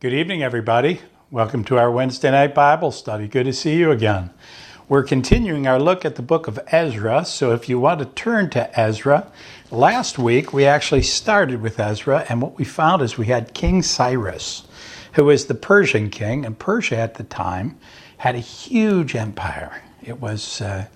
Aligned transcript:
Good 0.00 0.12
evening, 0.12 0.44
everybody. 0.44 1.00
Welcome 1.28 1.64
to 1.64 1.76
our 1.76 1.90
Wednesday 1.90 2.30
night 2.30 2.54
Bible 2.54 2.92
study. 2.92 3.26
Good 3.26 3.46
to 3.46 3.52
see 3.52 3.74
you 3.74 3.90
again. 3.90 4.30
We're 4.88 5.02
continuing 5.02 5.66
our 5.66 5.80
look 5.80 6.04
at 6.04 6.14
the 6.14 6.22
book 6.22 6.46
of 6.46 6.60
Ezra, 6.68 7.24
so 7.24 7.50
if 7.50 7.68
you 7.68 7.80
want 7.80 7.98
to 7.98 8.04
turn 8.04 8.48
to 8.50 8.78
Ezra, 8.78 9.26
last 9.72 10.16
week 10.16 10.52
we 10.52 10.66
actually 10.66 11.02
started 11.02 11.60
with 11.60 11.80
Ezra, 11.80 12.24
and 12.28 12.40
what 12.40 12.56
we 12.56 12.64
found 12.64 13.02
is 13.02 13.18
we 13.18 13.26
had 13.26 13.54
King 13.54 13.82
Cyrus, 13.82 14.68
who 15.14 15.24
was 15.24 15.46
the 15.46 15.56
Persian 15.56 16.10
king, 16.10 16.46
and 16.46 16.56
Persia 16.56 16.96
at 16.96 17.14
the 17.14 17.24
time 17.24 17.76
had 18.18 18.36
a 18.36 18.38
huge 18.38 19.16
empire. 19.16 19.82
It 20.00 20.20
was 20.20 20.60
uh, 20.60 20.86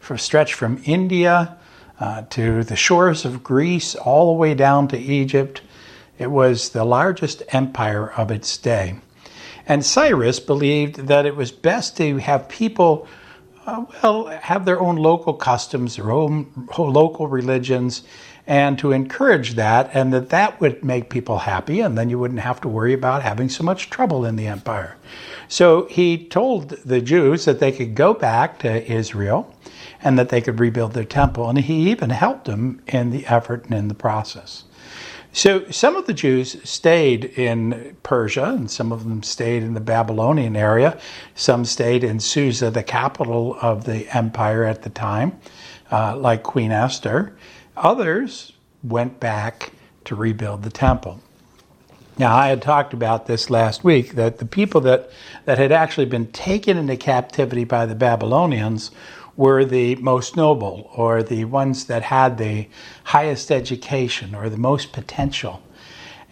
for 0.00 0.16
stretched 0.16 0.54
from 0.54 0.80
India 0.86 1.58
uh, 2.00 2.22
to 2.30 2.64
the 2.64 2.74
shores 2.74 3.26
of 3.26 3.44
Greece, 3.44 3.94
all 3.94 4.32
the 4.32 4.38
way 4.38 4.54
down 4.54 4.88
to 4.88 4.98
Egypt 4.98 5.60
it 6.18 6.30
was 6.30 6.70
the 6.70 6.84
largest 6.84 7.42
empire 7.50 8.12
of 8.12 8.30
its 8.30 8.56
day. 8.56 8.96
And 9.66 9.84
Cyrus 9.84 10.38
believed 10.40 11.08
that 11.08 11.26
it 11.26 11.36
was 11.36 11.50
best 11.50 11.96
to 11.96 12.18
have 12.18 12.48
people, 12.48 13.08
uh, 13.66 13.84
well, 14.02 14.26
have 14.26 14.64
their 14.64 14.80
own 14.80 14.96
local 14.96 15.34
customs, 15.34 15.96
their 15.96 16.12
own 16.12 16.68
local 16.78 17.26
religions, 17.26 18.02
and 18.46 18.78
to 18.78 18.92
encourage 18.92 19.54
that, 19.54 19.90
and 19.92 20.12
that 20.12 20.28
that 20.28 20.60
would 20.60 20.84
make 20.84 21.10
people 21.10 21.38
happy, 21.38 21.80
and 21.80 21.98
then 21.98 22.08
you 22.08 22.18
wouldn't 22.18 22.40
have 22.40 22.60
to 22.60 22.68
worry 22.68 22.92
about 22.92 23.22
having 23.22 23.48
so 23.48 23.64
much 23.64 23.90
trouble 23.90 24.24
in 24.24 24.36
the 24.36 24.46
empire. 24.46 24.96
So 25.48 25.86
he 25.86 26.26
told 26.26 26.70
the 26.70 27.00
Jews 27.00 27.44
that 27.44 27.58
they 27.58 27.72
could 27.72 27.96
go 27.96 28.14
back 28.14 28.60
to 28.60 28.92
Israel 28.92 29.52
and 30.02 30.16
that 30.18 30.28
they 30.28 30.40
could 30.40 30.60
rebuild 30.60 30.92
their 30.92 31.04
temple, 31.04 31.48
and 31.48 31.58
he 31.58 31.90
even 31.90 32.10
helped 32.10 32.44
them 32.44 32.80
in 32.86 33.10
the 33.10 33.26
effort 33.26 33.64
and 33.64 33.74
in 33.74 33.88
the 33.88 33.94
process. 33.94 34.62
So 35.36 35.70
some 35.70 35.96
of 35.96 36.06
the 36.06 36.14
Jews 36.14 36.56
stayed 36.66 37.26
in 37.26 37.94
Persia, 38.02 38.44
and 38.44 38.70
some 38.70 38.90
of 38.90 39.04
them 39.04 39.22
stayed 39.22 39.62
in 39.62 39.74
the 39.74 39.80
Babylonian 39.80 40.56
area. 40.56 40.98
Some 41.34 41.66
stayed 41.66 42.02
in 42.02 42.20
Susa, 42.20 42.70
the 42.70 42.82
capital 42.82 43.54
of 43.60 43.84
the 43.84 44.08
empire 44.16 44.64
at 44.64 44.80
the 44.80 44.88
time, 44.88 45.38
uh, 45.92 46.16
like 46.16 46.42
Queen 46.42 46.72
Esther. 46.72 47.36
Others 47.76 48.54
went 48.82 49.20
back 49.20 49.72
to 50.06 50.14
rebuild 50.14 50.62
the 50.62 50.70
temple. 50.70 51.20
Now, 52.16 52.34
I 52.34 52.48
had 52.48 52.62
talked 52.62 52.94
about 52.94 53.26
this 53.26 53.50
last 53.50 53.84
week 53.84 54.12
that 54.12 54.38
the 54.38 54.46
people 54.46 54.80
that, 54.80 55.10
that 55.44 55.58
had 55.58 55.70
actually 55.70 56.06
been 56.06 56.28
taken 56.28 56.78
into 56.78 56.96
captivity 56.96 57.64
by 57.64 57.84
the 57.84 57.94
Babylonians 57.94 58.90
were 59.36 59.64
the 59.64 59.94
most 59.96 60.36
noble 60.36 60.90
or 60.94 61.22
the 61.22 61.44
ones 61.44 61.86
that 61.86 62.02
had 62.02 62.38
the 62.38 62.68
highest 63.04 63.50
education 63.50 64.34
or 64.34 64.48
the 64.48 64.56
most 64.56 64.92
potential. 64.92 65.62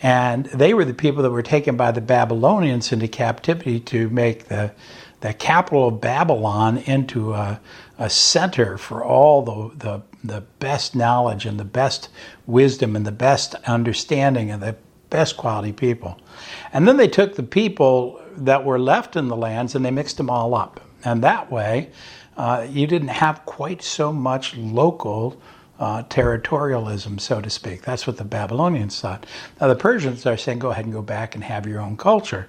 And 0.03 0.47
they 0.47 0.75
were 0.75 0.85
the 0.85 0.95
people 0.95 1.23
that 1.23 1.31
were 1.31 1.43
taken 1.43 1.77
by 1.77 1.93
the 1.93 2.01
Babylonians 2.01 2.93
into 2.93 3.09
captivity 3.09 3.81
to 3.81 4.09
make 4.11 4.45
the, 4.49 4.73
the 5.21 5.33
capital 5.33 5.89
of 5.89 6.01
Babylon 6.01 6.79
into 6.79 7.33
a, 7.33 7.61
a 7.99 8.11
center 8.11 8.77
for 8.77 9.05
all 9.05 9.43
the, 9.43 9.77
the, 9.77 10.03
the 10.23 10.41
best 10.59 10.95
knowledge 10.95 11.47
and 11.47 11.59
the 11.59 11.65
best 11.65 12.09
wisdom 12.47 12.97
and 12.97 13.07
the 13.07 13.13
best 13.13 13.55
understanding 13.67 14.51
and 14.51 14.63
the 14.63 14.77
best 15.11 15.37
quality 15.37 15.73
people. 15.73 16.19
And 16.73 16.89
then 16.89 16.97
they 16.97 17.09
took 17.09 17.37
the 17.37 17.43
people 17.43 18.21
that 18.37 18.65
were 18.65 18.79
left 18.79 19.17
in 19.17 19.29
the 19.29 19.37
lands 19.37 19.75
and 19.75 19.85
they 19.85 19.91
mixed 19.91 20.17
them 20.17 20.29
all 20.29 20.55
up. 20.55 20.81
And 21.05 21.23
that 21.23 21.53
way, 21.53 21.91
uh, 22.37 22.67
you 22.69 22.87
didn't 22.87 23.09
have 23.09 23.45
quite 23.47 23.83
so 23.83 24.13
much 24.13 24.57
local 24.57 25.41
uh, 25.79 26.03
territorialism, 26.05 27.21
so 27.21 27.41
to 27.41 27.51
speak. 27.51 27.83
That's 27.83 28.07
what 28.07 28.17
the 28.17 28.25
Babylonians 28.25 29.01
thought. 29.01 29.27
Now, 29.61 29.69
the 29.69 29.77
Persians 29.77 30.25
are 30.27 30.37
saying, 30.37 30.61
go 30.61 30.71
ahead 30.71 30.85
and 30.85 30.95
go 30.95 31.03
back 31.03 31.35
and 31.35 31.45
have 31.45 31.67
your 31.67 31.81
own 31.81 31.97
culture. 31.97 32.49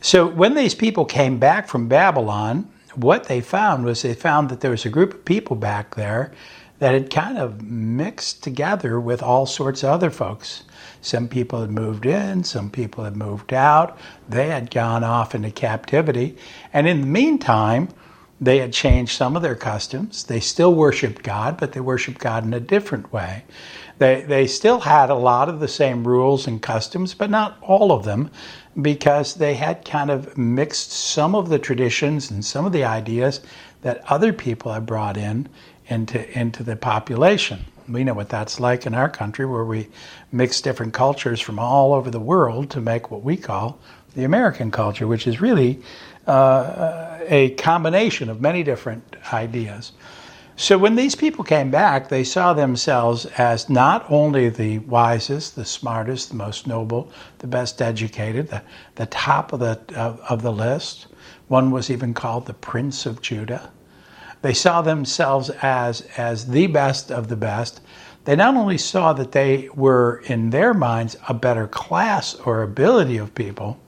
So, 0.00 0.26
when 0.26 0.54
these 0.54 0.74
people 0.74 1.04
came 1.04 1.38
back 1.38 1.68
from 1.68 1.88
Babylon, 1.88 2.70
what 2.94 3.24
they 3.24 3.40
found 3.40 3.84
was 3.84 4.02
they 4.02 4.14
found 4.14 4.48
that 4.48 4.60
there 4.60 4.70
was 4.70 4.84
a 4.84 4.90
group 4.90 5.14
of 5.14 5.24
people 5.24 5.56
back 5.56 5.94
there 5.94 6.32
that 6.78 6.92
had 6.92 7.10
kind 7.10 7.38
of 7.38 7.62
mixed 7.62 8.42
together 8.42 9.00
with 9.00 9.22
all 9.22 9.46
sorts 9.46 9.82
of 9.82 9.90
other 9.90 10.10
folks. 10.10 10.64
Some 11.00 11.28
people 11.28 11.60
had 11.60 11.70
moved 11.70 12.06
in, 12.06 12.44
some 12.44 12.70
people 12.70 13.04
had 13.04 13.16
moved 13.16 13.52
out, 13.52 13.98
they 14.28 14.48
had 14.48 14.70
gone 14.70 15.04
off 15.04 15.34
into 15.34 15.50
captivity. 15.50 16.36
And 16.72 16.88
in 16.88 17.00
the 17.00 17.06
meantime, 17.06 17.88
they 18.44 18.58
had 18.58 18.72
changed 18.72 19.16
some 19.16 19.36
of 19.36 19.42
their 19.42 19.54
customs. 19.54 20.24
They 20.24 20.40
still 20.40 20.74
worshiped 20.74 21.22
God, 21.22 21.56
but 21.58 21.72
they 21.72 21.80
worshiped 21.80 22.20
God 22.20 22.44
in 22.44 22.52
a 22.52 22.60
different 22.60 23.12
way. 23.12 23.44
They, 23.98 24.22
they 24.22 24.46
still 24.46 24.80
had 24.80 25.08
a 25.08 25.14
lot 25.14 25.48
of 25.48 25.60
the 25.60 25.68
same 25.68 26.06
rules 26.06 26.46
and 26.46 26.60
customs, 26.60 27.14
but 27.14 27.30
not 27.30 27.56
all 27.62 27.90
of 27.92 28.04
them, 28.04 28.30
because 28.80 29.34
they 29.34 29.54
had 29.54 29.84
kind 29.84 30.10
of 30.10 30.36
mixed 30.36 30.92
some 30.92 31.34
of 31.34 31.48
the 31.48 31.58
traditions 31.58 32.30
and 32.30 32.44
some 32.44 32.66
of 32.66 32.72
the 32.72 32.84
ideas 32.84 33.40
that 33.82 34.02
other 34.10 34.32
people 34.32 34.72
had 34.72 34.84
brought 34.84 35.16
in 35.16 35.48
into, 35.86 36.38
into 36.38 36.62
the 36.62 36.76
population. 36.76 37.64
We 37.88 38.04
know 38.04 38.14
what 38.14 38.28
that's 38.30 38.60
like 38.60 38.86
in 38.86 38.94
our 38.94 39.08
country, 39.08 39.46
where 39.46 39.64
we 39.64 39.88
mix 40.32 40.60
different 40.60 40.92
cultures 40.92 41.40
from 41.40 41.58
all 41.58 41.94
over 41.94 42.10
the 42.10 42.20
world 42.20 42.70
to 42.70 42.80
make 42.80 43.10
what 43.10 43.22
we 43.22 43.36
call 43.36 43.78
the 44.14 44.24
American 44.24 44.70
culture, 44.70 45.06
which 45.06 45.26
is 45.26 45.40
really 45.40 45.80
uh, 46.26 47.18
a 47.28 47.50
combination 47.50 48.28
of 48.28 48.40
many 48.40 48.62
different 48.62 49.16
ideas. 49.32 49.92
So 50.56 50.78
when 50.78 50.94
these 50.94 51.16
people 51.16 51.42
came 51.42 51.70
back, 51.70 52.08
they 52.08 52.22
saw 52.22 52.52
themselves 52.52 53.26
as 53.26 53.68
not 53.68 54.08
only 54.08 54.48
the 54.48 54.78
wisest, 54.78 55.56
the 55.56 55.64
smartest, 55.64 56.28
the 56.28 56.36
most 56.36 56.66
noble, 56.66 57.10
the 57.38 57.48
best 57.48 57.82
educated, 57.82 58.48
the, 58.48 58.62
the 58.94 59.06
top 59.06 59.52
of 59.52 59.58
the, 59.58 59.80
of, 59.96 60.20
of 60.20 60.42
the 60.42 60.52
list. 60.52 61.08
One 61.48 61.72
was 61.72 61.90
even 61.90 62.14
called 62.14 62.46
the 62.46 62.54
Prince 62.54 63.04
of 63.04 63.20
Judah. 63.20 63.72
They 64.42 64.54
saw 64.54 64.80
themselves 64.80 65.50
as, 65.50 66.02
as 66.16 66.46
the 66.46 66.68
best 66.68 67.10
of 67.10 67.28
the 67.28 67.36
best. 67.36 67.80
They 68.24 68.36
not 68.36 68.56
only 68.56 68.78
saw 68.78 69.12
that 69.14 69.32
they 69.32 69.68
were, 69.74 70.22
in 70.26 70.50
their 70.50 70.72
minds, 70.72 71.16
a 71.28 71.34
better 71.34 71.66
class 71.66 72.34
or 72.36 72.62
ability 72.62 73.16
of 73.16 73.34
people, 73.34 73.80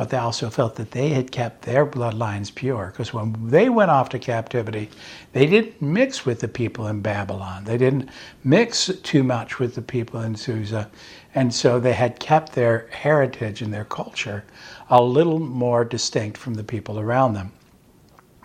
but 0.00 0.08
they 0.08 0.16
also 0.16 0.48
felt 0.48 0.76
that 0.76 0.92
they 0.92 1.10
had 1.10 1.30
kept 1.30 1.60
their 1.60 1.84
bloodlines 1.84 2.54
pure 2.54 2.86
because 2.86 3.12
when 3.12 3.36
they 3.50 3.68
went 3.68 3.90
off 3.90 4.08
to 4.08 4.18
captivity, 4.18 4.88
they 5.34 5.44
didn't 5.44 5.82
mix 5.82 6.24
with 6.24 6.40
the 6.40 6.48
people 6.48 6.86
in 6.86 7.02
Babylon. 7.02 7.64
They 7.64 7.76
didn't 7.76 8.08
mix 8.42 8.86
too 9.02 9.22
much 9.22 9.58
with 9.58 9.74
the 9.74 9.82
people 9.82 10.22
in 10.22 10.36
Susa. 10.36 10.90
And 11.34 11.52
so 11.54 11.78
they 11.78 11.92
had 11.92 12.18
kept 12.18 12.54
their 12.54 12.88
heritage 12.90 13.60
and 13.60 13.74
their 13.74 13.84
culture 13.84 14.42
a 14.88 15.02
little 15.02 15.38
more 15.38 15.84
distinct 15.84 16.38
from 16.38 16.54
the 16.54 16.64
people 16.64 16.98
around 16.98 17.34
them. 17.34 17.52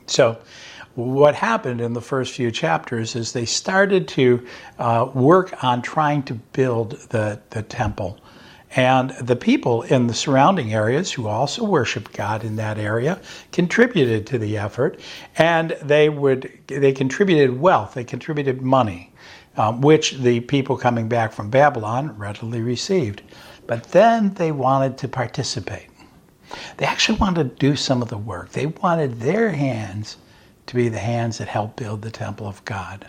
So, 0.07 0.37
what 0.95 1.35
happened 1.35 1.79
in 1.79 1.93
the 1.93 2.01
first 2.01 2.33
few 2.33 2.51
chapters 2.51 3.15
is 3.15 3.31
they 3.31 3.45
started 3.45 4.09
to 4.09 4.45
uh, 4.77 5.09
work 5.13 5.63
on 5.63 5.81
trying 5.81 6.23
to 6.23 6.33
build 6.33 6.99
the, 7.11 7.39
the 7.51 7.63
temple 7.63 8.19
and 8.75 9.11
the 9.11 9.37
people 9.37 9.83
in 9.83 10.07
the 10.07 10.13
surrounding 10.13 10.73
areas 10.73 11.13
who 11.13 11.27
also 11.27 11.63
worshiped 11.63 12.11
God 12.11 12.43
in 12.43 12.57
that 12.57 12.77
area 12.77 13.21
contributed 13.53 14.27
to 14.27 14.37
the 14.37 14.57
effort, 14.57 14.99
and 15.37 15.77
they 15.81 16.09
would 16.09 16.51
they 16.67 16.91
contributed 16.91 17.59
wealth, 17.59 17.93
they 17.93 18.03
contributed 18.03 18.61
money, 18.61 19.13
um, 19.55 19.79
which 19.79 20.17
the 20.17 20.41
people 20.41 20.75
coming 20.77 21.07
back 21.07 21.31
from 21.31 21.49
Babylon 21.49 22.17
readily 22.17 22.61
received. 22.61 23.21
But 23.65 23.91
then 23.91 24.33
they 24.33 24.51
wanted 24.51 24.97
to 24.99 25.07
participate. 25.07 25.87
They 26.77 26.85
actually 26.85 27.17
wanted 27.17 27.49
to 27.49 27.55
do 27.55 27.75
some 27.75 28.01
of 28.01 28.09
the 28.09 28.17
work. 28.17 28.51
They 28.51 28.67
wanted 28.67 29.21
their 29.21 29.51
hands 29.51 30.17
to 30.67 30.75
be 30.75 30.89
the 30.89 30.99
hands 30.99 31.37
that 31.37 31.47
helped 31.47 31.77
build 31.77 32.01
the 32.01 32.11
temple 32.11 32.47
of 32.47 32.63
God. 32.65 33.07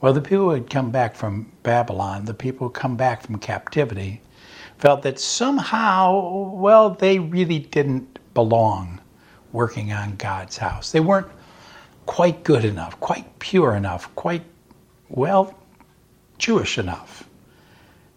Well, 0.00 0.12
the 0.12 0.20
people 0.20 0.46
who 0.46 0.54
had 0.54 0.70
come 0.70 0.90
back 0.90 1.14
from 1.14 1.52
Babylon, 1.62 2.24
the 2.24 2.34
people 2.34 2.68
who 2.68 2.72
come 2.72 2.96
back 2.96 3.22
from 3.22 3.38
captivity, 3.38 4.22
felt 4.80 5.02
that 5.02 5.20
somehow, 5.20 6.48
well, 6.54 6.90
they 6.90 7.18
really 7.18 7.58
didn't 7.58 8.18
belong 8.32 8.98
working 9.52 9.92
on 9.92 10.16
God's 10.16 10.56
house. 10.56 10.90
They 10.90 11.00
weren't 11.00 11.26
quite 12.06 12.44
good 12.44 12.64
enough, 12.64 12.98
quite 12.98 13.38
pure 13.40 13.74
enough, 13.74 14.14
quite, 14.14 14.42
well, 15.10 15.54
Jewish 16.38 16.78
enough. 16.78 17.28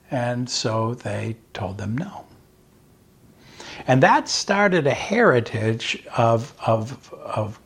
And 0.10 0.50
so 0.50 0.94
they 0.94 1.36
told 1.54 1.78
them 1.78 1.98
no. 1.98 2.26
And 3.86 4.02
that 4.02 4.30
started 4.30 4.88
a 4.88 4.94
heritage 4.94 6.02
of, 6.16 6.54
of, 6.66 7.14
of 7.14 7.60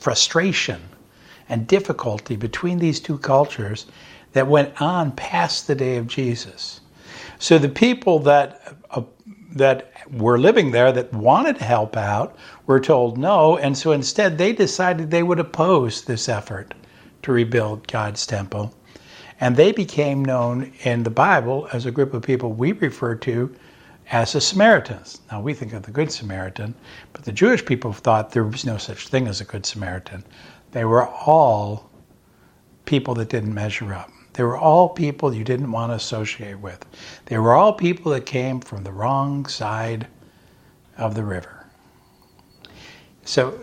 frustration 0.00 0.80
and 1.50 1.66
difficulty 1.66 2.36
between 2.36 2.78
these 2.78 3.00
two 3.00 3.18
cultures 3.18 3.84
that 4.32 4.46
went 4.46 4.80
on 4.80 5.12
past 5.12 5.66
the 5.66 5.74
day 5.74 5.96
of 5.96 6.06
Jesus. 6.06 6.80
So 7.38 7.58
the 7.58 7.68
people 7.68 8.18
that 8.20 8.76
uh, 8.90 9.02
that 9.52 9.92
were 10.10 10.38
living 10.38 10.70
there 10.70 10.92
that 10.92 11.12
wanted 11.12 11.56
to 11.58 11.64
help 11.64 11.96
out 11.96 12.36
were 12.66 12.80
told 12.80 13.18
no, 13.18 13.56
and 13.56 13.76
so 13.76 13.92
instead 13.92 14.38
they 14.38 14.52
decided 14.52 15.10
they 15.10 15.22
would 15.22 15.40
oppose 15.40 16.04
this 16.04 16.28
effort 16.28 16.74
to 17.22 17.32
rebuild 17.32 17.86
God's 17.88 18.26
temple. 18.26 18.74
And 19.40 19.56
they 19.56 19.72
became 19.72 20.24
known 20.24 20.72
in 20.84 21.02
the 21.02 21.10
Bible 21.10 21.68
as 21.72 21.84
a 21.84 21.90
group 21.90 22.14
of 22.14 22.22
people 22.22 22.52
we 22.52 22.72
refer 22.72 23.14
to 23.16 23.54
as 24.10 24.32
the 24.32 24.40
Samaritans. 24.40 25.20
Now 25.30 25.40
we 25.40 25.52
think 25.52 25.72
of 25.72 25.82
the 25.82 25.90
Good 25.90 26.12
Samaritan, 26.12 26.74
but 27.12 27.24
the 27.24 27.32
Jewish 27.32 27.64
people 27.64 27.92
thought 27.92 28.30
there 28.30 28.44
was 28.44 28.64
no 28.64 28.78
such 28.78 29.08
thing 29.08 29.26
as 29.26 29.40
a 29.40 29.44
Good 29.44 29.66
Samaritan. 29.66 30.24
They 30.72 30.84
were 30.84 31.06
all 31.06 31.90
people 32.84 33.14
that 33.14 33.28
didn't 33.28 33.52
measure 33.52 33.92
up. 33.92 34.10
They 34.36 34.42
were 34.42 34.58
all 34.58 34.90
people 34.90 35.34
you 35.34 35.44
didn't 35.44 35.72
want 35.72 35.92
to 35.92 35.96
associate 35.96 36.60
with. 36.60 36.84
They 37.24 37.38
were 37.38 37.54
all 37.54 37.72
people 37.72 38.12
that 38.12 38.26
came 38.26 38.60
from 38.60 38.84
the 38.84 38.92
wrong 38.92 39.46
side 39.46 40.06
of 40.98 41.14
the 41.14 41.24
river. 41.24 41.66
So 43.24 43.58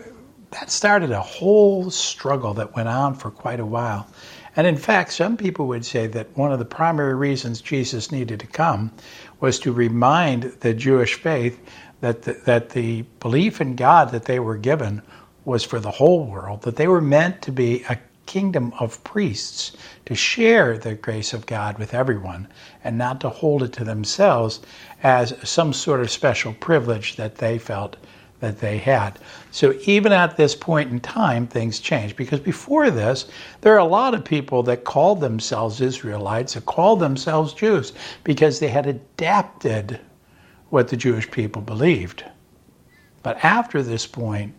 that 0.50 0.72
started 0.72 1.12
a 1.12 1.20
whole 1.20 1.90
struggle 1.90 2.54
that 2.54 2.74
went 2.74 2.88
on 2.88 3.14
for 3.14 3.30
quite 3.30 3.60
a 3.60 3.66
while. 3.66 4.08
And 4.56 4.66
in 4.66 4.76
fact, 4.76 5.12
some 5.12 5.36
people 5.36 5.68
would 5.68 5.84
say 5.84 6.08
that 6.08 6.36
one 6.36 6.52
of 6.52 6.58
the 6.58 6.64
primary 6.64 7.14
reasons 7.14 7.60
Jesus 7.60 8.10
needed 8.10 8.40
to 8.40 8.46
come 8.46 8.90
was 9.38 9.60
to 9.60 9.72
remind 9.72 10.44
the 10.60 10.74
Jewish 10.74 11.14
faith 11.14 11.60
that 12.00 12.22
the, 12.22 12.32
that 12.46 12.70
the 12.70 13.02
belief 13.20 13.60
in 13.60 13.76
God 13.76 14.10
that 14.10 14.24
they 14.24 14.40
were 14.40 14.56
given 14.56 15.02
was 15.44 15.62
for 15.62 15.78
the 15.78 15.90
whole 15.90 16.26
world, 16.26 16.62
that 16.62 16.76
they 16.76 16.88
were 16.88 17.00
meant 17.00 17.42
to 17.42 17.52
be 17.52 17.84
a 17.88 17.98
kingdom 18.26 18.72
of 18.78 19.02
priests 19.04 19.72
to 20.06 20.14
share 20.14 20.78
the 20.78 20.94
grace 20.94 21.32
of 21.32 21.46
God 21.46 21.78
with 21.78 21.94
everyone 21.94 22.48
and 22.82 22.98
not 22.98 23.20
to 23.20 23.28
hold 23.28 23.62
it 23.62 23.72
to 23.74 23.84
themselves 23.84 24.60
as 25.02 25.34
some 25.42 25.72
sort 25.72 26.00
of 26.00 26.10
special 26.10 26.54
privilege 26.54 27.16
that 27.16 27.36
they 27.36 27.58
felt 27.58 27.96
that 28.40 28.60
they 28.60 28.78
had. 28.78 29.18
So 29.50 29.74
even 29.86 30.12
at 30.12 30.36
this 30.36 30.54
point 30.54 30.90
in 30.90 31.00
time, 31.00 31.46
things 31.46 31.80
changed 31.80 32.16
because 32.16 32.40
before 32.40 32.90
this, 32.90 33.26
there 33.62 33.74
are 33.74 33.78
a 33.78 33.84
lot 33.84 34.14
of 34.14 34.24
people 34.24 34.62
that 34.64 34.84
called 34.84 35.20
themselves 35.20 35.80
Israelites, 35.80 36.54
that 36.54 36.66
called 36.66 37.00
themselves 37.00 37.54
Jews 37.54 37.92
because 38.22 38.58
they 38.58 38.68
had 38.68 38.86
adapted 38.86 39.98
what 40.68 40.88
the 40.88 40.96
Jewish 40.96 41.30
people 41.30 41.62
believed. 41.62 42.24
But 43.22 43.42
after 43.42 43.82
this 43.82 44.06
point, 44.06 44.54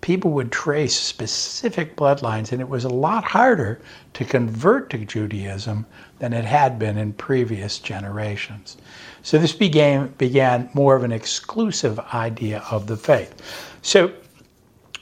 people 0.00 0.30
would 0.32 0.52
trace 0.52 0.98
specific 0.98 1.96
bloodlines, 1.96 2.52
and 2.52 2.60
it 2.60 2.68
was 2.68 2.84
a 2.84 2.88
lot 2.88 3.24
harder 3.24 3.80
to 4.14 4.24
convert 4.24 4.90
to 4.90 4.98
Judaism 4.98 5.86
than 6.18 6.32
it 6.32 6.44
had 6.44 6.78
been 6.78 6.96
in 6.98 7.12
previous 7.12 7.78
generations. 7.78 8.76
So 9.22 9.38
this 9.38 9.52
began, 9.52 10.08
began 10.18 10.70
more 10.74 10.96
of 10.96 11.04
an 11.04 11.12
exclusive 11.12 11.98
idea 12.14 12.64
of 12.70 12.86
the 12.86 12.96
faith. 12.96 13.34
So 13.82 14.12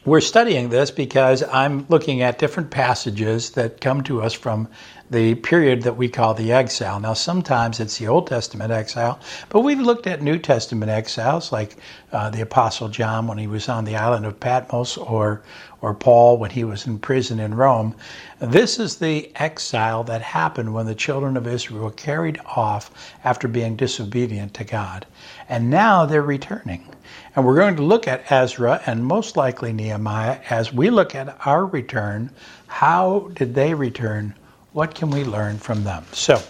we're 0.06 0.20
studying 0.20 0.68
this 0.68 0.92
because 0.92 1.42
I'm 1.42 1.84
looking 1.88 2.22
at 2.22 2.38
different 2.38 2.70
passages 2.70 3.50
that 3.50 3.80
come 3.80 4.04
to 4.04 4.22
us 4.22 4.32
from 4.32 4.68
the 5.10 5.34
period 5.34 5.82
that 5.82 5.96
we 5.96 6.08
call 6.08 6.32
the 6.32 6.52
exile. 6.52 7.00
Now, 7.00 7.12
sometimes 7.14 7.80
it's 7.80 7.98
the 7.98 8.06
Old 8.06 8.28
Testament 8.28 8.70
exile, 8.70 9.18
but 9.48 9.60
we've 9.60 9.80
looked 9.80 10.06
at 10.06 10.22
New 10.22 10.38
Testament 10.38 10.90
exiles, 10.90 11.50
like 11.50 11.76
uh, 12.12 12.30
the 12.30 12.40
Apostle 12.40 12.88
John 12.88 13.26
when 13.26 13.38
he 13.38 13.48
was 13.48 13.68
on 13.68 13.84
the 13.84 13.96
island 13.96 14.26
of 14.26 14.38
Patmos, 14.38 14.96
or 14.96 15.42
or 15.80 15.92
Paul 15.92 16.38
when 16.38 16.50
he 16.50 16.64
was 16.64 16.86
in 16.86 16.98
prison 16.98 17.40
in 17.40 17.54
Rome. 17.54 17.94
This 18.38 18.78
is 18.78 18.96
the 18.96 19.30
exile 19.36 20.04
that 20.04 20.22
happened 20.22 20.72
when 20.72 20.86
the 20.86 20.94
children 20.94 21.36
of 21.36 21.46
Israel 21.48 21.84
were 21.84 21.90
carried 21.90 22.40
off 22.56 22.90
after 23.24 23.48
being 23.48 23.76
disobedient 23.76 24.54
to 24.54 24.64
God, 24.64 25.04
and 25.48 25.68
now 25.68 26.06
they're 26.06 26.22
returning. 26.22 26.86
And 27.34 27.44
we're 27.44 27.56
going 27.56 27.76
to 27.76 27.82
look 27.82 28.08
at 28.08 28.30
Ezra 28.30 28.80
and 28.86 29.04
most 29.04 29.36
likely 29.36 29.72
Nehemiah 29.72 30.38
as 30.48 30.72
we 30.72 30.90
look 30.90 31.14
at 31.14 31.36
our 31.46 31.66
return. 31.66 32.30
How 32.66 33.30
did 33.34 33.54
they 33.54 33.74
return? 33.74 34.34
What 34.72 34.94
can 34.94 35.10
we 35.10 35.24
learn 35.24 35.58
from 35.58 35.84
them? 35.84 36.04
So, 36.12 36.42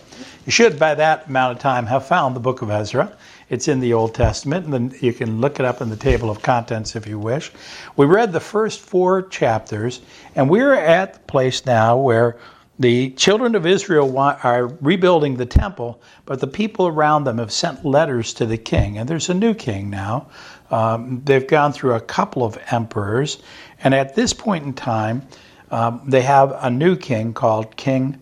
you 0.44 0.52
should, 0.52 0.78
by 0.78 0.94
that 0.94 1.26
amount 1.26 1.56
of 1.56 1.62
time, 1.62 1.86
have 1.86 2.06
found 2.06 2.34
the 2.34 2.40
book 2.40 2.62
of 2.62 2.70
Ezra. 2.70 3.16
It's 3.48 3.68
in 3.68 3.80
the 3.80 3.92
Old 3.92 4.14
Testament, 4.14 4.64
and 4.64 4.72
then 4.72 4.98
you 5.00 5.12
can 5.12 5.40
look 5.40 5.60
it 5.60 5.66
up 5.66 5.80
in 5.80 5.90
the 5.90 5.96
table 5.96 6.30
of 6.30 6.42
contents 6.42 6.96
if 6.96 7.06
you 7.06 7.18
wish. 7.18 7.52
We 7.96 8.06
read 8.06 8.32
the 8.32 8.40
first 8.40 8.80
four 8.80 9.22
chapters, 9.22 10.00
and 10.34 10.48
we're 10.48 10.74
at 10.74 11.14
the 11.14 11.20
place 11.20 11.66
now 11.66 11.96
where 11.96 12.38
the 12.78 13.10
children 13.10 13.54
of 13.54 13.64
Israel 13.64 14.18
are 14.18 14.66
rebuilding 14.80 15.36
the 15.36 15.46
temple, 15.46 16.00
but 16.26 16.40
the 16.40 16.46
people 16.46 16.86
around 16.86 17.24
them 17.24 17.38
have 17.38 17.52
sent 17.52 17.84
letters 17.84 18.34
to 18.34 18.46
the 18.46 18.58
king, 18.58 18.98
and 18.98 19.08
there's 19.08 19.30
a 19.30 19.34
new 19.34 19.54
king 19.54 19.88
now. 19.88 20.26
Um, 20.70 21.22
they've 21.24 21.46
gone 21.46 21.72
through 21.72 21.94
a 21.94 22.00
couple 22.00 22.44
of 22.44 22.58
emperors, 22.70 23.42
and 23.82 23.94
at 23.94 24.14
this 24.14 24.32
point 24.32 24.64
in 24.64 24.72
time, 24.72 25.26
um, 25.70 26.00
they 26.06 26.22
have 26.22 26.56
a 26.60 26.70
new 26.70 26.96
king 26.96 27.32
called 27.32 27.76
King 27.76 28.18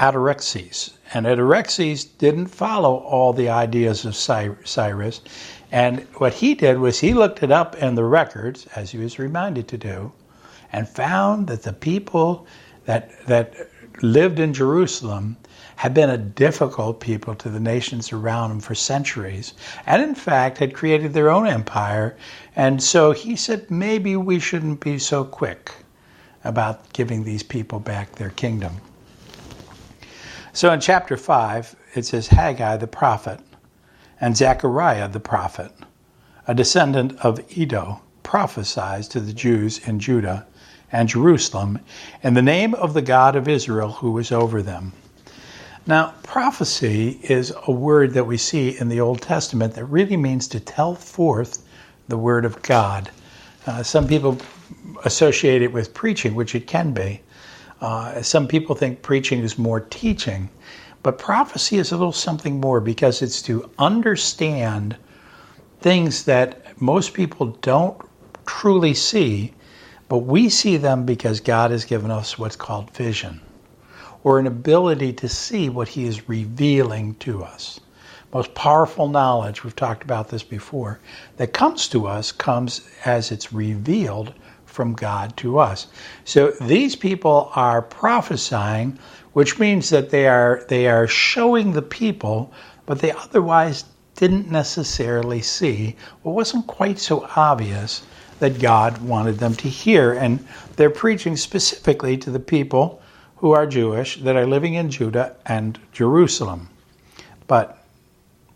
Artaxerxes. 0.00 0.98
And 1.12 1.26
Artaxerxes 1.26 2.04
didn't 2.04 2.48
follow 2.48 2.96
all 2.96 3.32
the 3.32 3.48
ideas 3.48 4.04
of 4.04 4.16
Cyrus. 4.16 5.20
And 5.70 6.00
what 6.16 6.34
he 6.34 6.54
did 6.54 6.78
was 6.78 7.00
he 7.00 7.14
looked 7.14 7.42
it 7.42 7.50
up 7.50 7.76
in 7.76 7.94
the 7.94 8.04
records, 8.04 8.66
as 8.76 8.90
he 8.90 8.98
was 8.98 9.18
reminded 9.18 9.68
to 9.68 9.78
do, 9.78 10.12
and 10.72 10.88
found 10.88 11.46
that 11.48 11.62
the 11.62 11.72
people 11.72 12.46
that, 12.84 13.10
that 13.26 13.54
lived 14.02 14.38
in 14.38 14.52
Jerusalem 14.52 15.36
had 15.76 15.94
been 15.94 16.10
a 16.10 16.18
difficult 16.18 17.00
people 17.00 17.34
to 17.34 17.48
the 17.48 17.60
nations 17.60 18.12
around 18.12 18.50
them 18.50 18.60
for 18.60 18.74
centuries, 18.74 19.54
and 19.86 20.02
in 20.02 20.14
fact 20.14 20.58
had 20.58 20.74
created 20.74 21.12
their 21.12 21.30
own 21.30 21.46
empire. 21.46 22.16
And 22.56 22.82
so 22.82 23.12
he 23.12 23.36
said, 23.36 23.70
maybe 23.70 24.16
we 24.16 24.38
shouldn't 24.38 24.80
be 24.80 24.98
so 24.98 25.24
quick 25.24 25.72
about 26.44 26.92
giving 26.92 27.24
these 27.24 27.42
people 27.42 27.80
back 27.80 28.12
their 28.12 28.30
kingdom. 28.30 28.76
So 30.52 30.72
in 30.72 30.80
chapter 30.80 31.16
5, 31.16 31.74
it 31.94 32.04
says 32.06 32.28
Haggai 32.28 32.76
the 32.76 32.86
prophet 32.86 33.40
and 34.20 34.36
Zechariah 34.36 35.08
the 35.08 35.20
prophet, 35.20 35.72
a 36.46 36.54
descendant 36.54 37.18
of 37.20 37.40
Iddo, 37.58 38.00
prophesied 38.22 39.04
to 39.04 39.20
the 39.20 39.32
Jews 39.32 39.86
in 39.86 39.98
Judah 39.98 40.46
and 40.92 41.08
Jerusalem 41.08 41.80
in 42.22 42.34
the 42.34 42.42
name 42.42 42.74
of 42.74 42.94
the 42.94 43.02
God 43.02 43.34
of 43.34 43.48
Israel 43.48 43.90
who 43.90 44.12
was 44.12 44.30
over 44.30 44.62
them. 44.62 44.92
Now, 45.86 46.14
prophecy 46.22 47.20
is 47.24 47.52
a 47.66 47.70
word 47.70 48.14
that 48.14 48.24
we 48.24 48.38
see 48.38 48.78
in 48.78 48.88
the 48.88 49.00
Old 49.00 49.20
Testament 49.20 49.74
that 49.74 49.84
really 49.84 50.16
means 50.16 50.48
to 50.48 50.60
tell 50.60 50.94
forth 50.94 51.62
the 52.08 52.16
word 52.16 52.46
of 52.46 52.62
God. 52.62 53.10
Uh, 53.66 53.82
some 53.82 54.08
people 54.08 54.38
associate 55.04 55.60
it 55.60 55.72
with 55.74 55.92
preaching, 55.92 56.34
which 56.34 56.54
it 56.54 56.66
can 56.66 56.92
be. 56.94 57.20
Uh, 57.82 58.22
some 58.22 58.48
people 58.48 58.74
think 58.74 59.02
preaching 59.02 59.40
is 59.40 59.58
more 59.58 59.80
teaching, 59.80 60.48
but 61.02 61.18
prophecy 61.18 61.76
is 61.76 61.92
a 61.92 61.98
little 61.98 62.12
something 62.12 62.60
more 62.60 62.80
because 62.80 63.20
it's 63.20 63.42
to 63.42 63.70
understand 63.78 64.96
things 65.80 66.24
that 66.24 66.80
most 66.80 67.12
people 67.12 67.48
don't 67.60 68.00
truly 68.46 68.94
see, 68.94 69.52
but 70.08 70.18
we 70.18 70.48
see 70.48 70.78
them 70.78 71.04
because 71.04 71.40
God 71.40 71.70
has 71.72 71.84
given 71.84 72.10
us 72.10 72.38
what's 72.38 72.56
called 72.56 72.90
vision 72.92 73.42
or 74.24 74.40
an 74.40 74.48
ability 74.48 75.12
to 75.12 75.28
see 75.28 75.68
what 75.68 75.86
He 75.86 76.04
is 76.04 76.28
revealing 76.28 77.14
to 77.20 77.44
us. 77.44 77.78
Most 78.32 78.52
powerful 78.54 79.06
knowledge, 79.06 79.62
we've 79.62 79.76
talked 79.76 80.02
about 80.02 80.28
this 80.28 80.42
before, 80.42 80.98
that 81.36 81.52
comes 81.52 81.86
to 81.90 82.08
us 82.08 82.32
comes 82.32 82.80
as 83.04 83.30
it's 83.30 83.52
revealed 83.52 84.34
from 84.66 84.94
God 84.94 85.36
to 85.36 85.60
us. 85.60 85.86
So 86.24 86.50
these 86.60 86.96
people 86.96 87.52
are 87.54 87.80
prophesying, 87.80 88.98
which 89.34 89.60
means 89.60 89.90
that 89.90 90.10
they 90.10 90.26
are 90.26 90.64
they 90.68 90.88
are 90.88 91.06
showing 91.06 91.72
the 91.72 91.82
people 91.82 92.52
but 92.86 92.98
they 92.98 93.12
otherwise 93.12 93.84
didn't 94.16 94.50
necessarily 94.50 95.40
see 95.40 95.96
what 96.22 96.34
wasn't 96.34 96.66
quite 96.66 96.98
so 96.98 97.26
obvious 97.36 98.02
that 98.38 98.60
God 98.60 99.00
wanted 99.02 99.38
them 99.38 99.54
to 99.56 99.68
hear. 99.68 100.12
And 100.12 100.46
they're 100.76 100.90
preaching 100.90 101.36
specifically 101.36 102.16
to 102.18 102.30
the 102.30 102.40
people 102.40 103.00
who 103.44 103.52
are 103.52 103.66
Jewish 103.66 104.16
that 104.16 104.36
are 104.36 104.46
living 104.46 104.72
in 104.72 104.90
Judah 104.90 105.36
and 105.44 105.78
Jerusalem. 105.92 106.66
But 107.46 107.76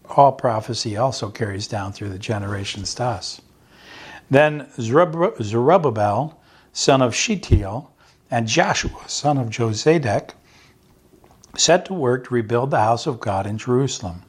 all 0.09 0.33
prophecy 0.33 0.97
also 0.97 1.29
carries 1.29 1.69
down 1.69 1.93
through 1.93 2.09
the 2.09 2.19
generations 2.19 2.95
to 2.95 3.05
us. 3.05 3.39
Then 4.31 4.67
Zerubbabel, 4.81 6.41
son 6.73 7.03
of 7.03 7.15
Shealtiel, 7.15 7.93
and 8.31 8.49
Joshua, 8.49 9.07
son 9.07 9.37
of 9.37 9.51
Josedek, 9.51 10.31
set 11.59 11.85
to 11.85 11.93
work 11.93 12.29
to 12.29 12.33
rebuild 12.33 12.71
the 12.71 12.81
house 12.81 13.07
of 13.07 13.21
God 13.21 13.47
in 13.47 13.59
Jerusalem. 13.59 14.23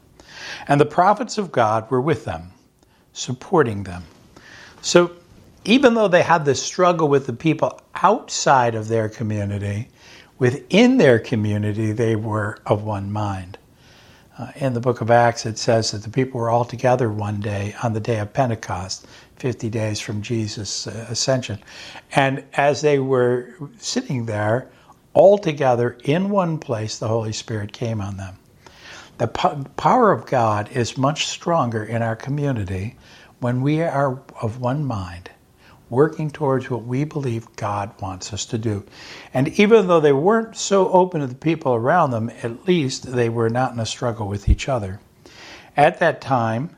And 0.67 0.81
the 0.81 0.85
prophets 0.85 1.37
of 1.37 1.53
God 1.53 1.89
were 1.89 2.01
with 2.01 2.25
them, 2.25 2.51
supporting 3.13 3.83
them. 3.83 4.03
So 4.81 5.11
even 5.63 5.93
though 5.93 6.09
they 6.09 6.23
had 6.23 6.43
this 6.43 6.61
struggle 6.61 7.07
with 7.07 7.27
the 7.27 7.33
people 7.33 7.79
outside 7.95 8.75
of 8.75 8.89
their 8.89 9.07
community, 9.07 9.87
within 10.39 10.97
their 10.97 11.19
community 11.19 11.91
they 11.91 12.15
were 12.15 12.57
of 12.65 12.83
one 12.83 13.11
mind. 13.11 13.57
Uh, 14.37 14.51
in 14.55 14.73
the 14.73 14.79
book 14.79 15.01
of 15.01 15.11
Acts, 15.11 15.45
it 15.45 15.57
says 15.57 15.91
that 15.91 16.03
the 16.03 16.09
people 16.09 16.39
were 16.39 16.49
all 16.49 16.65
together 16.65 17.11
one 17.11 17.41
day 17.41 17.75
on 17.83 17.93
the 17.93 17.99
day 17.99 18.19
of 18.19 18.33
Pentecost, 18.33 19.05
50 19.35 19.69
days 19.69 19.99
from 19.99 20.21
Jesus' 20.21 20.87
uh, 20.87 21.07
ascension. 21.09 21.59
And 22.15 22.43
as 22.53 22.81
they 22.81 22.99
were 22.99 23.53
sitting 23.77 24.25
there, 24.25 24.69
all 25.13 25.37
together 25.37 25.97
in 26.05 26.29
one 26.29 26.57
place, 26.57 26.97
the 26.97 27.09
Holy 27.09 27.33
Spirit 27.33 27.73
came 27.73 27.99
on 27.99 28.17
them. 28.17 28.37
The 29.17 29.27
po- 29.27 29.65
power 29.75 30.13
of 30.13 30.25
God 30.25 30.71
is 30.71 30.97
much 30.97 31.27
stronger 31.27 31.83
in 31.83 32.01
our 32.01 32.15
community 32.15 32.95
when 33.41 33.61
we 33.61 33.81
are 33.81 34.21
of 34.41 34.61
one 34.61 34.85
mind, 34.85 35.29
working 35.89 36.29
towards 36.29 36.69
what 36.69 36.83
we 36.83 37.03
believe 37.03 37.55
God 37.55 37.91
wants 38.01 38.31
us 38.33 38.45
to 38.47 38.57
do. 38.57 38.85
And 39.33 39.47
even 39.59 39.87
though 39.87 39.99
they 39.99 40.13
weren't 40.13 40.55
so 40.55 40.89
open 40.89 41.21
to 41.21 41.27
the 41.27 41.35
people 41.35 41.73
around 41.73 42.11
them, 42.11 42.31
at 42.43 42.67
least 42.67 43.11
they 43.11 43.29
were 43.29 43.49
not 43.49 43.73
in 43.73 43.79
a 43.79 43.85
struggle 43.85 44.27
with 44.27 44.47
each 44.47 44.69
other. 44.69 44.99
At 45.75 45.99
that 45.99 46.21
time, 46.21 46.75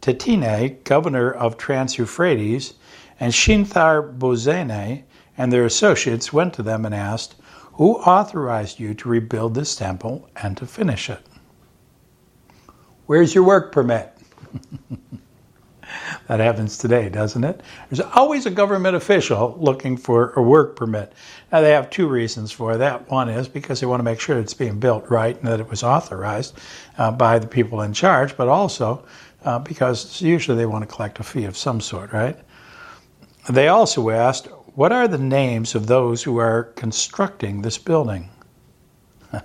Tatine, 0.00 0.82
governor 0.84 1.30
of 1.30 1.56
Trans 1.56 1.98
Euphrates, 1.98 2.74
and 3.18 3.32
Shinthar 3.32 4.16
Bozene 4.18 5.04
and 5.36 5.52
their 5.52 5.64
associates 5.64 6.32
went 6.32 6.54
to 6.54 6.62
them 6.62 6.84
and 6.84 6.94
asked, 6.94 7.36
Who 7.74 7.94
authorized 7.96 8.78
you 8.78 8.94
to 8.94 9.08
rebuild 9.08 9.54
this 9.54 9.74
temple 9.76 10.28
and 10.36 10.56
to 10.58 10.66
finish 10.66 11.08
it? 11.10 11.20
Where's 13.06 13.34
your 13.34 13.44
work 13.44 13.72
permit? 13.72 14.12
that 16.28 16.40
happens 16.40 16.78
today, 16.78 17.08
doesn't 17.08 17.44
it? 17.44 17.60
There's 17.90 18.06
always 18.14 18.46
a 18.46 18.50
government 18.50 18.96
official 18.96 19.56
looking 19.58 19.96
for 19.96 20.32
a 20.32 20.42
work 20.42 20.76
permit. 20.76 21.12
Now, 21.52 21.60
they 21.60 21.70
have 21.70 21.90
two 21.90 22.08
reasons 22.08 22.52
for 22.52 22.76
that. 22.76 23.10
One 23.10 23.28
is 23.28 23.48
because 23.48 23.80
they 23.80 23.86
want 23.86 24.00
to 24.00 24.04
make 24.04 24.20
sure 24.20 24.38
it's 24.38 24.54
being 24.54 24.80
built 24.80 25.08
right 25.10 25.36
and 25.36 25.46
that 25.46 25.60
it 25.60 25.68
was 25.68 25.82
authorized 25.82 26.58
uh, 26.98 27.10
by 27.10 27.38
the 27.38 27.46
people 27.46 27.82
in 27.82 27.92
charge, 27.92 28.36
but 28.36 28.48
also 28.48 29.04
uh, 29.44 29.58
because 29.58 30.20
usually 30.22 30.56
they 30.56 30.66
want 30.66 30.88
to 30.88 30.94
collect 30.94 31.20
a 31.20 31.22
fee 31.22 31.44
of 31.44 31.56
some 31.56 31.80
sort, 31.80 32.12
right? 32.12 32.38
They 33.48 33.68
also 33.68 34.10
asked, 34.10 34.46
What 34.74 34.92
are 34.92 35.06
the 35.06 35.18
names 35.18 35.74
of 35.74 35.86
those 35.86 36.22
who 36.22 36.38
are 36.38 36.64
constructing 36.76 37.62
this 37.62 37.78
building? 37.78 38.30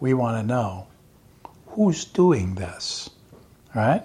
we 0.00 0.14
want 0.14 0.40
to 0.40 0.46
know 0.46 0.86
who's 1.66 2.04
doing 2.04 2.54
this, 2.54 3.10
right? 3.74 4.04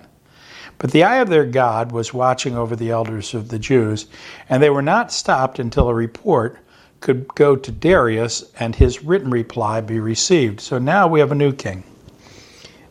But 0.79 0.91
the 0.91 1.03
eye 1.03 1.17
of 1.17 1.29
their 1.29 1.45
God 1.45 1.91
was 1.91 2.13
watching 2.13 2.55
over 2.55 2.75
the 2.75 2.91
elders 2.91 3.33
of 3.33 3.49
the 3.49 3.57
Jews, 3.57 4.05
and 4.47 4.61
they 4.61 4.69
were 4.69 4.83
not 4.83 5.11
stopped 5.11 5.57
until 5.57 5.89
a 5.89 5.93
report 5.93 6.59
could 6.99 7.27
go 7.35 7.55
to 7.55 7.71
Darius 7.71 8.51
and 8.59 8.75
his 8.75 9.03
written 9.03 9.31
reply 9.31 9.81
be 9.81 9.99
received. 9.99 10.61
So 10.61 10.77
now 10.77 11.07
we 11.07 11.19
have 11.19 11.31
a 11.31 11.35
new 11.35 11.51
king. 11.51 11.83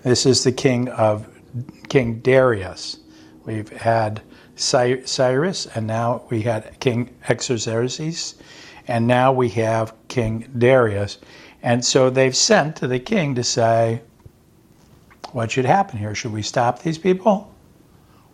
This 0.03 0.27
is 0.27 0.43
the 0.43 0.53
king 0.53 0.89
of 0.89 1.29
King 1.89 2.21
Darius. 2.21 2.99
We've 3.45 3.69
had 3.69 4.21
Cyrus, 4.57 5.67
and 5.67 5.87
now 5.87 6.23
we 6.29 6.43
had 6.43 6.79
King 6.81 7.15
Xerxes, 7.29 8.35
and 8.89 9.07
now 9.07 9.33
we 9.33 9.49
have 9.51 9.95
King 10.09 10.49
Darius. 10.59 11.19
And 11.63 11.85
so 11.85 12.11
they've 12.11 12.37
sent 12.37 12.77
to 12.77 12.89
the 12.89 12.99
king 12.99 13.35
to 13.37 13.45
say, 13.45 14.03
what 15.33 15.51
should 15.51 15.65
happen 15.65 15.99
here? 15.99 16.15
Should 16.15 16.33
we 16.33 16.43
stop 16.43 16.83
these 16.83 16.99
people 16.99 17.53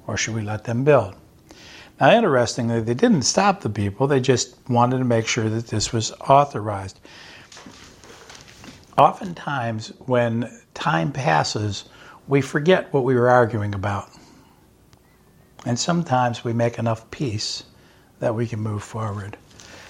or 0.06 0.16
should 0.16 0.35
we 0.35 0.42
let 0.42 0.64
them 0.64 0.85
build? 0.85 1.14
Now, 2.00 2.12
interestingly, 2.12 2.80
they 2.80 2.94
didn't 2.94 3.23
stop 3.23 3.61
the 3.61 3.71
people, 3.71 4.06
they 4.06 4.21
just 4.21 4.56
wanted 4.68 4.99
to 4.99 5.04
make 5.04 5.26
sure 5.26 5.49
that 5.49 5.68
this 5.68 5.92
was 5.92 6.12
authorized. 6.28 6.99
Oftentimes, 8.99 9.92
when 10.06 10.61
time 10.75 11.12
passes, 11.12 11.85
we 12.28 12.40
forget 12.40 12.92
what 12.92 13.04
we 13.04 13.14
were 13.14 13.30
arguing 13.30 13.75
about. 13.75 14.09
And 15.64 15.78
sometimes 15.78 16.44
we 16.44 16.52
make 16.52 16.78
enough 16.78 17.11
peace 17.11 17.62
that 18.18 18.35
we 18.35 18.47
can 18.47 18.61
move 18.61 18.82
forward. 18.82 19.37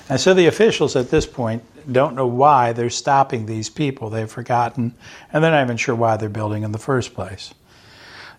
And 0.08 0.20
so 0.20 0.34
the 0.34 0.46
officials 0.46 0.96
at 0.96 1.10
this 1.10 1.26
point 1.26 1.62
don't 1.90 2.14
know 2.14 2.26
why 2.26 2.72
they're 2.72 2.90
stopping 2.90 3.46
these 3.46 3.70
people. 3.70 4.10
They've 4.10 4.30
forgotten, 4.30 4.94
and 5.32 5.42
they're 5.42 5.50
not 5.50 5.64
even 5.64 5.76
sure 5.76 5.94
why 5.94 6.16
they're 6.16 6.28
building 6.28 6.62
in 6.62 6.72
the 6.72 6.78
first 6.78 7.14
place. 7.14 7.54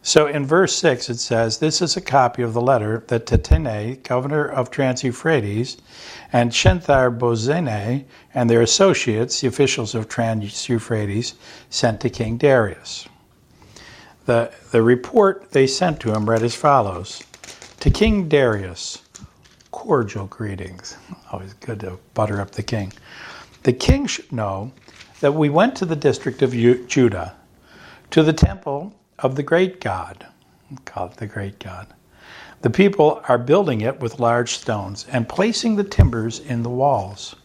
So 0.06 0.28
in 0.28 0.46
verse 0.46 0.76
6, 0.76 1.10
it 1.10 1.18
says, 1.20 1.60
This 1.60 1.82
is 1.82 1.96
a 1.96 2.02
copy 2.02 2.42
of 2.42 2.54
the 2.54 2.62
letter 2.62 3.06
that 3.08 3.26
Tatene, 3.26 4.04
governor 4.04 4.46
of 4.46 4.70
Trans 4.70 5.02
Euphrates, 5.02 5.78
and 6.34 6.52
Shenthar 6.52 7.10
Bozene 7.18 8.04
and 8.34 8.50
their 8.50 8.62
associates, 8.62 9.40
the 9.40 9.48
officials 9.48 9.96
of 9.96 10.10
Trans 10.10 10.68
Euphrates, 10.68 11.36
sent 11.70 12.02
to 12.02 12.10
King 12.10 12.36
Darius. 12.36 13.08
The, 14.26 14.52
the 14.72 14.82
report 14.82 15.52
they 15.52 15.68
sent 15.68 16.02
to 16.02 16.14
him 16.14 16.30
read 16.30 16.44
as 16.44 16.54
follows 16.54 17.24
To 17.80 17.90
King 17.90 18.28
Darius, 18.28 19.02
cordial 19.72 20.26
greetings. 20.26 20.98
Always 21.32 21.54
good 21.54 21.80
to 21.80 21.98
butter 22.14 22.42
up 22.42 22.52
the 22.52 22.62
king. 22.62 22.92
The 23.64 23.74
king 23.74 24.08
should 24.08 24.34
know 24.34 24.74
that 25.22 25.34
we 25.34 25.48
went 25.48 25.78
to 25.78 25.86
the 25.86 25.96
district 25.96 26.42
of 26.42 26.52
Judah, 26.52 27.38
to 28.12 28.22
the 28.22 28.34
temple 28.34 28.94
of 29.24 29.36
the 29.36 29.44
great 29.44 29.80
God. 29.80 30.28
Call 30.86 31.08
it 31.08 31.18
the 31.18 31.26
great 31.26 31.58
God. 31.60 31.88
The 32.62 32.70
people 32.70 33.22
are 33.28 33.38
building 33.38 33.82
it 33.82 34.00
with 34.00 34.20
large 34.20 34.56
stones 34.58 35.06
and 35.12 35.28
placing 35.28 35.76
the 35.76 35.84
timbers 35.84 36.40
in 36.40 36.64
the 36.64 36.70
walls. 36.70 37.36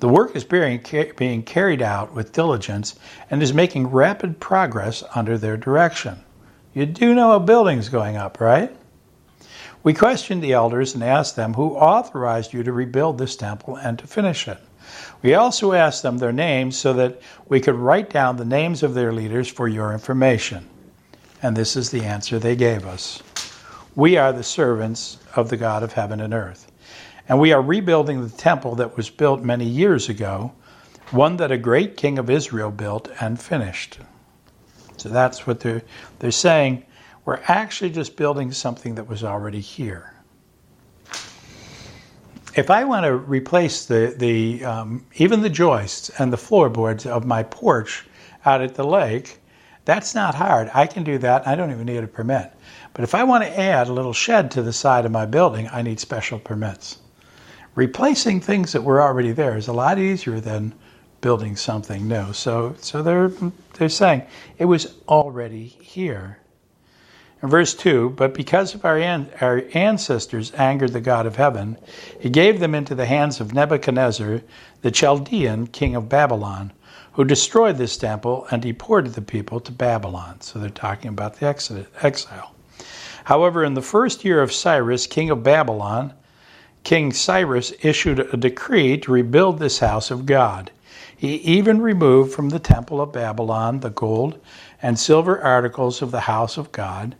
The 0.00 0.08
work 0.08 0.34
is 0.34 0.44
being, 0.44 0.82
being 1.16 1.42
carried 1.42 1.82
out 1.82 2.14
with 2.14 2.32
diligence 2.32 2.98
and 3.30 3.42
is 3.42 3.52
making 3.52 3.88
rapid 3.88 4.40
progress 4.40 5.04
under 5.14 5.36
their 5.36 5.58
direction. 5.58 6.24
You 6.72 6.86
do 6.86 7.14
know 7.14 7.32
a 7.32 7.40
building's 7.40 7.90
going 7.90 8.16
up, 8.16 8.40
right? 8.40 8.74
We 9.82 9.92
questioned 9.92 10.42
the 10.42 10.52
elders 10.52 10.94
and 10.94 11.04
asked 11.04 11.36
them 11.36 11.54
who 11.54 11.74
authorized 11.74 12.52
you 12.54 12.62
to 12.62 12.72
rebuild 12.72 13.18
this 13.18 13.36
temple 13.36 13.76
and 13.76 13.98
to 13.98 14.06
finish 14.06 14.48
it. 14.48 14.58
We 15.22 15.34
also 15.34 15.72
asked 15.72 16.02
them 16.02 16.18
their 16.18 16.32
names 16.32 16.78
so 16.78 16.94
that 16.94 17.20
we 17.48 17.60
could 17.60 17.74
write 17.74 18.10
down 18.10 18.36
the 18.36 18.44
names 18.44 18.82
of 18.82 18.94
their 18.94 19.12
leaders 19.12 19.48
for 19.48 19.68
your 19.68 19.92
information. 19.92 20.68
And 21.42 21.56
this 21.56 21.76
is 21.76 21.90
the 21.90 22.04
answer 22.04 22.38
they 22.38 22.56
gave 22.56 22.86
us 22.86 23.22
We 23.94 24.16
are 24.16 24.32
the 24.32 24.42
servants 24.42 25.18
of 25.34 25.48
the 25.48 25.56
God 25.56 25.82
of 25.82 25.92
heaven 25.92 26.20
and 26.20 26.34
earth. 26.34 26.70
And 27.28 27.38
we 27.38 27.52
are 27.52 27.62
rebuilding 27.62 28.22
the 28.22 28.36
temple 28.36 28.74
that 28.76 28.96
was 28.96 29.08
built 29.08 29.42
many 29.42 29.64
years 29.64 30.08
ago, 30.08 30.52
one 31.12 31.36
that 31.36 31.52
a 31.52 31.58
great 31.58 31.96
king 31.96 32.18
of 32.18 32.28
Israel 32.28 32.70
built 32.70 33.08
and 33.20 33.40
finished. 33.40 33.98
So 34.96 35.08
that's 35.08 35.46
what 35.46 35.60
they're, 35.60 35.82
they're 36.18 36.30
saying. 36.30 36.84
We're 37.24 37.40
actually 37.46 37.90
just 37.90 38.16
building 38.16 38.52
something 38.52 38.96
that 38.96 39.06
was 39.06 39.22
already 39.24 39.60
here. 39.60 40.12
If 42.56 42.68
I 42.68 42.84
want 42.84 43.06
to 43.06 43.14
replace 43.14 43.86
the, 43.86 44.14
the 44.16 44.64
um, 44.64 45.06
even 45.14 45.40
the 45.40 45.50
joists 45.50 46.10
and 46.18 46.32
the 46.32 46.36
floorboards 46.36 47.06
of 47.06 47.24
my 47.24 47.44
porch 47.44 48.04
out 48.44 48.60
at 48.60 48.74
the 48.74 48.84
lake, 48.84 49.40
that's 49.84 50.14
not 50.14 50.34
hard. 50.34 50.70
I 50.74 50.86
can 50.86 51.04
do 51.04 51.18
that. 51.18 51.46
I 51.46 51.54
don't 51.54 51.70
even 51.70 51.86
need 51.86 52.04
a 52.04 52.06
permit. 52.06 52.52
But 52.94 53.04
if 53.04 53.14
I 53.14 53.24
want 53.24 53.44
to 53.44 53.58
add 53.58 53.88
a 53.88 53.92
little 53.92 54.12
shed 54.12 54.50
to 54.52 54.62
the 54.62 54.72
side 54.72 55.04
of 55.04 55.12
my 55.12 55.26
building, 55.26 55.68
I 55.72 55.82
need 55.82 56.00
special 56.00 56.38
permits 56.38 56.98
replacing 57.74 58.40
things 58.40 58.72
that 58.72 58.82
were 58.82 59.00
already 59.00 59.32
there 59.32 59.56
is 59.56 59.68
a 59.68 59.72
lot 59.72 59.98
easier 59.98 60.40
than 60.40 60.74
building 61.20 61.56
something 61.56 62.08
new. 62.08 62.32
So, 62.32 62.74
so 62.80 63.02
they're, 63.02 63.30
they're 63.74 63.88
saying 63.88 64.22
it 64.58 64.64
was 64.64 64.94
already 65.08 65.66
here. 65.66 66.38
In 67.42 67.48
verse 67.48 67.72
2, 67.72 68.10
but 68.10 68.34
because 68.34 68.74
of 68.74 68.84
our, 68.84 68.98
an, 68.98 69.30
our 69.40 69.62
ancestors 69.72 70.52
angered 70.52 70.92
the 70.92 71.00
God 71.00 71.24
of 71.24 71.36
heaven, 71.36 71.78
he 72.18 72.28
gave 72.28 72.60
them 72.60 72.74
into 72.74 72.94
the 72.94 73.06
hands 73.06 73.40
of 73.40 73.54
Nebuchadnezzar, 73.54 74.42
the 74.82 74.90
Chaldean 74.90 75.66
king 75.66 75.94
of 75.94 76.08
Babylon, 76.08 76.70
who 77.12 77.24
destroyed 77.24 77.76
this 77.76 77.96
temple 77.96 78.46
and 78.50 78.62
deported 78.62 79.14
the 79.14 79.22
people 79.22 79.60
to 79.60 79.72
Babylon. 79.72 80.40
So 80.40 80.58
they're 80.58 80.70
talking 80.70 81.08
about 81.08 81.36
the 81.36 81.46
exile. 82.02 82.54
However, 83.24 83.64
in 83.64 83.74
the 83.74 83.82
first 83.82 84.24
year 84.24 84.42
of 84.42 84.52
Cyrus, 84.52 85.06
king 85.06 85.30
of 85.30 85.42
Babylon, 85.42 86.14
King 86.82 87.12
Cyrus 87.12 87.72
issued 87.82 88.20
a 88.20 88.36
decree 88.36 88.96
to 88.98 89.12
rebuild 89.12 89.58
this 89.58 89.80
house 89.80 90.10
of 90.10 90.24
God. 90.24 90.70
He 91.14 91.34
even 91.36 91.82
removed 91.82 92.32
from 92.32 92.48
the 92.48 92.58
temple 92.58 93.00
of 93.00 93.12
Babylon 93.12 93.80
the 93.80 93.90
gold 93.90 94.38
and 94.80 94.98
silver 94.98 95.40
articles 95.42 96.00
of 96.00 96.10
the 96.10 96.20
house 96.20 96.56
of 96.56 96.72
God, 96.72 97.14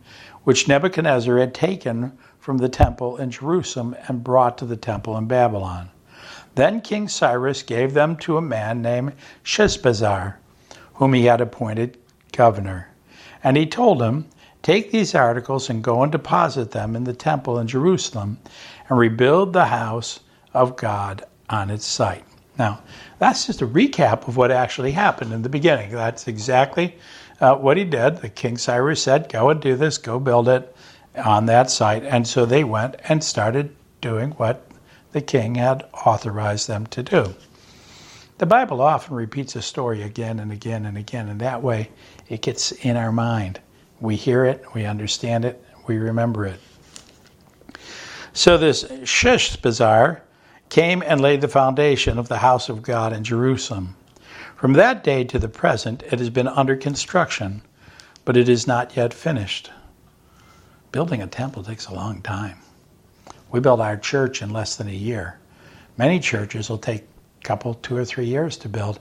which 0.45 0.67
Nebuchadnezzar 0.67 1.39
had 1.39 1.53
taken 1.53 2.17
from 2.39 2.57
the 2.59 2.71
temple 2.71 3.19
in 3.19 3.31
Jerusalem 3.31 3.95
and 4.09 4.25
brought 4.25 4.57
to 4.59 4.65
the 4.65 4.77
temple 4.77 5.19
in 5.19 5.27
Babylon. 5.27 5.91
Then 6.61 6.83
King 6.83 7.09
Cyrus 7.09 7.63
gave 7.63 7.95
them 7.95 8.17
to 8.17 8.37
a 8.37 8.43
man 8.43 8.83
named 8.83 9.15
Sheshbazzar, 9.43 10.35
whom 10.93 11.15
he 11.15 11.25
had 11.25 11.41
appointed 11.41 11.97
governor. 12.33 12.89
And 13.43 13.57
he 13.57 13.65
told 13.65 14.03
him, 14.03 14.27
Take 14.61 14.91
these 14.91 15.15
articles 15.15 15.71
and 15.71 15.83
go 15.83 16.03
and 16.03 16.13
deposit 16.13 16.73
them 16.73 16.95
in 16.95 17.05
the 17.05 17.15
temple 17.15 17.59
in 17.59 17.67
Jerusalem 17.67 18.37
and 18.91 18.99
rebuild 18.99 19.55
the 19.55 19.65
house 19.65 20.21
of 20.53 20.77
God 20.77 21.25
on 21.49 21.71
its 21.71 21.87
site. 21.87 22.25
Now, 22.59 22.83
that's 23.19 23.47
just 23.47 23.63
a 23.63 23.67
recap 23.67 24.29
of 24.29 24.37
what 24.37 24.51
actually 24.51 24.93
happened 24.93 25.33
in 25.33 25.41
the 25.41 25.49
beginning. 25.49 25.93
That's 25.93 26.29
exactly 26.29 26.95
uh, 27.41 27.55
what 27.55 27.79
he 27.79 27.85
did. 27.85 28.19
The 28.19 28.29
King 28.29 28.59
Cyrus 28.59 29.03
said, 29.03 29.33
Go 29.33 29.49
and 29.49 29.63
do 29.63 29.77
this, 29.77 29.97
go 29.97 30.21
build 30.21 30.47
it 30.47 30.77
on 31.25 31.47
that 31.47 31.71
site. 31.71 32.05
And 32.05 32.29
so 32.29 32.45
they 32.45 32.65
went 32.65 32.97
and 33.09 33.25
started 33.25 33.75
doing 34.03 34.33
what 34.33 34.70
the 35.13 35.21
king 35.21 35.57
had 35.57 35.87
authorized 35.93 36.69
them 36.69 36.87
to 36.87 37.03
do. 37.03 37.35
The 38.39 38.47
Bible 38.47 38.81
often 38.81 39.15
repeats 39.15 39.55
a 39.57 39.63
story 39.63 40.03
again 40.03 40.39
and 40.39 40.51
again 40.51 40.87
and 40.87 40.97
again, 40.97 41.29
and 41.29 41.41
that 41.41 41.63
way 41.63 41.91
it 42.29 42.43
gets 42.43 42.73
in 42.73 42.97
our 42.97 43.13
mind. 43.13 43.61
We 44.01 44.17
hear 44.17 44.45
it, 44.45 44.65
we 44.73 44.87
understand 44.87 45.45
it, 45.45 45.63
we 45.87 45.99
remember 45.99 46.47
it. 46.47 46.61
So 48.33 48.57
this 48.57 48.85
Sheshbazzar 48.85 50.21
came 50.71 51.03
and 51.03 51.21
laid 51.21 51.41
the 51.41 51.49
foundation 51.49 52.17
of 52.17 52.29
the 52.29 52.39
house 52.39 52.69
of 52.69 52.81
God 52.81 53.13
in 53.13 53.25
Jerusalem. 53.25 53.97
From 54.57 54.73
that 54.75 55.03
day 55.03 55.25
to 55.25 55.39
the 55.39 55.49
present, 55.49 56.03
it 56.05 56.19
has 56.19 56.31
been 56.31 56.49
under 56.49 56.77
construction, 56.77 57.63
but 58.25 58.37
it 58.37 58.49
is 58.49 58.67
not 58.67 58.97
yet 58.97 59.13
finished. 59.13 59.71
Building 60.93 61.21
a 61.21 61.27
temple 61.27 61.63
takes 61.63 61.87
a 61.87 61.95
long 61.95 62.23
time. 62.23 62.57
We 63.51 63.61
built 63.61 63.81
our 63.81 63.97
church 63.97 64.43
in 64.43 64.51
less 64.51 64.77
than 64.77 64.89
a 64.89 64.93
year. 64.93 65.39
Many 65.97 66.21
churches 66.21 66.71
will 66.71 66.79
take 66.79 67.03
a 67.03 67.45
couple, 67.45 67.75
two 67.75 67.97
or 67.97 68.05
three 68.05 68.27
years 68.27 68.57
to 68.59 68.69
build. 68.69 69.01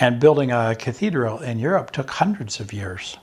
And 0.00 0.20
building 0.20 0.50
a 0.52 0.74
cathedral 0.74 1.40
in 1.40 1.58
Europe 1.58 1.90
took 1.90 2.08
hundreds 2.08 2.60
of 2.60 2.72
years. 2.72 3.18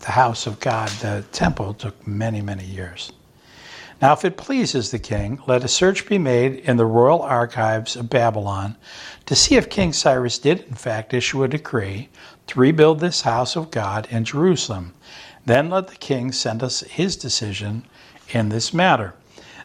The 0.00 0.12
house 0.12 0.46
of 0.46 0.60
God, 0.60 0.88
the 1.00 1.24
temple, 1.32 1.74
took 1.74 2.06
many, 2.06 2.40
many 2.42 2.64
years. 2.64 3.12
Now, 4.00 4.12
if 4.12 4.24
it 4.24 4.36
pleases 4.36 4.90
the 4.90 4.98
king, 4.98 5.40
let 5.46 5.62
a 5.62 5.68
search 5.68 6.08
be 6.08 6.18
made 6.18 6.56
in 6.56 6.76
the 6.76 6.84
royal 6.84 7.22
archives 7.22 7.94
of 7.94 8.10
Babylon 8.10 8.76
to 9.26 9.36
see 9.36 9.54
if 9.54 9.70
King 9.70 9.92
Cyrus 9.92 10.40
did, 10.40 10.60
in 10.62 10.74
fact, 10.74 11.14
issue 11.14 11.44
a 11.44 11.48
decree 11.48 12.08
to 12.48 12.58
rebuild 12.58 12.98
this 12.98 13.20
house 13.20 13.56
of 13.56 13.70
God 13.70 14.08
in 14.10 14.24
Jerusalem. 14.24 14.92
Then 15.46 15.70
let 15.70 15.86
the 15.86 15.96
king 15.96 16.32
send 16.32 16.64
us 16.64 16.80
his 16.80 17.16
decision 17.16 17.84
in 18.30 18.48
this 18.48 18.74
matter. 18.74 19.14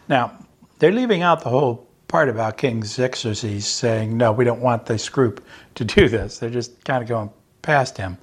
Now, 0.08 0.38
they're 0.80 0.92
leaving 0.92 1.22
out 1.22 1.42
the 1.42 1.50
whole 1.50 1.88
part 2.08 2.30
about 2.30 2.58
King 2.58 2.84
Xerxes 2.84 3.66
saying, 3.66 4.16
no, 4.16 4.32
we 4.32 4.46
don't 4.46 4.62
want 4.62 4.86
this 4.86 5.10
group 5.10 5.44
to 5.76 5.84
do 5.84 6.08
this. 6.08 6.40
They're 6.40 6.50
just 6.50 6.84
kind 6.86 7.02
of 7.02 7.10
going 7.10 7.30
past 7.62 7.98
him. 7.98 8.18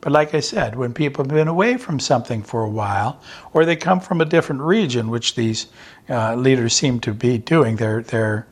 But 0.00 0.12
like 0.12 0.34
I 0.34 0.40
said, 0.40 0.76
when 0.76 0.92
people 0.92 1.24
have 1.24 1.32
been 1.32 1.48
away 1.48 1.76
from 1.76 1.98
something 1.98 2.42
for 2.42 2.62
a 2.62 2.68
while, 2.68 3.20
or 3.52 3.64
they 3.64 3.76
come 3.76 4.00
from 4.00 4.20
a 4.20 4.24
different 4.24 4.62
region, 4.62 5.08
which 5.08 5.34
these 5.34 5.66
uh, 6.08 6.34
leaders 6.34 6.74
seem 6.74 7.00
to 7.00 7.12
be 7.12 7.38
doing, 7.38 7.76
they're, 7.76 8.02
they're 8.02 8.46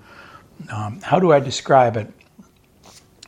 um, 0.70 1.00
how 1.02 1.18
do 1.18 1.32
I 1.32 1.40
describe 1.40 1.96
it? 1.96 2.12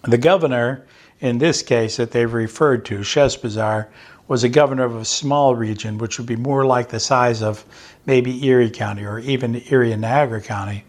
The 0.02 0.18
governor, 0.18 0.86
in 1.20 1.38
this 1.38 1.62
case 1.62 1.96
that 1.96 2.10
they've 2.10 2.32
referred 2.32 2.84
to, 2.86 2.98
Sheshbazzar, 2.98 3.88
was 4.28 4.44
a 4.44 4.48
governor 4.48 4.84
of 4.84 4.96
a 4.96 5.04
small 5.04 5.54
region, 5.54 5.98
which 5.98 6.18
would 6.18 6.26
be 6.26 6.36
more 6.36 6.66
like 6.66 6.88
the 6.88 7.00
size 7.00 7.42
of 7.42 7.64
maybe 8.06 8.44
Erie 8.46 8.70
County 8.70 9.04
or 9.04 9.18
even 9.20 9.62
Erie 9.70 9.92
and 9.92 10.02
Niagara 10.02 10.40
County, 10.40 10.84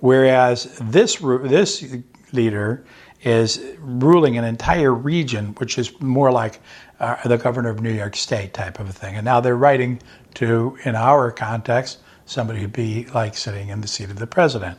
whereas 0.00 0.78
this 0.80 1.18
this 1.20 1.84
leader 2.32 2.84
is 3.22 3.62
ruling 3.80 4.38
an 4.38 4.44
entire 4.44 4.94
region, 4.94 5.54
which 5.54 5.78
is 5.78 6.00
more 6.00 6.30
like 6.30 6.60
uh, 7.00 7.16
the 7.28 7.36
governor 7.36 7.68
of 7.68 7.80
New 7.80 7.92
York 7.92 8.16
State 8.16 8.54
type 8.54 8.78
of 8.78 8.88
a 8.88 8.92
thing. 8.92 9.16
And 9.16 9.24
now 9.24 9.40
they're 9.40 9.56
writing 9.56 10.00
to, 10.34 10.78
in 10.84 10.94
our 10.94 11.32
context, 11.32 11.98
somebody 12.26 12.60
who'd 12.60 12.72
be 12.72 13.06
like 13.06 13.36
sitting 13.36 13.70
in 13.70 13.80
the 13.80 13.88
seat 13.88 14.10
of 14.10 14.18
the 14.18 14.26
president. 14.26 14.78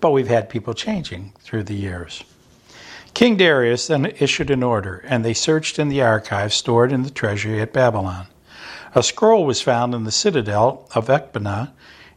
But 0.00 0.10
we've 0.10 0.28
had 0.28 0.48
people 0.50 0.74
changing 0.74 1.32
through 1.40 1.64
the 1.64 1.74
years. 1.74 2.22
King 3.20 3.36
Darius 3.36 3.86
then 3.86 4.06
issued 4.18 4.50
an 4.50 4.62
order, 4.62 5.04
and 5.06 5.22
they 5.22 5.34
searched 5.34 5.78
in 5.78 5.90
the 5.90 6.00
archives 6.00 6.54
stored 6.54 6.90
in 6.90 7.02
the 7.02 7.10
treasury 7.10 7.60
at 7.60 7.70
Babylon. 7.70 8.28
A 8.94 9.02
scroll 9.02 9.44
was 9.44 9.60
found 9.60 9.94
in 9.94 10.04
the 10.04 10.10
citadel 10.10 10.88
of 10.94 11.08
Ecbatana 11.08 11.72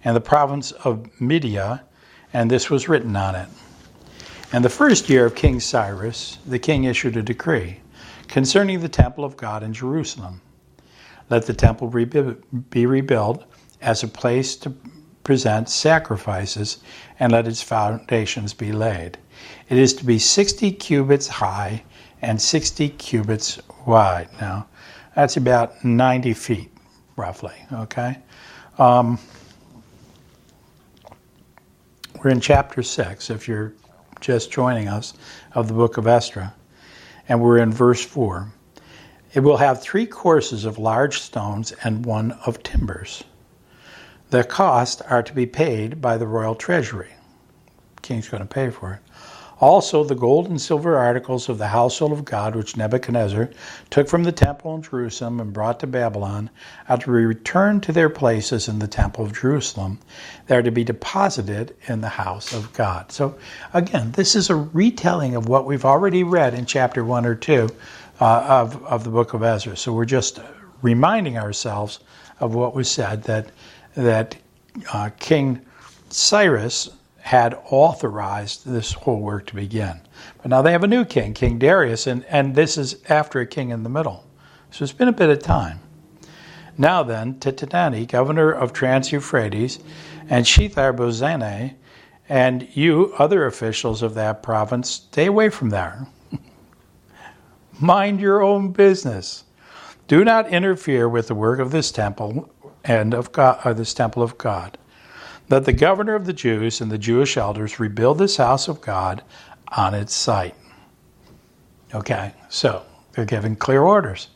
in 0.05 0.13
the 0.13 0.21
province 0.21 0.71
of 0.71 1.09
Media, 1.19 1.83
and 2.31 2.49
this 2.49 2.69
was 2.69 2.87
written 2.87 3.17
on 3.17 3.35
it. 3.35 3.49
In 4.53 4.61
the 4.61 4.69
first 4.69 5.09
year 5.09 5.25
of 5.25 5.35
King 5.35 5.59
Cyrus, 5.59 6.37
the 6.45 6.57
king 6.57 6.85
issued 6.85 7.17
a 7.17 7.21
decree 7.21 7.81
concerning 8.29 8.79
the 8.79 8.87
temple 8.87 9.25
of 9.25 9.35
God 9.35 9.61
in 9.61 9.73
Jerusalem. 9.73 10.39
Let 11.29 11.47
the 11.47 11.53
temple 11.53 11.89
be 11.89 12.85
rebuilt 12.85 13.43
as 13.81 14.03
a 14.03 14.07
place 14.07 14.55
to 14.55 14.73
present 15.25 15.67
sacrifices, 15.67 16.77
and 17.19 17.33
let 17.33 17.45
its 17.45 17.61
foundations 17.61 18.53
be 18.53 18.71
laid. 18.71 19.17
It 19.69 19.77
is 19.77 19.93
to 19.95 20.05
be 20.05 20.19
60 20.19 20.71
cubits 20.71 21.27
high 21.27 21.83
and 22.21 22.41
60 22.41 22.89
cubits 22.89 23.59
wide. 23.85 24.29
Now, 24.39 24.67
that's 25.15 25.37
about 25.37 25.83
90 25.83 26.33
feet, 26.33 26.71
roughly, 27.15 27.55
okay? 27.71 28.17
Um, 28.77 29.19
we're 32.23 32.31
in 32.31 32.39
chapter 32.39 32.81
6, 32.81 33.29
if 33.29 33.47
you're 33.47 33.73
just 34.21 34.51
joining 34.51 34.87
us, 34.87 35.13
of 35.53 35.67
the 35.67 35.73
book 35.73 35.97
of 35.97 36.07
Ezra, 36.07 36.53
and 37.27 37.41
we're 37.41 37.57
in 37.57 37.71
verse 37.71 38.03
4. 38.03 38.47
It 39.33 39.41
will 39.41 39.57
have 39.57 39.81
three 39.81 40.05
courses 40.05 40.63
of 40.63 40.77
large 40.77 41.19
stones 41.19 41.73
and 41.83 42.05
one 42.05 42.31
of 42.45 42.63
timbers. 42.63 43.23
The 44.29 44.43
costs 44.43 45.01
are 45.01 45.21
to 45.23 45.33
be 45.33 45.45
paid 45.45 46.01
by 46.01 46.17
the 46.17 46.27
royal 46.27 46.55
treasury. 46.55 47.09
The 47.97 48.01
king's 48.01 48.29
going 48.29 48.41
to 48.41 48.47
pay 48.47 48.69
for 48.69 48.93
it. 48.93 48.99
Also, 49.59 50.03
the 50.03 50.15
gold 50.15 50.47
and 50.47 50.59
silver 50.59 50.97
articles 50.97 51.47
of 51.47 51.57
the 51.57 51.67
household 51.67 52.11
of 52.11 52.25
God, 52.25 52.55
which 52.55 52.75
Nebuchadnezzar 52.75 53.49
took 53.89 54.09
from 54.09 54.23
the 54.23 54.31
temple 54.31 54.75
in 54.75 54.81
Jerusalem 54.81 55.39
and 55.39 55.53
brought 55.53 55.79
to 55.81 55.87
Babylon, 55.87 56.49
are 56.89 56.97
to 56.97 57.05
be 57.05 57.25
returned 57.25 57.83
to 57.83 57.91
their 57.91 58.09
places 58.09 58.67
in 58.67 58.79
the 58.79 58.87
temple 58.87 59.25
of 59.25 59.39
Jerusalem. 59.39 59.99
They 60.47 60.55
are 60.55 60.63
to 60.63 60.71
be 60.71 60.83
deposited 60.83 61.75
in 61.87 62.01
the 62.01 62.09
house 62.09 62.53
of 62.53 62.73
God. 62.73 63.11
So, 63.11 63.35
again, 63.73 64.11
this 64.13 64.35
is 64.35 64.49
a 64.49 64.55
retelling 64.55 65.35
of 65.35 65.47
what 65.47 65.65
we've 65.65 65.85
already 65.85 66.23
read 66.23 66.53
in 66.53 66.65
chapter 66.65 67.05
1 67.05 67.25
or 67.25 67.35
2 67.35 67.69
uh, 68.19 68.25
of, 68.25 68.83
of 68.85 69.03
the 69.03 69.09
book 69.09 69.33
of 69.33 69.43
Ezra. 69.43 69.77
So, 69.77 69.93
we're 69.93 70.05
just 70.05 70.39
reminding 70.81 71.37
ourselves 71.37 71.99
of 72.39 72.55
what 72.55 72.75
was 72.75 72.89
said 72.89 73.23
that, 73.23 73.51
that 73.95 74.35
uh, 74.91 75.09
King 75.19 75.61
Cyrus 76.09 76.89
had 77.23 77.57
authorized 77.69 78.65
this 78.65 78.91
whole 78.91 79.21
work 79.21 79.45
to 79.45 79.55
begin. 79.55 79.97
But 80.39 80.49
now 80.49 80.61
they 80.61 80.73
have 80.73 80.83
a 80.83 80.87
new 80.87 81.05
king, 81.05 81.33
King 81.33 81.57
Darius, 81.57 82.05
and, 82.05 82.25
and 82.25 82.53
this 82.53 82.77
is 82.77 82.97
after 83.07 83.39
a 83.39 83.47
king 83.47 83.69
in 83.69 83.83
the 83.83 83.89
middle. 83.89 84.25
So 84.71 84.83
it's 84.83 84.91
been 84.91 85.07
a 85.07 85.13
bit 85.13 85.29
of 85.29 85.39
time. 85.39 85.79
Now 86.77 87.01
then, 87.01 87.35
Tattenai, 87.35 88.09
governor 88.09 88.51
of 88.51 88.73
Trans 88.73 89.13
Euphrates, 89.13 89.79
and 90.29 90.45
Shethar 90.45 91.73
and 92.27 92.67
you, 92.73 93.13
other 93.17 93.45
officials 93.45 94.01
of 94.01 94.15
that 94.15 94.43
province, 94.43 94.89
stay 94.89 95.27
away 95.27 95.47
from 95.47 95.69
there. 95.69 96.05
Mind 97.79 98.19
your 98.19 98.41
own 98.41 98.73
business. 98.73 99.45
Do 100.09 100.25
not 100.25 100.49
interfere 100.49 101.07
with 101.07 101.29
the 101.29 101.35
work 101.35 101.61
of 101.61 101.71
this 101.71 101.89
temple 101.89 102.49
and 102.83 103.13
of 103.13 103.31
God, 103.31 103.77
this 103.77 103.93
temple 103.93 104.23
of 104.23 104.37
God 104.37 104.77
that 105.53 105.65
the 105.65 105.71
governor 105.71 106.15
of 106.15 106.25
the 106.25 106.33
Jews 106.33 106.81
and 106.81 106.91
the 106.91 106.97
Jewish 106.97 107.37
elders 107.37 107.79
rebuild 107.79 108.17
this 108.17 108.37
house 108.37 108.67
of 108.67 108.81
God 108.81 109.21
on 109.67 109.93
its 109.93 110.15
site. 110.15 110.55
Okay, 111.93 112.33
so 112.49 112.81
they're 113.11 113.23
giving 113.23 113.55
clear 113.55 113.83
orders. 113.83 114.29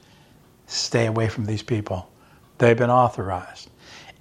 Stay 0.68 1.08
away 1.08 1.28
from 1.28 1.46
these 1.46 1.64
people. 1.64 2.08
They've 2.60 2.78
been 2.78 2.92
authorized. 2.92 3.72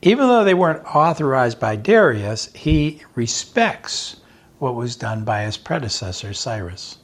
Even 0.01 0.27
though 0.27 0.43
they 0.43 0.55
weren't 0.55 0.87
authorized 0.87 1.61
by 1.61 1.77
Darius, 1.77 2.51
he 2.55 3.03
respects 3.15 4.17
what 4.59 4.75
was 4.75 4.97
done 4.97 5.23
by 5.23 5.43
his 5.43 5.59
predecessor, 5.59 6.33
Cyrus. 6.33 6.97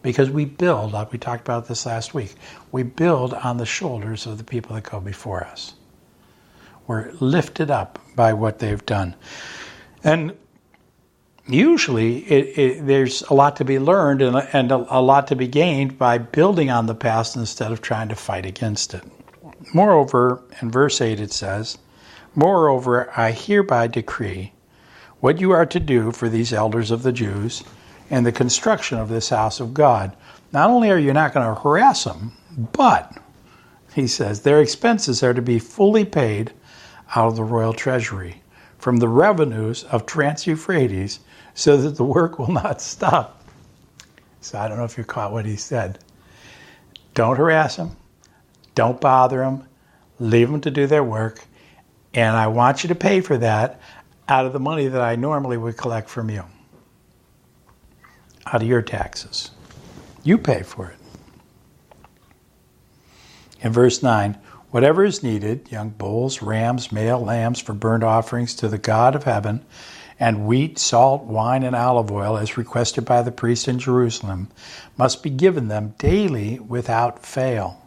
Because 0.00 0.30
we 0.30 0.46
build, 0.46 0.92
like 0.92 1.12
we 1.12 1.18
talked 1.18 1.46
about 1.46 1.68
this 1.68 1.84
last 1.84 2.14
week, 2.14 2.34
we 2.72 2.82
build 2.82 3.34
on 3.34 3.58
the 3.58 3.66
shoulders 3.66 4.24
of 4.24 4.38
the 4.38 4.44
people 4.44 4.74
that 4.74 4.90
go 4.90 5.00
before 5.00 5.44
us. 5.44 5.74
We're 6.86 7.12
lifted 7.20 7.70
up 7.70 7.98
by 8.14 8.32
what 8.32 8.58
they've 8.58 8.84
done. 8.86 9.14
And 10.04 10.36
usually 11.48 12.18
it, 12.24 12.58
it, 12.58 12.86
there's 12.86 13.22
a 13.22 13.34
lot 13.34 13.56
to 13.56 13.64
be 13.64 13.78
learned 13.78 14.22
and, 14.22 14.36
and 14.52 14.72
a, 14.72 14.98
a 14.98 15.00
lot 15.00 15.26
to 15.28 15.36
be 15.36 15.48
gained 15.48 15.98
by 15.98 16.18
building 16.18 16.70
on 16.70 16.86
the 16.86 16.94
past 16.94 17.36
instead 17.36 17.72
of 17.72 17.82
trying 17.82 18.08
to 18.08 18.14
fight 18.14 18.46
against 18.46 18.94
it. 18.94 19.02
Moreover, 19.74 20.42
in 20.60 20.70
verse 20.70 21.00
8 21.00 21.20
it 21.20 21.32
says, 21.32 21.78
Moreover, 22.34 23.10
I 23.16 23.30
hereby 23.32 23.86
decree 23.86 24.52
what 25.20 25.40
you 25.40 25.50
are 25.52 25.66
to 25.66 25.80
do 25.80 26.12
for 26.12 26.28
these 26.28 26.52
elders 26.52 26.90
of 26.90 27.02
the 27.02 27.12
Jews 27.12 27.64
and 28.10 28.24
the 28.24 28.32
construction 28.32 28.98
of 28.98 29.08
this 29.08 29.30
house 29.30 29.58
of 29.58 29.74
God. 29.74 30.14
Not 30.52 30.70
only 30.70 30.90
are 30.90 30.98
you 30.98 31.12
not 31.12 31.34
going 31.34 31.46
to 31.46 31.60
harass 31.60 32.04
them, 32.04 32.32
but, 32.72 33.16
he 33.94 34.06
says, 34.06 34.42
their 34.42 34.60
expenses 34.60 35.22
are 35.22 35.34
to 35.34 35.42
be 35.42 35.58
fully 35.58 36.04
paid 36.04 36.52
out 37.14 37.28
of 37.28 37.36
the 37.36 37.44
royal 37.44 37.72
treasury 37.72 38.42
from 38.78 38.98
the 38.98 39.08
revenues 39.08 39.84
of 39.84 40.06
Trans 40.06 40.46
Euphrates 40.46 41.20
so 41.54 41.76
that 41.76 41.96
the 41.96 42.04
work 42.04 42.38
will 42.38 42.52
not 42.52 42.80
stop. 42.80 43.42
So 44.40 44.58
I 44.58 44.68
don't 44.68 44.78
know 44.78 44.84
if 44.84 44.98
you 44.98 45.04
caught 45.04 45.32
what 45.32 45.46
he 45.46 45.56
said. 45.56 45.98
Don't 47.14 47.36
harass 47.36 47.76
them, 47.76 47.96
don't 48.74 49.00
bother 49.00 49.38
them, 49.38 49.66
leave 50.18 50.50
them 50.50 50.60
to 50.60 50.70
do 50.70 50.86
their 50.86 51.02
work, 51.02 51.44
and 52.12 52.36
I 52.36 52.46
want 52.48 52.82
you 52.82 52.88
to 52.88 52.94
pay 52.94 53.20
for 53.20 53.38
that 53.38 53.80
out 54.28 54.46
of 54.46 54.52
the 54.52 54.60
money 54.60 54.88
that 54.88 55.00
I 55.00 55.16
normally 55.16 55.56
would 55.56 55.76
collect 55.76 56.08
from 56.08 56.30
you, 56.30 56.44
out 58.46 58.62
of 58.62 58.68
your 58.68 58.82
taxes. 58.82 59.50
You 60.22 60.38
pay 60.38 60.62
for 60.62 60.88
it. 60.90 60.96
In 63.62 63.72
verse 63.72 64.02
9, 64.02 64.38
whatever 64.70 65.04
is 65.04 65.22
needed 65.22 65.70
young 65.70 65.90
bulls, 65.90 66.42
rams, 66.42 66.92
male 66.92 67.20
lambs 67.20 67.60
for 67.60 67.72
burnt 67.72 68.04
offerings 68.04 68.54
to 68.56 68.68
the 68.68 68.78
God 68.78 69.14
of 69.14 69.24
heaven, 69.24 69.64
and 70.18 70.46
wheat, 70.46 70.78
salt, 70.78 71.24
wine, 71.24 71.62
and 71.62 71.76
olive 71.76 72.10
oil, 72.10 72.38
as 72.38 72.56
requested 72.56 73.04
by 73.04 73.22
the 73.22 73.32
priest 73.32 73.68
in 73.68 73.78
Jerusalem, 73.78 74.48
must 74.96 75.22
be 75.22 75.30
given 75.30 75.68
them 75.68 75.94
daily 75.98 76.58
without 76.58 77.24
fail. 77.24 77.86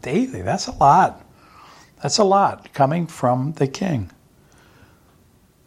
Daily, 0.00 0.42
that's 0.42 0.68
a 0.68 0.72
lot. 0.72 1.24
That's 2.02 2.18
a 2.18 2.24
lot 2.24 2.72
coming 2.72 3.06
from 3.06 3.52
the 3.54 3.66
king. 3.66 4.10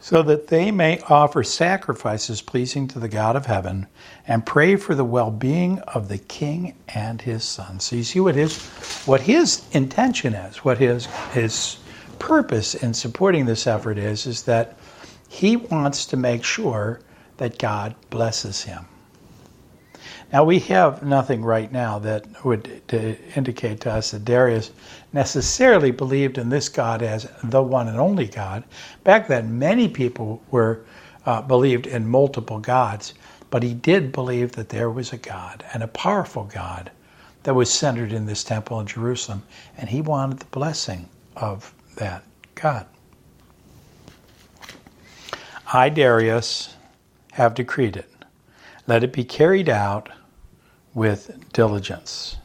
So 0.05 0.21
that 0.21 0.49
they 0.49 0.69
may 0.69 0.99
offer 1.09 1.43
sacrifices 1.43 2.39
pleasing 2.39 2.87
to 2.89 2.99
the 2.99 3.09
God 3.09 3.35
of 3.35 3.47
heaven 3.47 3.87
and 4.27 4.45
pray 4.45 4.75
for 4.75 4.93
the 4.93 5.03
well 5.03 5.31
being 5.31 5.79
of 5.79 6.09
the 6.09 6.19
king 6.19 6.75
and 6.89 7.19
his 7.19 7.43
son. 7.43 7.79
So 7.79 7.95
you 7.95 8.03
see 8.03 8.19
what 8.19 8.35
his, 8.35 8.61
what 9.07 9.21
his 9.21 9.67
intention 9.71 10.35
is, 10.35 10.57
what 10.57 10.77
his, 10.77 11.07
his 11.33 11.77
purpose 12.19 12.75
in 12.75 12.93
supporting 12.93 13.47
this 13.47 13.65
effort 13.65 13.97
is, 13.97 14.27
is 14.27 14.43
that 14.43 14.77
he 15.27 15.55
wants 15.55 16.05
to 16.05 16.17
make 16.17 16.43
sure 16.43 16.99
that 17.37 17.57
God 17.57 17.95
blesses 18.11 18.61
him. 18.61 18.85
Now, 20.35 20.43
we 20.43 20.59
have 20.59 21.01
nothing 21.01 21.45
right 21.45 21.71
now 21.71 21.97
that 21.99 22.43
would 22.43 22.85
to 22.89 23.15
indicate 23.37 23.79
to 23.79 23.93
us 23.93 24.11
that 24.11 24.25
Darius 24.25 24.71
necessarily 25.13 25.91
believed 25.91 26.37
in 26.37 26.49
this 26.49 26.67
God 26.67 27.01
as 27.01 27.31
the 27.41 27.63
one 27.63 27.87
and 27.87 27.97
only 27.97 28.27
God. 28.27 28.65
Back 29.05 29.29
then, 29.29 29.57
many 29.57 29.87
people 29.87 30.43
were 30.51 30.81
uh, 31.25 31.41
believed 31.41 31.87
in 31.87 32.05
multiple 32.05 32.59
gods, 32.59 33.13
but 33.49 33.63
he 33.63 33.73
did 33.73 34.11
believe 34.11 34.51
that 34.57 34.67
there 34.67 34.89
was 34.89 35.13
a 35.13 35.17
God 35.17 35.63
and 35.73 35.81
a 35.81 35.87
powerful 35.87 36.43
God 36.43 36.91
that 37.43 37.55
was 37.55 37.71
centered 37.71 38.11
in 38.11 38.25
this 38.25 38.43
temple 38.43 38.81
in 38.81 38.87
Jerusalem, 38.87 39.41
and 39.77 39.87
he 39.87 40.01
wanted 40.01 40.39
the 40.39 40.47
blessing 40.47 41.07
of 41.37 41.73
that 41.95 42.25
God. 42.55 42.85
I, 45.71 45.87
Darius, 45.87 46.75
have 47.31 47.55
decreed 47.55 47.95
it. 47.95 48.09
Let 48.85 49.01
it 49.01 49.13
be 49.13 49.23
carried 49.23 49.69
out 49.69 50.09
with 50.95 51.51
diligence. 51.53 52.37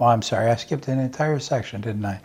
Oh, 0.00 0.06
I'm 0.06 0.22
sorry, 0.22 0.50
I 0.50 0.56
skipped 0.56 0.88
an 0.88 0.98
entire 0.98 1.38
section, 1.38 1.82
didn't 1.82 2.04
I? 2.04 2.20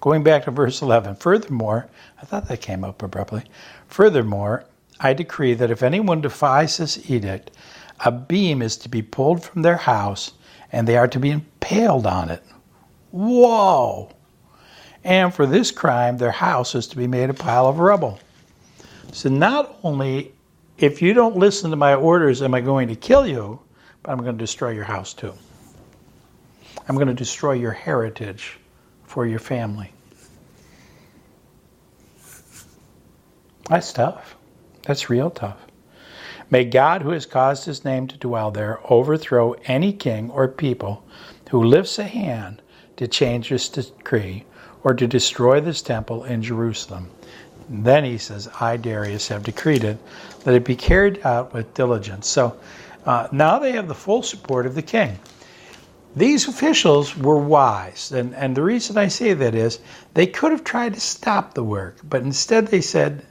Going 0.00 0.22
back 0.22 0.44
to 0.44 0.50
verse 0.50 0.82
11. 0.82 1.16
Furthermore, 1.16 1.88
I 2.20 2.24
thought 2.24 2.48
that 2.48 2.60
came 2.60 2.84
up 2.84 3.02
abruptly. 3.02 3.44
Furthermore, 3.86 4.64
I 5.00 5.14
decree 5.14 5.54
that 5.54 5.70
if 5.70 5.82
anyone 5.82 6.20
defies 6.20 6.76
this 6.76 7.08
edict, 7.10 7.52
a 8.00 8.12
beam 8.12 8.62
is 8.62 8.76
to 8.78 8.88
be 8.88 9.02
pulled 9.02 9.42
from 9.42 9.62
their 9.62 9.76
house 9.76 10.32
and 10.70 10.86
they 10.86 10.96
are 10.96 11.08
to 11.08 11.18
be 11.18 11.30
impaled 11.30 12.06
on 12.06 12.30
it. 12.30 12.42
Whoa! 13.10 14.12
And 15.02 15.32
for 15.32 15.46
this 15.46 15.70
crime, 15.70 16.18
their 16.18 16.30
house 16.32 16.74
is 16.74 16.86
to 16.88 16.96
be 16.96 17.06
made 17.06 17.30
a 17.30 17.34
pile 17.34 17.66
of 17.66 17.78
rubble. 17.78 18.20
So 19.12 19.28
not 19.28 19.78
only 19.82 20.32
if 20.78 21.02
you 21.02 21.12
don't 21.14 21.36
listen 21.36 21.70
to 21.70 21.76
my 21.76 21.94
orders 21.94 22.42
am 22.42 22.54
I 22.54 22.60
going 22.60 22.88
to 22.88 22.94
kill 22.94 23.26
you, 23.26 23.58
I'm 24.08 24.18
going 24.18 24.36
to 24.36 24.38
destroy 24.38 24.70
your 24.70 24.84
house 24.84 25.12
too. 25.12 25.34
I'm 26.88 26.94
going 26.94 27.08
to 27.08 27.14
destroy 27.14 27.52
your 27.52 27.72
heritage 27.72 28.58
for 29.04 29.26
your 29.26 29.38
family. 29.38 29.92
That's 33.68 33.92
tough. 33.92 34.36
That's 34.84 35.10
real 35.10 35.30
tough. 35.30 35.58
May 36.50 36.64
God, 36.64 37.02
who 37.02 37.10
has 37.10 37.26
caused 37.26 37.66
his 37.66 37.84
name 37.84 38.06
to 38.08 38.16
dwell 38.16 38.50
there, 38.50 38.80
overthrow 38.90 39.52
any 39.66 39.92
king 39.92 40.30
or 40.30 40.48
people 40.48 41.04
who 41.50 41.62
lifts 41.62 41.98
a 41.98 42.04
hand 42.04 42.62
to 42.96 43.06
change 43.06 43.50
this 43.50 43.68
decree 43.68 44.44
or 44.82 44.94
to 44.94 45.06
destroy 45.06 45.60
this 45.60 45.82
temple 45.82 46.24
in 46.24 46.42
Jerusalem. 46.42 47.10
And 47.68 47.84
then 47.84 48.04
he 48.04 48.16
says, 48.16 48.48
I, 48.58 48.78
Darius, 48.78 49.28
have 49.28 49.42
decreed 49.42 49.84
it, 49.84 49.98
that 50.44 50.54
it 50.54 50.64
be 50.64 50.76
carried 50.76 51.20
out 51.26 51.52
with 51.52 51.74
diligence. 51.74 52.26
So 52.26 52.58
uh, 53.04 53.28
now 53.32 53.58
they 53.58 53.72
have 53.72 53.88
the 53.88 53.94
full 53.94 54.22
support 54.22 54.66
of 54.66 54.74
the 54.74 54.82
king. 54.82 55.18
These 56.16 56.48
officials 56.48 57.16
were 57.16 57.38
wise, 57.38 58.12
and, 58.12 58.34
and 58.34 58.56
the 58.56 58.62
reason 58.62 58.98
I 58.98 59.08
say 59.08 59.34
that 59.34 59.54
is 59.54 59.78
they 60.14 60.26
could 60.26 60.52
have 60.52 60.64
tried 60.64 60.94
to 60.94 61.00
stop 61.00 61.54
the 61.54 61.64
work, 61.64 61.98
but 62.02 62.22
instead 62.22 62.68
they 62.68 62.80
said, 62.80 63.24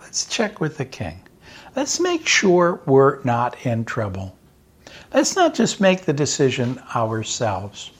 let's 0.00 0.26
check 0.26 0.60
with 0.60 0.78
the 0.78 0.84
king. 0.84 1.20
Let's 1.76 2.00
make 2.00 2.26
sure 2.26 2.80
we're 2.86 3.22
not 3.24 3.66
in 3.66 3.84
trouble. 3.84 4.36
Let's 5.12 5.36
not 5.36 5.54
just 5.54 5.80
make 5.80 6.02
the 6.02 6.12
decision 6.12 6.80
ourselves 6.94 7.90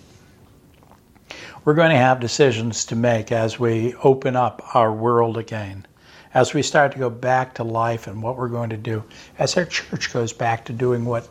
we're 1.64 1.74
going 1.74 1.90
to 1.90 1.96
have 1.96 2.20
decisions 2.20 2.84
to 2.86 2.96
make 2.96 3.32
as 3.32 3.58
we 3.58 3.94
open 4.02 4.34
up 4.36 4.62
our 4.74 4.92
world 4.92 5.36
again, 5.36 5.86
as 6.34 6.54
we 6.54 6.62
start 6.62 6.92
to 6.92 6.98
go 6.98 7.10
back 7.10 7.54
to 7.54 7.64
life 7.64 8.06
and 8.06 8.22
what 8.22 8.36
we're 8.36 8.48
going 8.48 8.70
to 8.70 8.76
do, 8.76 9.02
as 9.38 9.56
our 9.56 9.64
church 9.64 10.12
goes 10.12 10.32
back 10.32 10.64
to 10.66 10.72
doing 10.72 11.04
what 11.04 11.28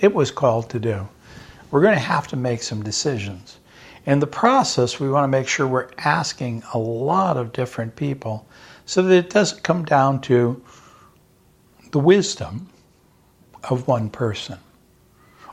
it 0.00 0.12
was 0.12 0.30
called 0.30 0.68
to 0.70 0.78
do. 0.78 1.08
We're 1.70 1.82
going 1.82 1.94
to 1.94 2.00
have 2.00 2.26
to 2.28 2.36
make 2.36 2.62
some 2.62 2.82
decisions. 2.82 3.58
In 4.06 4.18
the 4.18 4.26
process, 4.26 4.98
we 4.98 5.08
want 5.08 5.24
to 5.24 5.28
make 5.28 5.46
sure 5.46 5.66
we're 5.66 5.90
asking 5.98 6.62
a 6.74 6.78
lot 6.78 7.36
of 7.36 7.52
different 7.52 7.94
people 7.94 8.46
so 8.86 9.02
that 9.02 9.14
it 9.14 9.30
doesn't 9.30 9.62
come 9.62 9.84
down 9.84 10.20
to 10.22 10.60
the 11.92 11.98
wisdom 11.98 12.68
of 13.64 13.86
one 13.86 14.10
person 14.10 14.58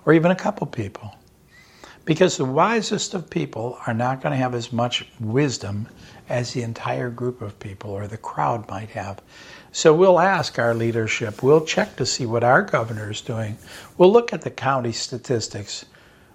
or 0.05 0.13
even 0.13 0.31
a 0.31 0.35
couple 0.35 0.65
people. 0.65 1.13
Because 2.07 2.37
the 2.37 2.45
wisest 2.45 3.13
of 3.13 3.29
people 3.29 3.77
are 3.85 3.93
not 3.93 4.21
going 4.21 4.31
to 4.31 4.37
have 4.37 4.55
as 4.55 4.71
much 4.71 5.05
wisdom 5.19 5.89
as 6.29 6.53
the 6.53 6.61
entire 6.61 7.09
group 7.09 7.41
of 7.41 7.59
people 7.59 7.91
or 7.91 8.07
the 8.07 8.15
crowd 8.15 8.65
might 8.69 8.91
have. 8.91 9.21
So 9.73 9.93
we'll 9.93 10.21
ask 10.21 10.57
our 10.57 10.73
leadership, 10.73 11.43
we'll 11.43 11.65
check 11.65 11.97
to 11.97 12.05
see 12.05 12.25
what 12.25 12.45
our 12.45 12.61
governor 12.61 13.11
is 13.11 13.19
doing, 13.19 13.57
we'll 13.97 14.13
look 14.13 14.31
at 14.31 14.41
the 14.41 14.49
county 14.49 14.93
statistics, 14.93 15.83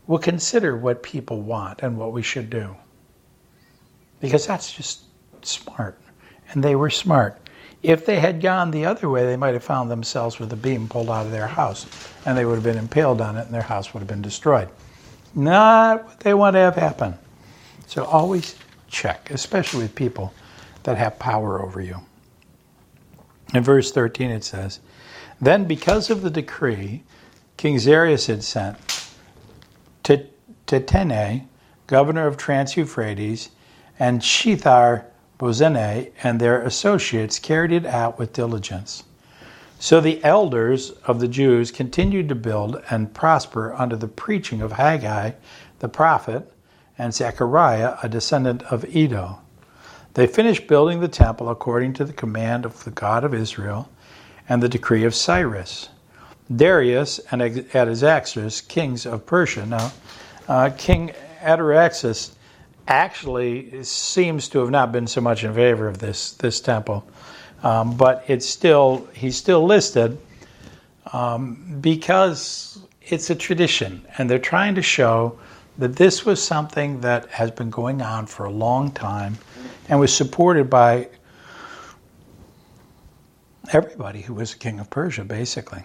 we'll 0.06 0.18
consider 0.18 0.76
what 0.76 1.02
people 1.02 1.40
want 1.40 1.80
and 1.80 1.96
what 1.96 2.12
we 2.12 2.22
should 2.22 2.50
do. 2.50 2.76
Because 4.20 4.46
that's 4.46 4.74
just 4.74 5.04
smart. 5.40 5.98
And 6.50 6.62
they 6.62 6.76
were 6.76 6.90
smart. 6.90 7.40
If 7.82 8.04
they 8.04 8.20
had 8.20 8.42
gone 8.42 8.72
the 8.72 8.84
other 8.84 9.08
way, 9.08 9.24
they 9.24 9.38
might 9.38 9.54
have 9.54 9.64
found 9.64 9.90
themselves 9.90 10.38
with 10.38 10.52
a 10.52 10.56
beam 10.56 10.86
pulled 10.86 11.08
out 11.08 11.24
of 11.24 11.32
their 11.32 11.46
house, 11.46 11.86
and 12.26 12.36
they 12.36 12.44
would 12.44 12.56
have 12.56 12.62
been 12.62 12.76
impaled 12.76 13.22
on 13.22 13.38
it, 13.38 13.46
and 13.46 13.54
their 13.54 13.62
house 13.62 13.94
would 13.94 14.00
have 14.00 14.08
been 14.08 14.20
destroyed 14.20 14.68
not 15.34 16.04
what 16.04 16.20
they 16.20 16.34
want 16.34 16.54
to 16.54 16.60
have 16.60 16.76
happen. 16.76 17.14
So 17.86 18.04
always 18.04 18.56
check, 18.88 19.30
especially 19.30 19.82
with 19.82 19.94
people 19.94 20.32
that 20.82 20.96
have 20.96 21.18
power 21.18 21.62
over 21.62 21.80
you. 21.80 21.96
In 23.54 23.62
verse 23.62 23.92
13 23.92 24.30
it 24.30 24.44
says, 24.44 24.80
Then 25.40 25.64
because 25.64 26.10
of 26.10 26.22
the 26.22 26.30
decree 26.30 27.02
King 27.56 27.78
Xerxes 27.78 28.26
had 28.26 28.42
sent 28.42 28.76
to 30.04 30.26
Tattenai, 30.66 31.46
governor 31.86 32.26
of 32.26 32.36
Trans 32.36 32.76
Euphrates, 32.76 33.50
and 33.98 34.20
Shethar 34.20 35.04
Bozenai 35.38 36.12
and 36.22 36.40
their 36.40 36.62
associates 36.62 37.38
carried 37.38 37.72
it 37.72 37.86
out 37.86 38.18
with 38.18 38.32
diligence. 38.32 39.04
So 39.82 40.00
the 40.00 40.22
elders 40.22 40.90
of 41.06 41.18
the 41.18 41.26
Jews 41.26 41.72
continued 41.72 42.28
to 42.28 42.36
build 42.36 42.80
and 42.88 43.12
prosper 43.12 43.74
under 43.74 43.96
the 43.96 44.06
preaching 44.06 44.60
of 44.60 44.70
Haggai 44.70 45.32
the 45.80 45.88
prophet 45.88 46.52
and 46.96 47.12
Zechariah, 47.12 47.96
a 48.00 48.08
descendant 48.08 48.62
of 48.70 48.84
Iddo. 48.84 49.40
They 50.14 50.28
finished 50.28 50.68
building 50.68 51.00
the 51.00 51.08
temple 51.08 51.48
according 51.48 51.94
to 51.94 52.04
the 52.04 52.12
command 52.12 52.64
of 52.64 52.84
the 52.84 52.92
God 52.92 53.24
of 53.24 53.34
Israel 53.34 53.88
and 54.48 54.62
the 54.62 54.68
decree 54.68 55.02
of 55.02 55.16
Cyrus. 55.16 55.88
Darius 56.54 57.18
and 57.32 57.42
Artaxerxes, 57.42 58.60
kings 58.60 59.04
of 59.04 59.26
Persia. 59.26 59.66
Now, 59.66 59.90
uh, 60.46 60.70
King 60.78 61.10
Artaxerxes 61.42 62.36
actually 62.86 63.82
seems 63.82 64.48
to 64.50 64.60
have 64.60 64.70
not 64.70 64.92
been 64.92 65.08
so 65.08 65.20
much 65.20 65.42
in 65.42 65.52
favor 65.52 65.88
of 65.88 65.98
this, 65.98 66.34
this 66.34 66.60
temple 66.60 67.04
um, 67.62 67.96
but 67.96 68.24
it's 68.28 68.46
still 68.46 69.08
he's 69.12 69.36
still 69.36 69.64
listed 69.64 70.18
um, 71.12 71.78
because 71.80 72.78
it's 73.02 73.30
a 73.30 73.34
tradition, 73.34 74.04
and 74.18 74.28
they're 74.28 74.38
trying 74.38 74.74
to 74.74 74.82
show 74.82 75.38
that 75.78 75.96
this 75.96 76.24
was 76.24 76.42
something 76.42 77.00
that 77.00 77.26
has 77.30 77.50
been 77.50 77.70
going 77.70 78.02
on 78.02 78.26
for 78.26 78.44
a 78.44 78.50
long 78.50 78.90
time 78.92 79.38
and 79.88 79.98
was 79.98 80.14
supported 80.14 80.68
by 80.68 81.08
everybody 83.72 84.20
who 84.20 84.34
was 84.34 84.52
a 84.52 84.58
king 84.58 84.78
of 84.78 84.90
Persia, 84.90 85.24
basically. 85.24 85.82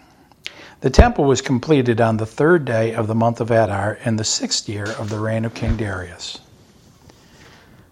The 0.80 0.90
temple 0.90 1.24
was 1.24 1.42
completed 1.42 2.00
on 2.00 2.18
the 2.18 2.26
third 2.26 2.64
day 2.64 2.94
of 2.94 3.06
the 3.06 3.14
month 3.14 3.40
of 3.40 3.50
Adar 3.50 3.98
in 4.04 4.16
the 4.16 4.24
sixth 4.24 4.68
year 4.68 4.84
of 4.84 5.10
the 5.10 5.18
reign 5.18 5.44
of 5.44 5.54
King 5.54 5.76
Darius. 5.76 6.38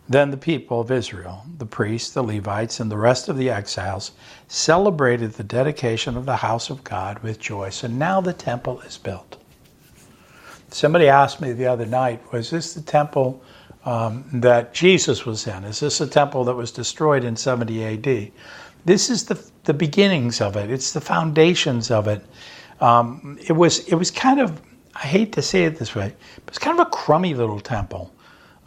Then 0.08 0.30
the 0.30 0.36
people 0.36 0.80
of 0.80 0.90
Israel, 0.90 1.44
the 1.58 1.66
priests, 1.66 2.10
the 2.10 2.22
Levites, 2.22 2.80
and 2.80 2.90
the 2.90 2.98
rest 2.98 3.28
of 3.28 3.36
the 3.38 3.50
exiles 3.50 4.12
celebrated 4.48 5.32
the 5.34 5.44
dedication 5.44 6.16
of 6.16 6.26
the 6.26 6.36
house 6.36 6.70
of 6.70 6.84
God 6.84 7.20
with 7.20 7.40
joy. 7.40 7.70
So 7.70 7.88
now 7.88 8.20
the 8.20 8.32
temple 8.34 8.80
is 8.82 8.98
built. 8.98 9.36
somebody 10.70 11.08
asked 11.08 11.40
me 11.40 11.52
the 11.52 11.66
other 11.66 11.86
night, 11.86 12.20
was 12.32 12.50
this 12.50 12.74
the 12.74 12.82
temple 12.82 13.42
um, 13.84 14.24
that 14.34 14.74
Jesus 14.74 15.26
was 15.26 15.46
in? 15.46 15.64
Is 15.64 15.80
this 15.80 16.00
a 16.00 16.06
temple 16.06 16.44
that 16.44 16.54
was 16.54 16.72
destroyed 16.72 17.24
in 17.24 17.36
70 17.36 17.84
AD? 17.84 18.32
This 18.84 19.10
is 19.10 19.24
the, 19.26 19.42
the 19.64 19.74
beginnings 19.74 20.40
of 20.40 20.56
it. 20.56 20.70
It's 20.70 20.92
the 20.92 21.00
foundations 21.02 21.90
of 21.90 22.08
it. 22.08 22.24
Um, 22.80 23.38
it 23.46 23.54
was 23.54 23.80
it 23.88 23.96
was 23.96 24.10
kind 24.10 24.40
of 24.40 24.60
I 24.94 25.06
hate 25.06 25.32
to 25.34 25.42
say 25.42 25.64
it 25.64 25.78
this 25.78 25.94
way, 25.94 26.14
but 26.44 26.48
it's 26.48 26.58
kind 26.58 26.78
of 26.80 26.86
a 26.86 26.90
crummy 26.90 27.34
little 27.34 27.60
temple. 27.60 28.12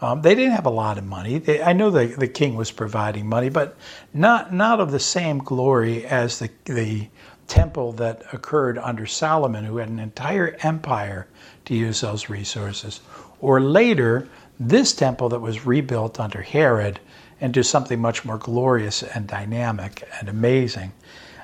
Um, 0.01 0.21
they 0.21 0.33
didn't 0.33 0.53
have 0.53 0.65
a 0.65 0.71
lot 0.71 0.97
of 0.97 1.03
money. 1.03 1.39
They, 1.39 1.61
I 1.61 1.73
know 1.73 1.91
the, 1.91 2.05
the 2.05 2.27
king 2.27 2.55
was 2.55 2.71
providing 2.71 3.27
money, 3.27 3.49
but 3.49 3.75
not 4.13 4.53
not 4.53 4.79
of 4.79 4.91
the 4.91 4.99
same 4.99 5.39
glory 5.39 6.05
as 6.05 6.39
the 6.39 6.49
the 6.65 7.09
temple 7.47 7.91
that 7.93 8.23
occurred 8.31 8.77
under 8.77 9.05
Solomon, 9.05 9.65
who 9.65 9.77
had 9.77 9.89
an 9.89 9.99
entire 9.99 10.55
empire 10.61 11.27
to 11.65 11.75
use 11.75 12.01
those 12.01 12.29
resources. 12.29 13.01
Or 13.41 13.59
later, 13.59 14.29
this 14.59 14.93
temple 14.93 15.29
that 15.29 15.39
was 15.39 15.65
rebuilt 15.65 16.19
under 16.19 16.41
Herod 16.41 16.99
into 17.39 17.63
something 17.63 17.99
much 17.99 18.25
more 18.25 18.37
glorious 18.37 19.01
and 19.03 19.27
dynamic 19.27 20.07
and 20.19 20.29
amazing. 20.29 20.91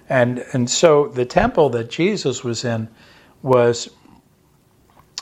And, 0.10 0.46
and 0.54 0.70
so 0.70 1.08
the 1.08 1.26
temple 1.26 1.70
that 1.70 1.90
Jesus 1.90 2.44
was 2.44 2.66
in 2.66 2.90
was 3.42 3.90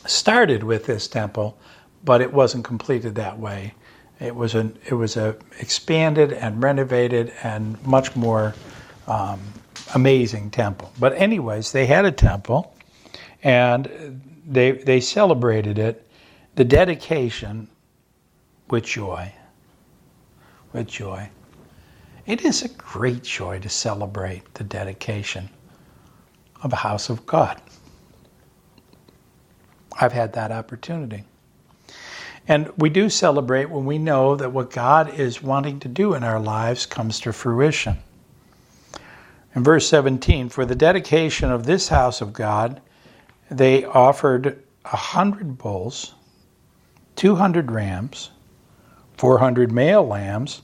started 0.05 0.63
with 0.63 0.85
this 0.85 1.07
temple, 1.07 1.57
but 2.03 2.21
it 2.21 2.33
wasn't 2.33 2.65
completed 2.65 3.15
that 3.15 3.39
way. 3.39 3.73
It 4.19 4.35
was 4.35 4.55
an 4.55 4.77
it 4.85 4.93
was 4.93 5.17
a 5.17 5.35
expanded 5.59 6.33
and 6.33 6.61
renovated 6.61 7.33
and 7.43 7.83
much 7.85 8.15
more 8.15 8.53
um, 9.07 9.41
amazing 9.95 10.51
temple. 10.51 10.91
But 10.99 11.13
anyways, 11.13 11.71
they 11.71 11.85
had 11.85 12.05
a 12.05 12.11
temple, 12.11 12.75
and 13.43 14.21
they 14.47 14.71
they 14.71 14.99
celebrated 14.99 15.79
it, 15.79 16.07
the 16.55 16.63
dedication, 16.63 17.67
with 18.69 18.85
joy. 18.85 19.33
With 20.71 20.87
joy. 20.87 21.29
It 22.25 22.45
is 22.45 22.63
a 22.63 22.69
great 22.69 23.23
joy 23.23 23.59
to 23.59 23.69
celebrate 23.69 24.53
the 24.53 24.63
dedication 24.63 25.49
of 26.61 26.71
a 26.71 26.77
house 26.77 27.09
of 27.09 27.25
God. 27.25 27.61
I've 29.99 30.13
had 30.13 30.33
that 30.33 30.51
opportunity. 30.51 31.25
And 32.47 32.71
we 32.77 32.89
do 32.89 33.09
celebrate 33.09 33.69
when 33.69 33.85
we 33.85 33.97
know 33.97 34.35
that 34.35 34.51
what 34.51 34.71
God 34.71 35.13
is 35.17 35.41
wanting 35.41 35.79
to 35.81 35.87
do 35.87 36.13
in 36.13 36.23
our 36.23 36.39
lives 36.39 36.85
comes 36.85 37.19
to 37.21 37.31
fruition. 37.31 37.99
In 39.55 39.63
verse 39.63 39.87
17, 39.87 40.49
for 40.49 40.65
the 40.65 40.75
dedication 40.75 41.51
of 41.51 41.65
this 41.65 41.87
house 41.87 42.21
of 42.21 42.33
God, 42.33 42.81
they 43.49 43.85
offered 43.85 44.63
a 44.85 44.97
hundred 44.97 45.57
bulls, 45.57 46.15
200 47.15 47.71
rams, 47.71 48.31
400 49.17 49.71
male 49.71 50.05
lambs, 50.05 50.63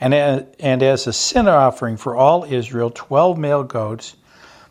and 0.00 0.14
and 0.14 0.82
as 0.82 1.06
a 1.06 1.12
sin 1.12 1.48
offering 1.48 1.96
for 1.96 2.16
all 2.16 2.44
Israel, 2.44 2.90
12 2.94 3.36
male 3.36 3.64
goats, 3.64 4.16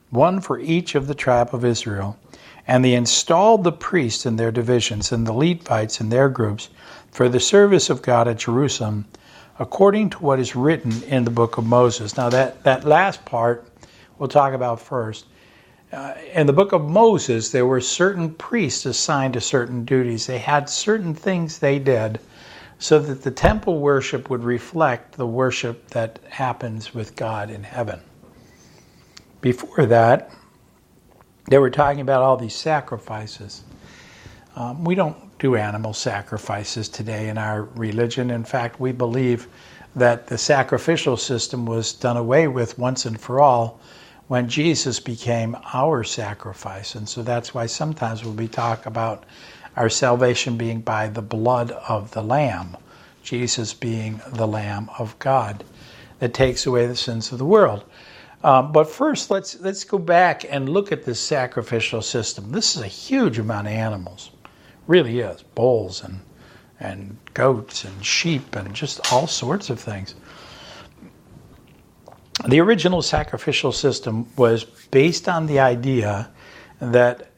one 0.09 0.39
for 0.39 0.59
each 0.59 0.95
of 0.95 1.07
the 1.07 1.15
tribe 1.15 1.53
of 1.53 1.63
Israel. 1.63 2.17
And 2.67 2.83
they 2.83 2.93
installed 2.93 3.63
the 3.63 3.71
priests 3.71 4.25
in 4.25 4.35
their 4.35 4.51
divisions 4.51 5.11
and 5.11 5.25
the 5.25 5.33
Levites 5.33 6.01
in 6.01 6.09
their 6.09 6.29
groups 6.29 6.69
for 7.11 7.29
the 7.29 7.39
service 7.39 7.89
of 7.89 8.01
God 8.01 8.27
at 8.27 8.37
Jerusalem 8.37 9.05
according 9.59 10.09
to 10.11 10.17
what 10.19 10.39
is 10.39 10.55
written 10.55 11.03
in 11.03 11.23
the 11.23 11.31
book 11.31 11.57
of 11.57 11.65
Moses. 11.65 12.15
Now, 12.15 12.29
that, 12.29 12.63
that 12.63 12.83
last 12.83 13.25
part 13.25 13.65
we'll 14.19 14.29
talk 14.29 14.53
about 14.53 14.79
first. 14.79 15.25
Uh, 15.91 16.13
in 16.33 16.45
the 16.47 16.53
book 16.53 16.73
of 16.73 16.83
Moses, 16.83 17.51
there 17.51 17.65
were 17.65 17.81
certain 17.81 18.33
priests 18.33 18.85
assigned 18.85 19.33
to 19.33 19.41
certain 19.41 19.85
duties. 19.85 20.27
They 20.27 20.37
had 20.37 20.69
certain 20.69 21.13
things 21.13 21.59
they 21.59 21.79
did 21.79 22.19
so 22.79 22.99
that 22.99 23.23
the 23.23 23.31
temple 23.31 23.79
worship 23.79 24.29
would 24.29 24.43
reflect 24.43 25.13
the 25.13 25.25
worship 25.25 25.87
that 25.89 26.19
happens 26.29 26.93
with 26.93 27.15
God 27.15 27.49
in 27.49 27.63
heaven. 27.63 27.99
Before 29.41 29.85
that, 29.85 30.29
they 31.47 31.57
were 31.57 31.69
talking 31.69 32.01
about 32.01 32.21
all 32.21 32.37
these 32.37 32.55
sacrifices. 32.55 33.63
Um, 34.55 34.83
we 34.83 34.95
don't 34.95 35.37
do 35.39 35.55
animal 35.55 35.93
sacrifices 35.93 36.89
today 36.89 37.29
in 37.29 37.37
our 37.37 37.63
religion. 37.63 38.31
In 38.31 38.43
fact, 38.43 38.79
we 38.79 38.91
believe 38.91 39.47
that 39.95 40.27
the 40.27 40.37
sacrificial 40.37 41.17
system 41.17 41.65
was 41.65 41.93
done 41.93 42.17
away 42.17 42.47
with 42.47 42.77
once 42.77 43.05
and 43.05 43.19
for 43.19 43.39
all 43.39 43.79
when 44.27 44.49
Jesus 44.49 44.99
became 44.99 45.55
our 45.73 46.03
sacrifice. 46.03 46.95
And 46.95 47.07
so 47.07 47.23
that's 47.23 47.53
why 47.53 47.65
sometimes 47.65 48.23
when 48.23 48.35
we 48.35 48.47
talk 48.47 48.85
about 48.85 49.23
our 49.75 49.89
salvation 49.89 50.57
being 50.57 50.81
by 50.81 51.07
the 51.07 51.21
blood 51.21 51.71
of 51.71 52.11
the 52.11 52.21
Lamb, 52.21 52.75
Jesus 53.23 53.73
being 53.73 54.21
the 54.27 54.47
Lamb 54.47 54.89
of 54.99 55.17
God 55.19 55.63
that 56.19 56.33
takes 56.33 56.65
away 56.65 56.87
the 56.87 56.95
sins 56.95 57.31
of 57.31 57.37
the 57.37 57.45
world. 57.45 57.83
Um, 58.43 58.71
but 58.71 58.89
first, 58.89 59.31
let's 59.31 59.59
let's 59.61 59.83
go 59.83 59.97
back 59.97 60.45
and 60.47 60.69
look 60.69 60.91
at 60.91 61.03
this 61.03 61.19
sacrificial 61.19 62.01
system. 62.01 62.51
This 62.51 62.75
is 62.75 62.81
a 62.81 62.87
huge 62.87 63.39
amount 63.39 63.67
of 63.67 63.73
animals 63.73 64.31
really 64.87 65.19
is 65.19 65.43
bulls 65.43 66.03
and 66.03 66.19
and 66.79 67.17
goats 67.33 67.83
and 67.83 68.05
sheep 68.05 68.55
and 68.55 68.73
just 68.73 69.11
all 69.11 69.25
sorts 69.25 69.69
of 69.69 69.79
things. 69.79 70.13
The 72.47 72.59
original 72.59 73.01
sacrificial 73.01 73.71
system 73.71 74.27
was 74.37 74.63
based 74.63 75.27
on 75.27 75.47
the 75.47 75.59
idea 75.59 76.29
that 76.79 77.31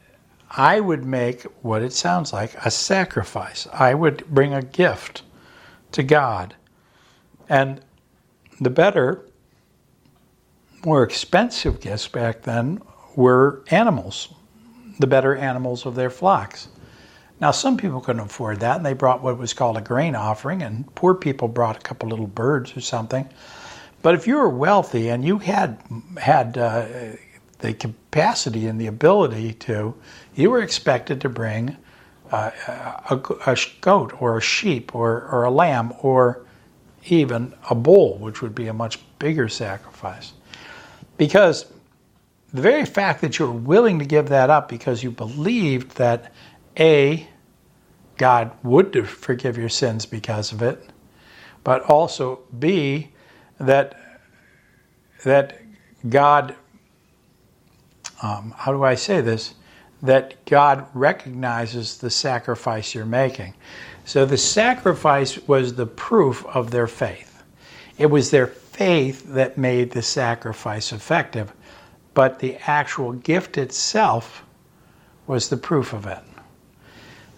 I 0.50 0.78
would 0.78 1.06
make 1.06 1.44
what 1.62 1.80
it 1.80 1.94
sounds 1.94 2.34
like 2.34 2.54
a 2.66 2.70
sacrifice. 2.70 3.66
I 3.72 3.94
would 3.94 4.26
bring 4.26 4.52
a 4.52 4.60
gift 4.60 5.22
to 5.92 6.02
God. 6.02 6.54
And 7.48 7.80
the 8.60 8.68
better, 8.68 9.24
more 10.84 11.02
expensive 11.02 11.80
gifts 11.80 12.08
back 12.08 12.42
then 12.42 12.80
were 13.16 13.62
animals, 13.70 14.32
the 14.98 15.06
better 15.06 15.36
animals 15.36 15.86
of 15.86 15.94
their 15.94 16.10
flocks. 16.10 16.68
Now, 17.40 17.52
some 17.52 17.76
people 17.76 18.00
couldn't 18.00 18.20
afford 18.20 18.60
that, 18.60 18.76
and 18.76 18.84
they 18.84 18.92
brought 18.92 19.22
what 19.22 19.38
was 19.38 19.54
called 19.54 19.76
a 19.78 19.80
grain 19.80 20.14
offering, 20.14 20.62
and 20.62 20.94
poor 20.94 21.14
people 21.14 21.48
brought 21.48 21.76
a 21.76 21.80
couple 21.80 22.08
little 22.08 22.26
birds 22.26 22.76
or 22.76 22.80
something. 22.80 23.28
But 24.02 24.14
if 24.14 24.26
you 24.26 24.36
were 24.36 24.48
wealthy 24.48 25.08
and 25.08 25.24
you 25.24 25.38
had 25.38 25.78
had 26.18 26.56
uh, 26.56 26.86
the 27.58 27.74
capacity 27.74 28.66
and 28.66 28.80
the 28.80 28.86
ability 28.86 29.54
to, 29.54 29.94
you 30.34 30.50
were 30.50 30.62
expected 30.62 31.20
to 31.22 31.28
bring 31.28 31.76
uh, 32.30 32.50
a, 33.10 33.16
a, 33.46 33.58
goat 33.80 34.14
or 34.20 34.38
a 34.38 34.40
sheep 34.40 34.94
or, 34.94 35.26
or 35.28 35.44
a 35.44 35.50
lamb 35.50 35.92
or 36.00 36.44
even 37.06 37.54
a 37.68 37.74
bull, 37.74 38.18
which 38.18 38.40
would 38.40 38.54
be 38.54 38.68
a 38.68 38.72
much 38.72 39.00
bigger 39.18 39.48
sacrifice. 39.48 40.32
Because 41.20 41.66
the 42.50 42.62
very 42.62 42.86
fact 42.86 43.20
that 43.20 43.38
you 43.38 43.44
were 43.44 43.52
willing 43.52 43.98
to 43.98 44.06
give 44.06 44.30
that 44.30 44.48
up 44.48 44.70
because 44.70 45.02
you 45.02 45.10
believed 45.10 45.98
that 45.98 46.32
A, 46.78 47.28
God 48.16 48.52
would 48.62 49.06
forgive 49.06 49.58
your 49.58 49.68
sins 49.68 50.06
because 50.06 50.50
of 50.50 50.62
it, 50.62 50.82
but 51.62 51.82
also 51.82 52.40
B, 52.58 53.10
that 53.58 54.00
that 55.24 55.60
God, 56.08 56.56
um, 58.22 58.54
how 58.56 58.72
do 58.72 58.82
I 58.82 58.94
say 58.94 59.20
this? 59.20 59.52
That 60.00 60.42
God 60.46 60.86
recognizes 60.94 61.98
the 61.98 62.08
sacrifice 62.08 62.94
you're 62.94 63.04
making. 63.04 63.52
So 64.06 64.24
the 64.24 64.38
sacrifice 64.38 65.36
was 65.46 65.74
the 65.74 65.84
proof 65.84 66.46
of 66.46 66.70
their 66.70 66.86
faith. 66.86 67.29
It 68.00 68.10
was 68.10 68.30
their 68.30 68.46
faith 68.46 69.34
that 69.34 69.58
made 69.58 69.90
the 69.90 70.00
sacrifice 70.00 70.90
effective, 70.90 71.52
but 72.14 72.38
the 72.38 72.56
actual 72.66 73.12
gift 73.12 73.58
itself 73.58 74.42
was 75.26 75.50
the 75.50 75.58
proof 75.58 75.92
of 75.92 76.06
it. 76.06 76.20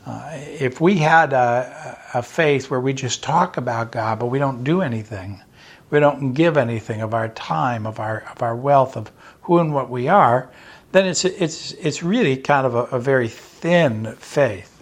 Uh, 0.07 0.31
if 0.35 0.81
we 0.81 0.99
had 0.99 1.33
a, 1.33 1.99
a 2.15 2.23
faith 2.23 2.71
where 2.71 2.79
we 2.79 2.93
just 2.93 3.25
talk 3.25 3.57
about 3.57 3.91
God, 3.91 4.21
but 4.21 4.27
we 4.27 4.39
don't 4.39 4.63
do 4.63 4.83
anything, 4.83 5.43
we 5.91 5.99
don't 5.99 6.33
give 6.33 6.57
anything 6.57 7.01
of 7.01 7.13
our 7.13 7.31
time, 7.31 7.85
of 7.85 7.99
our 7.99 8.21
of 8.31 8.41
our 8.41 8.55
wealth, 8.55 8.97
of 8.97 9.11
who 9.43 9.59
and 9.59 9.75
what 9.75 9.91
we 9.91 10.07
are, 10.07 10.49
then 10.93 11.07
it's 11.07 11.25
it's 11.25 11.73
it's 11.73 12.05
really 12.05 12.37
kind 12.37 12.69
of 12.69 12.77
a, 12.77 12.85
a 12.97 13.01
very 13.01 13.27
thin 13.27 14.15
faith. 14.15 14.81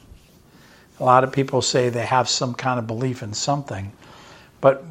A 1.00 1.04
lot 1.04 1.24
of 1.24 1.32
people 1.32 1.62
say 1.62 1.88
they 1.88 2.04
have 2.04 2.28
some 2.28 2.52
kind 2.52 2.78
of 2.78 2.86
belief 2.86 3.22
in 3.22 3.32
something, 3.32 3.92
but 4.60 4.84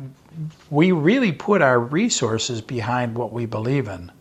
we 0.70 0.92
really 0.92 1.32
put 1.32 1.62
our 1.62 1.80
resources 1.80 2.62
behind 2.62 3.16
what 3.16 3.32
we 3.32 3.46
believe 3.46 3.88
in. 3.88 4.12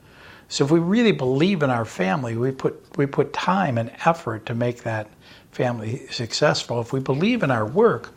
So 0.49 0.65
if 0.65 0.71
we 0.71 0.81
really 0.81 1.13
believe 1.13 1.63
in 1.63 1.71
our 1.71 1.85
family, 1.85 2.37
we 2.37 2.53
put 2.53 2.83
we 2.97 3.07
put 3.07 3.33
time 3.33 3.77
and 3.77 3.93
effort 4.05 4.47
to 4.47 4.55
make 4.55 4.83
that 4.85 5.09
family 5.53 6.07
successful. 6.11 6.81
If 6.81 6.93
we 6.93 7.01
believe 7.01 7.43
in 7.43 7.51
our 7.51 7.67
work, 7.67 8.15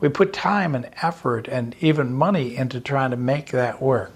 we 0.00 0.08
put 0.08 0.32
time 0.32 0.74
and 0.74 0.88
effort 1.02 1.46
and 1.48 1.74
even 1.80 2.12
money 2.12 2.56
into 2.56 2.80
trying 2.80 3.10
to 3.10 3.16
make 3.16 3.50
that 3.50 3.82
work. 3.82 4.14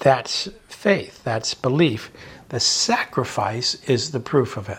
That's 0.00 0.48
faith, 0.68 1.24
that's 1.24 1.54
belief. 1.54 2.10
The 2.50 2.60
sacrifice 2.60 3.74
is 3.88 4.10
the 4.10 4.20
proof 4.20 4.58
of 4.58 4.68
it. 4.68 4.78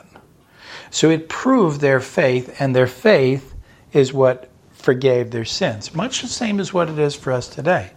So 0.92 1.10
it 1.10 1.30
proved 1.30 1.82
their 1.82 2.00
faith, 2.00 2.56
and 2.62 2.76
their 2.76 2.88
faith 2.88 3.56
is 3.92 4.14
what 4.14 4.50
forgave 4.86 5.32
their 5.32 5.46
sins. 5.46 5.96
Much 5.96 6.22
the 6.22 6.28
same 6.28 6.60
as 6.60 6.72
what 6.72 6.88
it 6.88 7.00
is 7.00 7.16
for 7.16 7.34
us 7.34 7.48
today. 7.48 7.90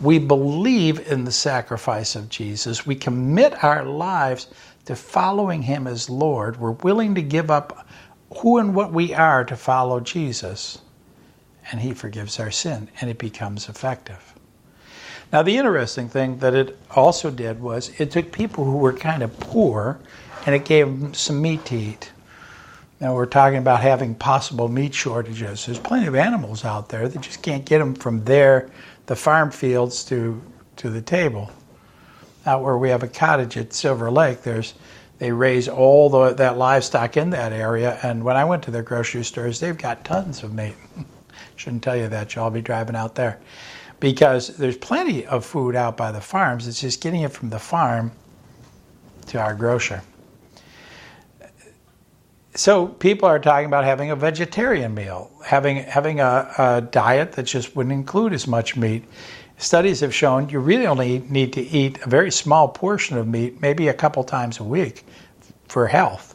We 0.00 0.18
believe 0.18 1.12
in 1.12 1.24
the 1.24 1.30
sacrifice 1.30 2.16
of 2.16 2.30
Jesus. 2.30 2.86
We 2.86 2.94
commit 2.94 3.62
our 3.62 3.84
lives 3.84 4.46
to 4.86 4.96
following 4.96 5.60
Him 5.60 5.86
as 5.86 6.08
Lord. 6.08 6.58
We're 6.58 6.70
willing 6.70 7.14
to 7.16 7.22
give 7.22 7.50
up 7.50 7.86
who 8.38 8.56
and 8.56 8.74
what 8.74 8.94
we 8.94 9.12
are 9.12 9.44
to 9.44 9.54
follow 9.54 10.00
Jesus. 10.00 10.78
And 11.70 11.82
He 11.82 11.92
forgives 11.92 12.40
our 12.40 12.50
sin, 12.50 12.88
and 13.02 13.10
it 13.10 13.18
becomes 13.18 13.68
effective. 13.68 14.32
Now, 15.34 15.42
the 15.42 15.58
interesting 15.58 16.08
thing 16.08 16.38
that 16.38 16.54
it 16.54 16.78
also 16.90 17.30
did 17.30 17.60
was 17.60 17.92
it 18.00 18.10
took 18.10 18.32
people 18.32 18.64
who 18.64 18.78
were 18.78 18.94
kind 18.94 19.22
of 19.22 19.38
poor 19.38 20.00
and 20.46 20.54
it 20.54 20.64
gave 20.64 20.86
them 20.86 21.12
some 21.12 21.42
meat 21.42 21.66
to 21.66 21.76
eat. 21.76 22.10
Now, 23.02 23.16
we're 23.16 23.26
talking 23.26 23.58
about 23.58 23.80
having 23.80 24.14
possible 24.14 24.68
meat 24.68 24.94
shortages. 24.94 25.66
There's 25.66 25.80
plenty 25.80 26.06
of 26.06 26.14
animals 26.14 26.64
out 26.64 26.88
there 26.88 27.08
that 27.08 27.20
just 27.20 27.42
can't 27.42 27.64
get 27.64 27.78
them 27.78 27.96
from 27.96 28.22
there, 28.22 28.70
the 29.06 29.16
farm 29.16 29.50
fields, 29.50 30.04
to, 30.04 30.40
to 30.76 30.88
the 30.88 31.02
table. 31.02 31.50
Out 32.46 32.62
where 32.62 32.78
we 32.78 32.90
have 32.90 33.02
a 33.02 33.08
cottage 33.08 33.56
at 33.56 33.72
Silver 33.72 34.08
Lake, 34.08 34.42
there's 34.42 34.74
they 35.18 35.32
raise 35.32 35.68
all 35.68 36.10
the, 36.10 36.34
that 36.34 36.56
livestock 36.56 37.16
in 37.16 37.30
that 37.30 37.52
area. 37.52 37.98
And 38.04 38.22
when 38.22 38.36
I 38.36 38.44
went 38.44 38.62
to 38.64 38.70
their 38.70 38.84
grocery 38.84 39.24
stores, 39.24 39.58
they've 39.58 39.76
got 39.76 40.04
tons 40.04 40.44
of 40.44 40.54
meat. 40.54 40.76
Shouldn't 41.56 41.82
tell 41.82 41.96
you 41.96 42.06
that, 42.06 42.36
y'all 42.36 42.50
be 42.50 42.60
driving 42.60 42.94
out 42.94 43.16
there 43.16 43.40
because 43.98 44.56
there's 44.58 44.76
plenty 44.76 45.26
of 45.26 45.44
food 45.44 45.74
out 45.74 45.96
by 45.96 46.12
the 46.12 46.20
farms. 46.20 46.68
It's 46.68 46.80
just 46.80 47.00
getting 47.00 47.22
it 47.22 47.32
from 47.32 47.50
the 47.50 47.58
farm 47.58 48.12
to 49.26 49.40
our 49.40 49.56
grocer. 49.56 50.02
So 52.54 52.86
people 52.86 53.28
are 53.28 53.38
talking 53.38 53.66
about 53.66 53.84
having 53.84 54.10
a 54.10 54.16
vegetarian 54.16 54.94
meal, 54.94 55.30
having 55.42 55.76
having 55.84 56.20
a, 56.20 56.52
a, 56.58 56.80
diet 56.82 57.32
that 57.32 57.44
just 57.44 57.74
wouldn't 57.74 57.94
include 57.94 58.34
as 58.34 58.46
much 58.46 58.76
meat. 58.76 59.04
Studies 59.56 60.00
have 60.00 60.14
shown 60.14 60.50
you 60.50 60.58
really 60.58 60.86
only 60.86 61.20
need 61.30 61.54
to 61.54 61.62
eat 61.62 61.98
a 62.02 62.08
very 62.10 62.30
small 62.30 62.68
portion 62.68 63.16
of 63.16 63.26
meat, 63.26 63.62
maybe 63.62 63.88
a 63.88 63.94
couple 63.94 64.22
times 64.22 64.60
a 64.60 64.64
week, 64.64 65.06
for 65.68 65.86
health. 65.86 66.34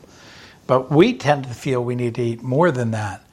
But 0.65 0.89
we 0.89 1.13
tend 1.13 1.43
to 1.43 1.51
feel 1.51 1.83
we 1.83 1.95
need 1.95 2.15
to 2.15 2.23
eat 2.23 2.41
more 2.41 2.71
than 2.71 2.91
that. 2.91 3.23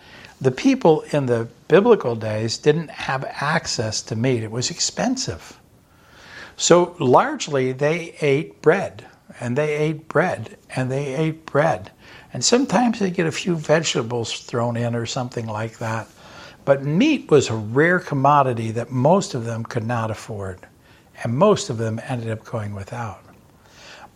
The 0.42 0.50
people 0.50 1.04
in 1.10 1.24
the 1.24 1.48
biblical 1.68 2.14
days 2.14 2.58
didn't 2.58 2.90
have 2.90 3.24
access 3.24 4.02
to 4.02 4.16
meat, 4.16 4.42
it 4.42 4.50
was 4.50 4.70
expensive. 4.70 5.58
So 6.58 6.96
largely 6.98 7.72
they 7.72 8.14
ate 8.20 8.60
bread, 8.60 9.06
and 9.40 9.56
they 9.56 9.74
ate 9.74 10.06
bread, 10.06 10.58
and 10.76 10.90
they 10.90 11.14
ate 11.14 11.46
bread. 11.46 11.90
And 12.34 12.44
sometimes 12.44 12.98
they 12.98 13.10
get 13.10 13.26
a 13.26 13.32
few 13.32 13.56
vegetables 13.56 14.40
thrown 14.40 14.76
in 14.76 14.94
or 14.94 15.06
something 15.06 15.46
like 15.46 15.78
that. 15.78 16.08
But 16.66 16.84
meat 16.84 17.30
was 17.30 17.48
a 17.48 17.54
rare 17.54 17.98
commodity 17.98 18.72
that 18.72 18.90
most 18.90 19.34
of 19.34 19.44
them 19.44 19.64
could 19.64 19.86
not 19.86 20.10
afford, 20.10 20.58
and 21.22 21.34
most 21.34 21.70
of 21.70 21.78
them 21.78 21.98
ended 22.06 22.30
up 22.30 22.44
going 22.44 22.74
without. 22.74 23.22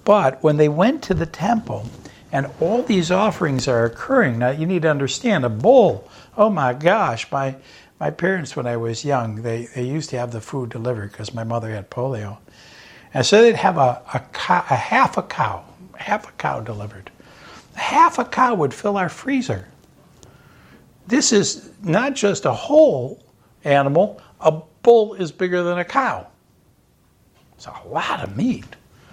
But 0.04 0.42
when 0.42 0.59
they 0.59 0.68
went 0.68 1.02
to 1.04 1.14
the 1.14 1.26
temple, 1.26 1.88
and 2.33 2.50
all 2.61 2.83
these 2.83 3.11
offerings 3.11 3.68
are 3.68 3.85
occurring. 3.85 4.38
Now, 4.38 4.50
you 4.50 4.66
need 4.66 4.83
to 4.83 4.90
understand 4.90 5.44
a 5.44 5.48
bull. 5.48 6.09
Oh 6.37 6.50
my 6.50 6.74
gosh, 6.74 7.31
my, 7.33 7.57
my 7.98 8.11
parents, 8.11 8.54
when 8.54 8.66
I 8.66 8.76
was 8.76 9.04
young, 9.04 9.37
they, 9.37 9.66
they 9.74 9.85
used 9.85 10.11
to 10.11 10.18
have 10.18 10.31
the 10.31 10.40
food 10.40 10.70
delivered 10.70 11.12
because 11.12 11.33
my 11.33 11.44
mother 11.44 11.70
had 11.70 11.90
polio. 11.90 12.38
And 13.14 13.24
so 13.24 13.40
they'd 13.40 13.57
have 13.57 13.78
a, 13.78 14.02
a, 14.12 14.20
cow, 14.33 14.64
a 14.68 14.76
half 14.76 15.16
a 15.16 15.22
cow, 15.22 15.64
half 15.96 16.28
a 16.28 16.33
cow 16.33 16.61
delivered. 16.61 17.11
Half 17.79 18.19
a 18.19 18.25
cow 18.25 18.55
would 18.55 18.75
fill 18.75 18.97
our 18.97 19.09
freezer. 19.09 19.67
This 21.07 21.33
is 21.33 21.71
not 21.83 22.14
just 22.14 22.45
a 22.45 22.53
whole 22.53 23.25
animal, 23.64 24.21
a 24.41 24.61
bull 24.83 25.14
is 25.14 25.33
bigger 25.33 25.62
than 25.62 25.79
a 25.79 25.85
cow. 25.85 26.27
It's 27.55 27.67
a 27.67 27.88
lot 27.88 28.23
of 28.23 28.37
meat. 28.37 28.67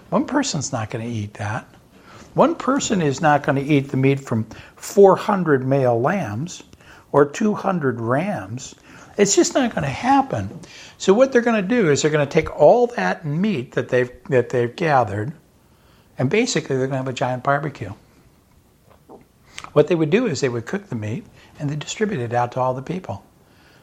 One 0.10 0.26
person's 0.26 0.72
not 0.72 0.90
going 0.90 1.06
to 1.06 1.12
eat 1.12 1.36
that. 1.36 1.68
One 2.34 2.56
person 2.56 3.02
is 3.02 3.22
not 3.22 3.44
going 3.44 3.56
to 3.56 3.62
eat 3.62 3.90
the 3.90 3.98
meat 3.98 4.20
from 4.20 4.44
400 4.76 5.66
male 5.66 6.00
lambs 6.00 6.64
or 7.12 7.26
200 7.26 8.02
rams. 8.02 8.76
It's 9.18 9.36
just 9.36 9.54
not 9.54 9.74
going 9.74 9.84
to 9.84 9.90
happen. 9.90 10.60
So 10.98 11.14
what 11.14 11.32
they're 11.32 11.42
going 11.42 11.62
to 11.62 11.68
do 11.68 11.90
is 11.90 12.02
they're 12.02 12.12
going 12.12 12.28
to 12.28 12.32
take 12.32 12.54
all 12.60 12.88
that 12.88 13.26
meat 13.26 13.72
that 13.74 13.90
they've 13.90 14.12
that 14.26 14.50
they've 14.50 14.76
gathered, 14.76 15.32
and 16.18 16.30
basically 16.30 16.76
they're 16.76 16.88
going 16.88 17.00
to 17.00 17.06
have 17.06 17.08
a 17.08 17.14
giant 17.14 17.44
barbecue. 17.44 17.94
What 19.76 19.88
they 19.88 19.96
would 19.96 20.10
do 20.10 20.26
is 20.26 20.40
they 20.40 20.48
would 20.48 20.66
cook 20.66 20.88
the 20.88 20.96
meat 20.96 21.26
and 21.60 21.70
they 21.70 21.76
distribute 21.76 22.22
it 22.22 22.32
out 22.32 22.54
to 22.54 22.62
all 22.62 22.74
the 22.74 22.82
people. 22.82 23.26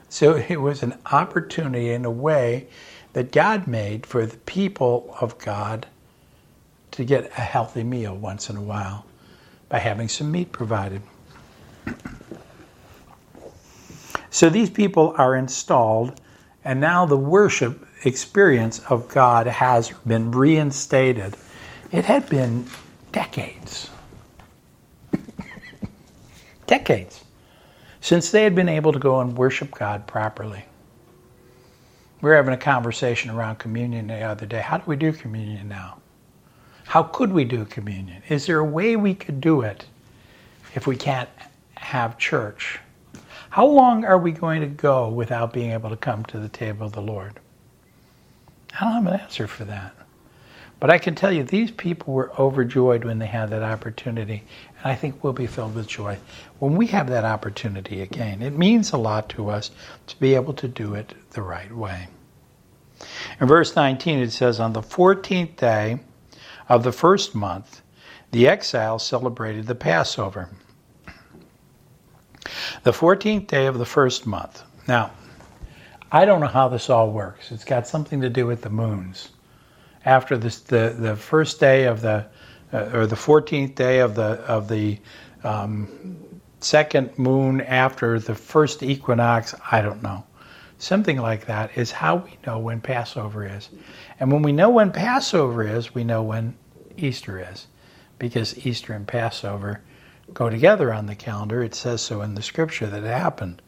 So 0.08 0.36
it 0.48 0.58
was 0.58 0.82
an 0.82 0.94
opportunity 1.12 1.90
in 1.90 2.06
a 2.06 2.10
way 2.10 2.68
that 3.12 3.30
God 3.30 3.66
made 3.66 4.06
for 4.06 4.24
the 4.24 4.38
people 4.38 5.14
of 5.20 5.36
God 5.36 5.86
to 6.92 7.04
get 7.04 7.26
a 7.36 7.42
healthy 7.42 7.84
meal 7.84 8.16
once 8.16 8.48
in 8.48 8.56
a 8.56 8.62
while 8.62 9.04
by 9.68 9.80
having 9.80 10.08
some 10.08 10.30
meat 10.30 10.50
provided. 10.50 11.02
so 14.30 14.48
these 14.48 14.70
people 14.70 15.14
are 15.18 15.36
installed, 15.36 16.18
and 16.64 16.80
now 16.80 17.04
the 17.04 17.18
worship 17.18 17.86
experience 18.04 18.78
of 18.88 19.08
God 19.08 19.46
has 19.46 19.90
been 20.06 20.30
reinstated. 20.30 21.36
It 21.90 22.06
had 22.06 22.30
been 22.30 22.64
decades. 23.12 23.90
Decades 26.66 27.24
since 28.00 28.30
they 28.30 28.42
had 28.42 28.54
been 28.54 28.68
able 28.68 28.92
to 28.92 28.98
go 28.98 29.20
and 29.20 29.36
worship 29.36 29.70
God 29.70 30.06
properly. 30.06 30.64
We 32.20 32.30
were 32.30 32.36
having 32.36 32.54
a 32.54 32.58
conversation 32.58 33.30
around 33.30 33.56
communion 33.56 34.06
the 34.08 34.22
other 34.22 34.46
day. 34.46 34.60
How 34.60 34.78
do 34.78 34.84
we 34.86 34.96
do 34.96 35.12
communion 35.12 35.68
now? 35.68 35.98
How 36.84 37.02
could 37.02 37.32
we 37.32 37.44
do 37.44 37.64
communion? 37.64 38.22
Is 38.28 38.46
there 38.46 38.58
a 38.58 38.64
way 38.64 38.96
we 38.96 39.14
could 39.14 39.40
do 39.40 39.62
it 39.62 39.86
if 40.74 40.86
we 40.86 40.96
can't 40.96 41.28
have 41.76 42.18
church? 42.18 42.78
How 43.50 43.66
long 43.66 44.04
are 44.04 44.18
we 44.18 44.32
going 44.32 44.60
to 44.60 44.66
go 44.66 45.08
without 45.08 45.52
being 45.52 45.72
able 45.72 45.90
to 45.90 45.96
come 45.96 46.24
to 46.26 46.38
the 46.38 46.48
table 46.48 46.86
of 46.86 46.92
the 46.92 47.02
Lord? 47.02 47.38
I 48.80 48.84
don't 48.84 49.04
have 49.04 49.14
an 49.14 49.20
answer 49.20 49.46
for 49.46 49.64
that. 49.64 49.94
But 50.80 50.90
I 50.90 50.98
can 50.98 51.14
tell 51.14 51.30
you, 51.30 51.44
these 51.44 51.70
people 51.70 52.14
were 52.14 52.32
overjoyed 52.40 53.04
when 53.04 53.18
they 53.18 53.26
had 53.26 53.50
that 53.50 53.62
opportunity, 53.62 54.44
I 54.84 54.94
think 54.94 55.22
we'll 55.22 55.32
be 55.32 55.46
filled 55.46 55.74
with 55.74 55.86
joy 55.86 56.18
when 56.58 56.76
we 56.76 56.86
have 56.88 57.08
that 57.08 57.24
opportunity 57.24 58.00
again. 58.00 58.42
It 58.42 58.56
means 58.56 58.92
a 58.92 58.96
lot 58.96 59.28
to 59.30 59.48
us 59.48 59.70
to 60.08 60.18
be 60.18 60.34
able 60.34 60.54
to 60.54 60.68
do 60.68 60.94
it 60.94 61.14
the 61.30 61.42
right 61.42 61.72
way. 61.72 62.08
In 63.40 63.46
verse 63.46 63.76
19, 63.76 64.18
it 64.18 64.32
says, 64.32 64.60
On 64.60 64.72
the 64.72 64.82
14th 64.82 65.56
day, 65.56 66.00
of 66.68 66.84
the 66.84 66.92
first 66.92 67.34
month, 67.34 67.82
the 68.30 68.48
exiles 68.48 69.04
celebrated 69.04 69.66
the 69.66 69.74
Passover. 69.74 70.48
The 72.82 72.92
14th 72.92 73.46
day 73.46 73.66
of 73.66 73.78
the 73.78 73.84
first 73.84 74.26
month. 74.26 74.62
Now, 74.88 75.12
I 76.10 76.24
don't 76.24 76.40
know 76.40 76.46
how 76.46 76.68
this 76.68 76.90
all 76.90 77.10
works. 77.10 77.52
It's 77.52 77.64
got 77.64 77.86
something 77.86 78.20
to 78.20 78.30
do 78.30 78.46
with 78.46 78.62
the 78.62 78.70
moons. 78.70 79.28
After 80.04 80.36
this, 80.36 80.60
the, 80.60 80.96
the 80.98 81.16
first 81.16 81.60
day 81.60 81.84
of 81.84 82.00
the, 82.00 82.26
uh, 82.72 82.90
or 82.92 83.06
the 83.06 83.16
14th 83.16 83.74
day 83.74 84.00
of 84.00 84.14
the, 84.14 84.40
of 84.46 84.68
the 84.68 84.98
um, 85.44 86.16
second 86.60 87.18
moon 87.18 87.60
after 87.60 88.18
the 88.18 88.34
first 88.34 88.82
equinox, 88.82 89.54
I 89.70 89.82
don't 89.82 90.02
know. 90.02 90.24
Something 90.78 91.18
like 91.18 91.46
that 91.46 91.76
is 91.76 91.92
how 91.92 92.16
we 92.16 92.38
know 92.46 92.58
when 92.58 92.80
Passover 92.80 93.46
is. 93.46 93.68
And 94.18 94.32
when 94.32 94.42
we 94.42 94.52
know 94.52 94.70
when 94.70 94.90
Passover 94.90 95.66
is, 95.66 95.94
we 95.94 96.02
know 96.02 96.22
when 96.22 96.56
Easter 96.96 97.44
is. 97.52 97.66
Because 98.18 98.66
Easter 98.66 98.92
and 98.92 99.06
Passover 99.06 99.80
go 100.32 100.50
together 100.50 100.92
on 100.92 101.06
the 101.06 101.14
calendar. 101.14 101.62
It 101.62 101.74
says 101.74 102.00
so 102.00 102.22
in 102.22 102.34
the 102.34 102.42
scripture 102.42 102.86
that 102.86 103.04
it 103.04 103.06
happened. 103.06 103.62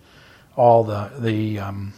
All 0.56 0.84
the, 0.84 1.10
the 1.18 1.58
um, 1.60 1.92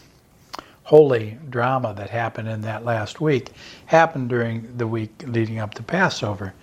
holy 0.83 1.37
drama 1.49 1.95
that 1.95 2.11
happened 2.11 2.49
in 2.49 2.61
that 2.63 2.85
last 2.85 3.21
week 3.21 3.51
happened 3.87 4.29
during 4.29 4.77
the 4.77 4.87
week 4.87 5.11
leading 5.27 5.59
up 5.59 5.75
to 5.75 5.83
Passover. 5.83 6.55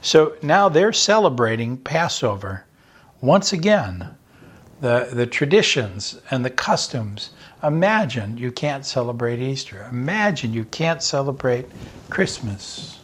So 0.00 0.36
now 0.42 0.68
they're 0.68 0.92
celebrating 0.92 1.76
Passover 1.76 2.64
once 3.20 3.52
again. 3.52 4.14
The, 4.80 5.08
the 5.12 5.26
traditions 5.26 6.20
and 6.30 6.44
the 6.44 6.50
customs 6.50 7.30
Imagine 7.62 8.38
you 8.38 8.52
can't 8.52 8.86
celebrate 8.86 9.40
Easter. 9.40 9.88
Imagine 9.90 10.52
you 10.52 10.64
can't 10.64 11.02
celebrate 11.02 11.66
Christmas. 12.08 13.00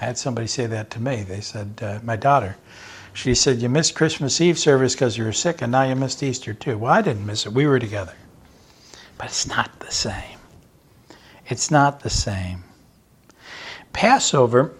I 0.00 0.06
had 0.06 0.18
somebody 0.18 0.48
say 0.48 0.66
that 0.66 0.90
to 0.90 1.00
me. 1.00 1.22
They 1.22 1.40
said, 1.40 1.78
uh, 1.80 2.00
my 2.02 2.16
daughter, 2.16 2.56
she 3.12 3.34
said, 3.34 3.62
You 3.62 3.68
missed 3.68 3.94
Christmas 3.94 4.40
Eve 4.40 4.58
service 4.58 4.94
because 4.94 5.16
you 5.16 5.24
were 5.24 5.32
sick, 5.32 5.62
and 5.62 5.70
now 5.70 5.82
you 5.84 5.94
missed 5.94 6.22
Easter 6.22 6.52
too. 6.52 6.78
Well, 6.78 6.92
I 6.92 7.00
didn't 7.00 7.26
miss 7.26 7.46
it. 7.46 7.52
We 7.52 7.66
were 7.66 7.78
together. 7.78 8.14
But 9.18 9.28
it's 9.28 9.46
not 9.46 9.78
the 9.78 9.92
same. 9.92 10.38
It's 11.46 11.70
not 11.70 12.00
the 12.00 12.10
same. 12.10 12.64
Passover 13.92 14.74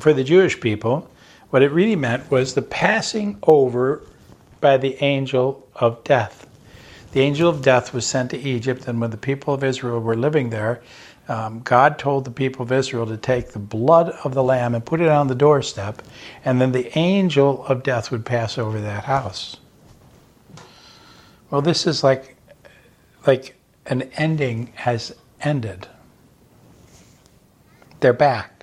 for 0.00 0.12
the 0.12 0.24
Jewish 0.24 0.60
people, 0.60 1.10
what 1.50 1.62
it 1.62 1.70
really 1.70 1.96
meant 1.96 2.30
was 2.30 2.54
the 2.54 2.62
passing 2.62 3.38
over 3.42 4.02
by 4.60 4.76
the 4.76 5.02
angel 5.02 5.68
of 5.74 6.02
death. 6.04 6.46
The 7.12 7.20
angel 7.20 7.48
of 7.48 7.60
death 7.60 7.92
was 7.92 8.06
sent 8.06 8.30
to 8.30 8.38
Egypt, 8.38 8.88
and 8.88 9.00
when 9.00 9.10
the 9.10 9.18
people 9.18 9.52
of 9.52 9.62
Israel 9.62 10.00
were 10.00 10.16
living 10.16 10.50
there, 10.50 10.82
um, 11.28 11.60
God 11.60 11.98
told 11.98 12.24
the 12.24 12.30
people 12.30 12.62
of 12.62 12.72
Israel 12.72 13.06
to 13.06 13.16
take 13.16 13.52
the 13.52 13.58
blood 13.58 14.10
of 14.24 14.34
the 14.34 14.42
lamb 14.42 14.74
and 14.74 14.84
put 14.84 15.00
it 15.00 15.08
on 15.08 15.28
the 15.28 15.34
doorstep, 15.34 16.02
and 16.44 16.60
then 16.60 16.72
the 16.72 16.96
angel 16.98 17.64
of 17.66 17.82
death 17.82 18.10
would 18.10 18.24
pass 18.24 18.56
over 18.58 18.80
that 18.80 19.04
house. 19.04 19.58
Well, 21.50 21.60
this 21.60 21.86
is 21.86 22.02
like, 22.02 22.36
like 23.26 23.56
an 23.86 24.02
ending 24.16 24.72
has 24.74 25.14
ended. 25.42 25.86
They're 28.00 28.14
back. 28.14 28.61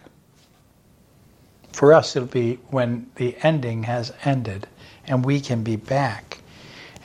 For 1.80 1.94
us, 1.94 2.18
it'll 2.18 2.28
be 2.28 2.60
when 2.72 3.10
the 3.16 3.38
ending 3.42 3.84
has 3.84 4.12
ended 4.26 4.68
and 5.08 5.24
we 5.24 5.40
can 5.40 5.64
be 5.64 5.78
back. 5.78 6.40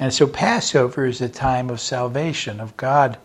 And 0.00 0.12
so 0.12 0.26
Passover 0.26 1.06
is 1.06 1.20
a 1.20 1.28
time 1.28 1.70
of 1.70 1.78
salvation, 1.80 2.58
of 2.58 2.76
God 2.76 3.16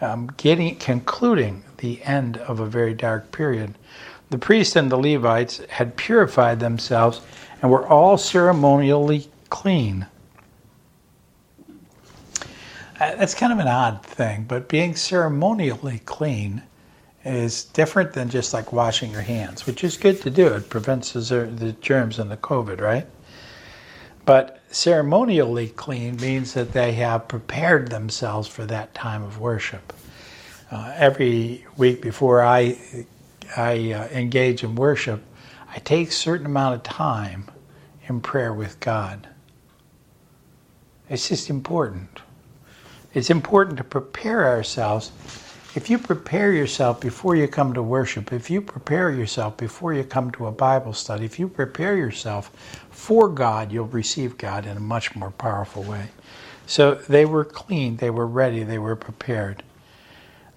um, 0.00 0.30
getting 0.36 0.76
concluding 0.76 1.64
the 1.78 2.00
end 2.04 2.36
of 2.36 2.60
a 2.60 2.66
very 2.66 2.94
dark 2.94 3.32
period. 3.32 3.74
The 4.30 4.38
priests 4.38 4.76
and 4.76 4.88
the 4.88 4.96
Levites 4.96 5.60
had 5.68 5.96
purified 5.96 6.60
themselves 6.60 7.22
and 7.60 7.72
were 7.72 7.88
all 7.88 8.16
ceremonially 8.16 9.28
clean. 9.50 10.06
Uh, 13.00 13.16
that's 13.16 13.34
kind 13.34 13.52
of 13.52 13.58
an 13.58 13.66
odd 13.66 14.06
thing, 14.06 14.44
but 14.44 14.68
being 14.68 14.94
ceremonially 14.94 15.98
clean 16.04 16.62
is 17.24 17.64
different 17.64 18.12
than 18.12 18.28
just 18.28 18.52
like 18.52 18.72
washing 18.72 19.10
your 19.10 19.22
hands, 19.22 19.66
which 19.66 19.82
is 19.82 19.96
good 19.96 20.20
to 20.22 20.30
do. 20.30 20.48
It 20.48 20.68
prevents 20.68 21.12
the 21.12 21.76
germs 21.80 22.18
and 22.18 22.30
the 22.30 22.36
COVID, 22.36 22.80
right? 22.80 23.06
But 24.26 24.60
ceremonially 24.70 25.68
clean 25.68 26.16
means 26.16 26.54
that 26.54 26.72
they 26.72 26.92
have 26.92 27.28
prepared 27.28 27.88
themselves 27.88 28.48
for 28.48 28.64
that 28.66 28.94
time 28.94 29.22
of 29.22 29.38
worship. 29.38 29.92
Uh, 30.70 30.92
every 30.96 31.66
week 31.76 32.02
before 32.02 32.42
I, 32.42 32.78
I 33.56 33.92
uh, 33.92 34.08
engage 34.08 34.64
in 34.64 34.74
worship, 34.74 35.22
I 35.74 35.78
take 35.78 36.08
a 36.08 36.12
certain 36.12 36.46
amount 36.46 36.74
of 36.76 36.82
time 36.82 37.48
in 38.06 38.20
prayer 38.20 38.52
with 38.52 38.80
God. 38.80 39.28
It's 41.08 41.28
just 41.28 41.50
important. 41.50 42.20
It's 43.12 43.30
important 43.30 43.76
to 43.76 43.84
prepare 43.84 44.46
ourselves. 44.46 45.12
If 45.74 45.90
you 45.90 45.98
prepare 45.98 46.52
yourself 46.52 47.00
before 47.00 47.34
you 47.34 47.48
come 47.48 47.74
to 47.74 47.82
worship, 47.82 48.32
if 48.32 48.48
you 48.48 48.60
prepare 48.60 49.10
yourself 49.10 49.56
before 49.56 49.92
you 49.92 50.04
come 50.04 50.30
to 50.32 50.46
a 50.46 50.52
Bible 50.52 50.92
study, 50.92 51.24
if 51.24 51.38
you 51.38 51.48
prepare 51.48 51.96
yourself 51.96 52.52
for 52.90 53.28
God, 53.28 53.72
you'll 53.72 53.86
receive 53.86 54.38
God 54.38 54.66
in 54.66 54.76
a 54.76 54.80
much 54.80 55.16
more 55.16 55.32
powerful 55.32 55.82
way. 55.82 56.10
So 56.66 56.94
they 56.94 57.24
were 57.24 57.44
clean, 57.44 57.96
they 57.96 58.10
were 58.10 58.26
ready, 58.26 58.62
they 58.62 58.78
were 58.78 58.94
prepared. 58.94 59.64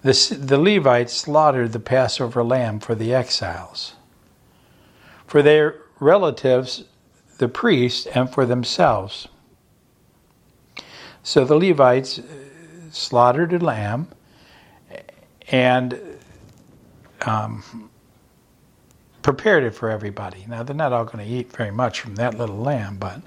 The, 0.02 0.38
the 0.40 0.58
Levites 0.58 1.12
slaughtered 1.12 1.72
the 1.72 1.80
Passover 1.80 2.44
lamb 2.44 2.78
for 2.78 2.94
the 2.94 3.12
exiles, 3.12 3.94
for 5.26 5.42
their 5.42 5.80
relatives, 5.98 6.84
the 7.38 7.48
priests, 7.48 8.06
and 8.06 8.30
for 8.30 8.46
themselves. 8.46 9.26
So 11.24 11.44
the 11.44 11.56
Levites 11.56 12.20
uh, 12.20 12.22
slaughtered 12.92 13.52
a 13.52 13.58
lamb 13.58 14.08
and 15.50 15.98
um, 17.22 17.90
prepared 19.22 19.64
it 19.64 19.74
for 19.74 19.90
everybody. 19.90 20.44
Now, 20.48 20.62
they're 20.62 20.76
not 20.76 20.92
all 20.92 21.04
going 21.04 21.24
to 21.26 21.30
eat 21.30 21.52
very 21.52 21.70
much 21.70 22.00
from 22.00 22.14
that 22.16 22.36
little 22.36 22.58
lamb, 22.58 22.96
but 22.98 23.20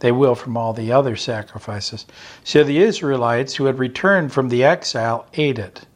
they 0.00 0.12
will 0.12 0.34
from 0.34 0.56
all 0.56 0.72
the 0.72 0.92
other 0.92 1.16
sacrifices. 1.16 2.06
So 2.44 2.62
the 2.62 2.78
Israelites 2.78 3.54
who 3.54 3.64
had 3.64 3.78
returned 3.78 4.32
from 4.32 4.48
the 4.48 4.64
exile 4.64 5.26
ate 5.34 5.58
it, 5.58 5.86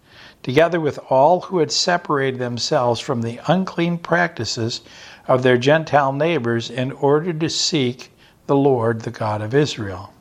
together 0.43 0.81
with 0.81 0.99
all 1.09 1.41
who 1.43 1.59
had 1.59 1.71
separated 1.71 2.41
themselves 2.41 3.01
from 3.01 3.23
the 3.23 3.41
unclean 3.47 3.99
practices 3.99 4.81
of 5.29 5.43
their 5.43 5.57
Gentile 5.57 6.13
neighbors 6.13 6.69
in 6.69 6.91
order 6.93 7.33
to 7.33 7.49
seek 7.49 8.11
the 8.47 8.57
Lord, 8.57 9.03
the 9.03 9.11
God 9.11 9.41
of 9.41 9.55
Israel. 9.55 10.13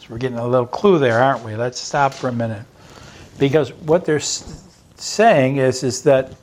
So 0.00 0.08
we're 0.10 0.18
getting 0.18 0.38
a 0.38 0.46
little 0.46 0.66
clue 0.66 0.98
there, 0.98 1.22
aren't 1.22 1.44
we? 1.44 1.56
Let's 1.56 1.80
stop 1.80 2.12
for 2.12 2.28
a 2.28 2.32
minute. 2.32 2.66
Because 3.38 3.72
what 3.72 4.04
they're 4.04 4.20
saying 4.96 5.56
is, 5.56 5.82
is 5.82 6.02
that 6.02 6.34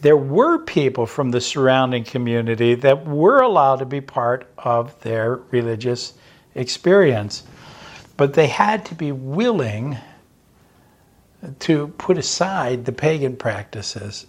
there 0.00 0.16
were 0.16 0.58
people 0.58 1.06
from 1.06 1.30
the 1.30 1.40
surrounding 1.40 2.04
community 2.04 2.74
that 2.74 3.06
were 3.06 3.40
allowed 3.42 3.80
to 3.80 3.86
be 3.86 4.00
part 4.00 4.50
of 4.56 4.98
their 5.02 5.36
religious 5.50 6.14
experience. 6.54 7.42
But 8.16 8.34
they 8.34 8.46
had 8.46 8.86
to 8.86 8.94
be 8.94 9.12
willing 9.12 9.98
to 11.60 11.88
put 11.88 12.18
aside 12.18 12.84
the 12.84 12.92
pagan 12.92 13.36
practices 13.36 14.26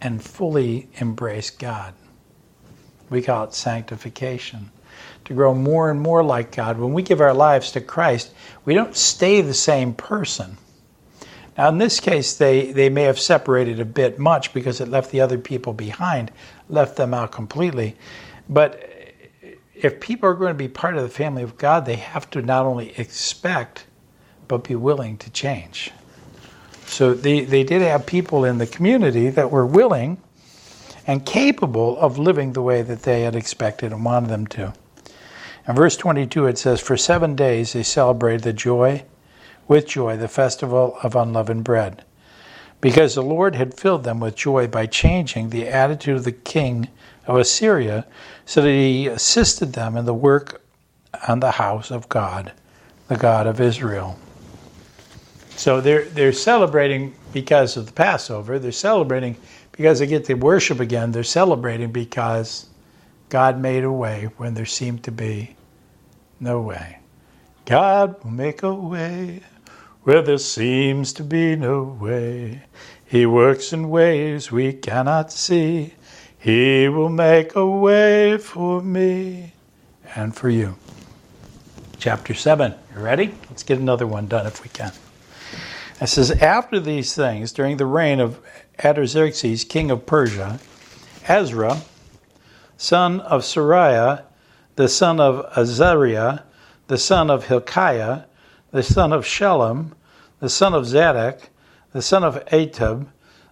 and 0.00 0.22
fully 0.22 0.88
embrace 0.94 1.50
God. 1.50 1.94
We 3.10 3.22
call 3.22 3.44
it 3.44 3.54
sanctification. 3.54 4.70
To 5.26 5.34
grow 5.34 5.54
more 5.54 5.90
and 5.90 6.00
more 6.00 6.24
like 6.24 6.54
God. 6.54 6.78
When 6.78 6.92
we 6.92 7.02
give 7.02 7.20
our 7.20 7.34
lives 7.34 7.72
to 7.72 7.80
Christ, 7.80 8.32
we 8.64 8.74
don't 8.74 8.96
stay 8.96 9.40
the 9.40 9.54
same 9.54 9.94
person. 9.94 10.58
Now, 11.56 11.68
in 11.68 11.78
this 11.78 12.00
case, 12.00 12.34
they, 12.34 12.72
they 12.72 12.88
may 12.88 13.02
have 13.02 13.18
separated 13.18 13.78
a 13.78 13.84
bit 13.84 14.18
much 14.18 14.54
because 14.54 14.80
it 14.80 14.88
left 14.88 15.10
the 15.10 15.20
other 15.20 15.38
people 15.38 15.72
behind, 15.72 16.30
left 16.68 16.96
them 16.96 17.12
out 17.12 17.30
completely. 17.30 17.96
But 18.48 18.88
if 19.74 20.00
people 20.00 20.28
are 20.28 20.34
going 20.34 20.52
to 20.52 20.58
be 20.58 20.68
part 20.68 20.96
of 20.96 21.02
the 21.02 21.08
family 21.08 21.42
of 21.42 21.58
God, 21.58 21.84
they 21.84 21.96
have 21.96 22.30
to 22.30 22.42
not 22.42 22.64
only 22.64 22.98
expect, 22.98 23.86
but 24.48 24.64
be 24.64 24.74
willing 24.74 25.18
to 25.18 25.30
change. 25.30 25.90
So 26.86 27.14
they, 27.14 27.40
they 27.40 27.64
did 27.64 27.82
have 27.82 28.06
people 28.06 28.44
in 28.44 28.58
the 28.58 28.66
community 28.66 29.28
that 29.30 29.50
were 29.50 29.66
willing 29.66 30.18
and 31.06 31.24
capable 31.24 31.98
of 31.98 32.18
living 32.18 32.52
the 32.52 32.62
way 32.62 32.82
that 32.82 33.02
they 33.02 33.22
had 33.22 33.34
expected 33.34 33.92
and 33.92 34.04
wanted 34.04 34.30
them 34.30 34.46
to. 34.48 34.72
In 35.66 35.74
verse 35.74 35.96
22, 35.96 36.46
it 36.46 36.58
says, 36.58 36.80
For 36.80 36.96
seven 36.96 37.34
days 37.36 37.72
they 37.72 37.82
celebrated 37.82 38.42
the 38.42 38.52
joy 38.52 39.04
with 39.68 39.86
joy 39.86 40.16
the 40.16 40.28
festival 40.28 40.96
of 41.02 41.16
unleavened 41.16 41.64
bread, 41.64 42.04
because 42.80 43.14
the 43.14 43.22
Lord 43.22 43.54
had 43.54 43.74
filled 43.74 44.04
them 44.04 44.20
with 44.20 44.34
joy 44.34 44.66
by 44.66 44.86
changing 44.86 45.50
the 45.50 45.68
attitude 45.68 46.16
of 46.16 46.24
the 46.24 46.32
king 46.32 46.88
of 47.26 47.36
Assyria, 47.36 48.06
so 48.44 48.62
that 48.62 48.68
he 48.68 49.06
assisted 49.06 49.72
them 49.72 49.96
in 49.96 50.04
the 50.04 50.14
work 50.14 50.62
on 51.28 51.40
the 51.40 51.52
house 51.52 51.90
of 51.90 52.08
God, 52.08 52.52
the 53.08 53.16
God 53.16 53.46
of 53.46 53.60
Israel. 53.60 54.18
So 55.56 55.80
they're, 55.80 56.06
they're 56.06 56.32
celebrating 56.32 57.14
because 57.32 57.76
of 57.76 57.86
the 57.86 57.92
Passover. 57.92 58.58
They're 58.58 58.72
celebrating 58.72 59.36
because 59.70 60.00
they 60.00 60.06
get 60.06 60.24
to 60.24 60.34
worship 60.34 60.80
again. 60.80 61.12
They're 61.12 61.22
celebrating 61.22 61.92
because 61.92 62.66
God 63.28 63.60
made 63.60 63.84
a 63.84 63.92
way 63.92 64.30
when 64.38 64.54
there 64.54 64.66
seemed 64.66 65.04
to 65.04 65.12
be 65.12 65.54
no 66.40 66.60
way. 66.60 66.98
God 67.64 68.22
will 68.24 68.32
make 68.32 68.62
a 68.62 68.74
way 68.74 69.40
where 70.04 70.22
there 70.22 70.38
seems 70.38 71.12
to 71.12 71.22
be 71.22 71.54
no 71.54 71.82
way. 71.82 72.62
He 73.04 73.26
works 73.26 73.72
in 73.72 73.90
ways 73.90 74.50
we 74.50 74.72
cannot 74.72 75.30
see. 75.30 75.94
He 76.38 76.88
will 76.88 77.08
make 77.08 77.54
a 77.54 77.66
way 77.66 78.36
for 78.38 78.82
me 78.82 79.52
and 80.16 80.34
for 80.34 80.48
you. 80.48 80.76
Chapter 81.98 82.34
7. 82.34 82.74
You 82.94 83.00
ready? 83.00 83.34
Let's 83.48 83.62
get 83.62 83.78
another 83.78 84.06
one 84.06 84.26
done 84.26 84.46
if 84.46 84.62
we 84.62 84.68
can. 84.70 84.92
It 86.00 86.08
says, 86.08 86.32
After 86.32 86.80
these 86.80 87.14
things, 87.14 87.52
during 87.52 87.76
the 87.76 87.86
reign 87.86 88.18
of 88.18 88.40
Artaxerxes, 88.82 89.62
king 89.62 89.92
of 89.92 90.04
Persia, 90.04 90.58
Ezra, 91.28 91.80
son 92.76 93.20
of 93.20 93.42
Seraiah, 93.42 94.24
the 94.74 94.88
son 94.88 95.20
of 95.20 95.46
Azariah, 95.56 96.40
the 96.88 96.98
son 96.98 97.30
of 97.30 97.46
Hilkiah, 97.46 98.24
the 98.72 98.82
son 98.82 99.12
of 99.12 99.24
Shallum, 99.24 99.92
the 100.40 100.48
son 100.48 100.74
of 100.74 100.86
Zadok, 100.86 101.50
the 101.92 102.02
son 102.02 102.24
of 102.24 102.44
Ahitub, 102.46 103.06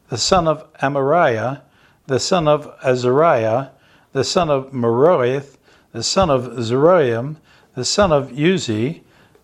the 0.09 0.19
son 0.19 0.49
of 0.49 0.71
Amariah, 0.75 1.61
the 2.07 2.19
son 2.19 2.49
of 2.49 2.75
Azariah, 2.83 3.69
the 4.13 4.25
son 4.25 4.51
of 4.51 4.73
Meraioth, 4.73 5.57
the 5.93 6.03
son 6.03 6.31
of 6.31 6.45
Zeroiam, 6.59 7.37
the 7.75 7.85
son 7.85 8.13
of 8.13 8.33
Uzzi, 8.33 9.03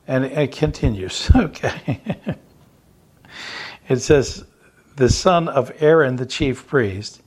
and 0.09 0.25
it 0.25 0.53
continues. 0.53 1.31
Okay. 1.37 2.01
it 3.89 3.99
says, 3.99 4.45
the 4.97 5.09
son 5.09 5.49
of 5.49 5.71
Aaron, 5.81 6.17
the 6.17 6.27
chief 6.27 6.67
priest. 6.67 7.23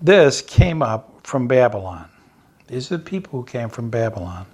This 0.00 0.42
came 0.42 0.82
up 0.82 1.26
from 1.26 1.48
Babylon. 1.48 2.08
These 2.68 2.92
are 2.92 2.98
the 2.98 3.02
people 3.02 3.40
who 3.40 3.46
came 3.46 3.68
from 3.68 3.90
Babylon. 3.90 4.46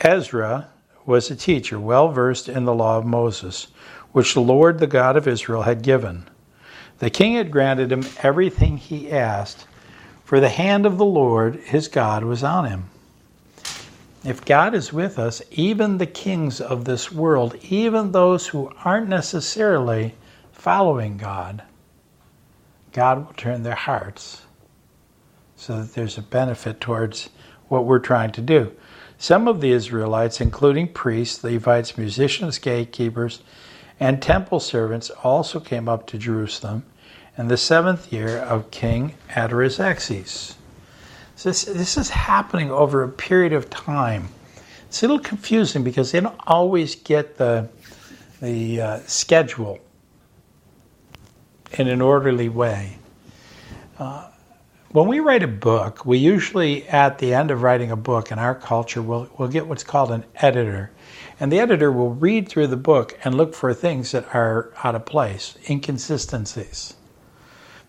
Ezra 0.00 0.68
was 1.06 1.30
a 1.30 1.36
teacher 1.36 1.78
well 1.78 2.08
versed 2.08 2.48
in 2.48 2.64
the 2.64 2.74
law 2.74 2.98
of 2.98 3.06
Moses, 3.06 3.68
which 4.12 4.34
the 4.34 4.40
Lord, 4.40 4.78
the 4.78 4.86
God 4.86 5.16
of 5.16 5.28
Israel, 5.28 5.62
had 5.62 5.82
given. 5.82 6.28
The 6.98 7.10
king 7.10 7.34
had 7.34 7.50
granted 7.50 7.92
him 7.92 8.04
everything 8.22 8.76
he 8.76 9.10
asked, 9.10 9.66
for 10.24 10.40
the 10.40 10.48
hand 10.48 10.84
of 10.84 10.98
the 10.98 11.04
Lord 11.04 11.56
his 11.56 11.88
God 11.88 12.24
was 12.24 12.42
on 12.42 12.66
him. 12.66 12.90
If 14.24 14.44
God 14.44 14.74
is 14.74 14.92
with 14.92 15.20
us, 15.20 15.40
even 15.52 15.98
the 15.98 16.06
kings 16.06 16.60
of 16.60 16.84
this 16.84 17.12
world, 17.12 17.54
even 17.62 18.10
those 18.10 18.48
who 18.48 18.72
aren't 18.84 19.08
necessarily 19.08 20.14
following 20.52 21.16
God, 21.16 21.62
God 22.92 23.24
will 23.24 23.34
turn 23.34 23.62
their 23.62 23.76
hearts 23.76 24.42
so 25.54 25.80
that 25.80 25.94
there's 25.94 26.18
a 26.18 26.22
benefit 26.22 26.80
towards 26.80 27.30
what 27.68 27.84
we're 27.84 28.00
trying 28.00 28.32
to 28.32 28.40
do. 28.40 28.72
Some 29.18 29.48
of 29.48 29.60
the 29.60 29.72
Israelites, 29.72 30.40
including 30.40 30.88
priests, 30.88 31.42
Levites, 31.42 31.96
musicians, 31.96 32.58
gatekeepers, 32.58 33.40
and 33.98 34.20
temple 34.20 34.60
servants, 34.60 35.10
also 35.10 35.58
came 35.58 35.88
up 35.88 36.06
to 36.08 36.18
Jerusalem 36.18 36.84
in 37.38 37.48
the 37.48 37.56
seventh 37.56 38.12
year 38.12 38.38
of 38.38 38.70
King 38.70 39.14
Artaxerxes. 39.34 40.56
So 41.36 41.50
this, 41.50 41.64
this 41.64 41.96
is 41.96 42.10
happening 42.10 42.70
over 42.70 43.02
a 43.02 43.08
period 43.08 43.52
of 43.52 43.68
time. 43.68 44.28
It's 44.88 45.02
a 45.02 45.06
little 45.08 45.22
confusing 45.22 45.84
because 45.84 46.12
they 46.12 46.20
don't 46.20 46.40
always 46.46 46.94
get 46.94 47.36
the, 47.36 47.68
the 48.40 48.80
uh, 48.80 48.98
schedule 49.00 49.78
in 51.72 51.88
an 51.88 52.00
orderly 52.00 52.48
way. 52.48 52.98
Uh, 53.98 54.28
when 54.96 55.08
we 55.08 55.20
write 55.20 55.42
a 55.42 55.46
book, 55.46 56.06
we 56.06 56.16
usually, 56.16 56.88
at 56.88 57.18
the 57.18 57.34
end 57.34 57.50
of 57.50 57.60
writing 57.60 57.90
a 57.90 57.96
book 57.96 58.32
in 58.32 58.38
our 58.38 58.54
culture, 58.54 59.02
we'll, 59.02 59.28
we'll 59.36 59.46
get 59.46 59.66
what's 59.66 59.84
called 59.84 60.10
an 60.10 60.24
editor. 60.36 60.90
And 61.38 61.52
the 61.52 61.60
editor 61.60 61.92
will 61.92 62.14
read 62.14 62.48
through 62.48 62.68
the 62.68 62.78
book 62.78 63.18
and 63.22 63.34
look 63.34 63.54
for 63.54 63.74
things 63.74 64.12
that 64.12 64.34
are 64.34 64.72
out 64.82 64.94
of 64.94 65.04
place, 65.04 65.58
inconsistencies. 65.68 66.94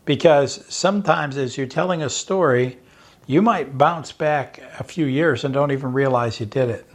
Because 0.04 0.66
sometimes, 0.68 1.38
as 1.38 1.58
you're 1.58 1.66
telling 1.66 2.04
a 2.04 2.10
story, 2.10 2.78
you 3.26 3.42
might 3.42 3.78
bounce 3.78 4.12
back 4.12 4.62
a 4.78 4.84
few 4.84 5.06
years 5.06 5.46
and 5.46 5.54
don't 5.54 5.72
even 5.72 5.94
realize 5.94 6.42
you 6.42 6.46
did 6.46 6.70
it. 6.70 6.86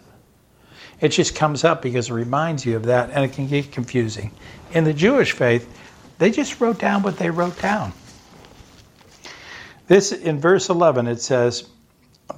It 1.00 1.08
just 1.08 1.34
comes 1.34 1.64
up 1.64 1.80
because 1.80 2.10
it 2.10 2.12
reminds 2.12 2.66
you 2.66 2.76
of 2.76 2.84
that, 2.84 3.08
and 3.12 3.24
it 3.24 3.32
can 3.32 3.46
get 3.46 3.72
confusing. 3.72 4.30
In 4.74 4.84
the 4.84 4.92
Jewish 4.92 5.32
faith, 5.32 5.74
they 6.18 6.30
just 6.30 6.60
wrote 6.60 6.78
down 6.78 7.02
what 7.02 7.16
they 7.16 7.30
wrote 7.30 7.58
down. 7.62 7.94
This 9.92 10.10
in 10.10 10.40
verse 10.40 10.70
11 10.70 11.06
it 11.06 11.20
says, 11.20 11.64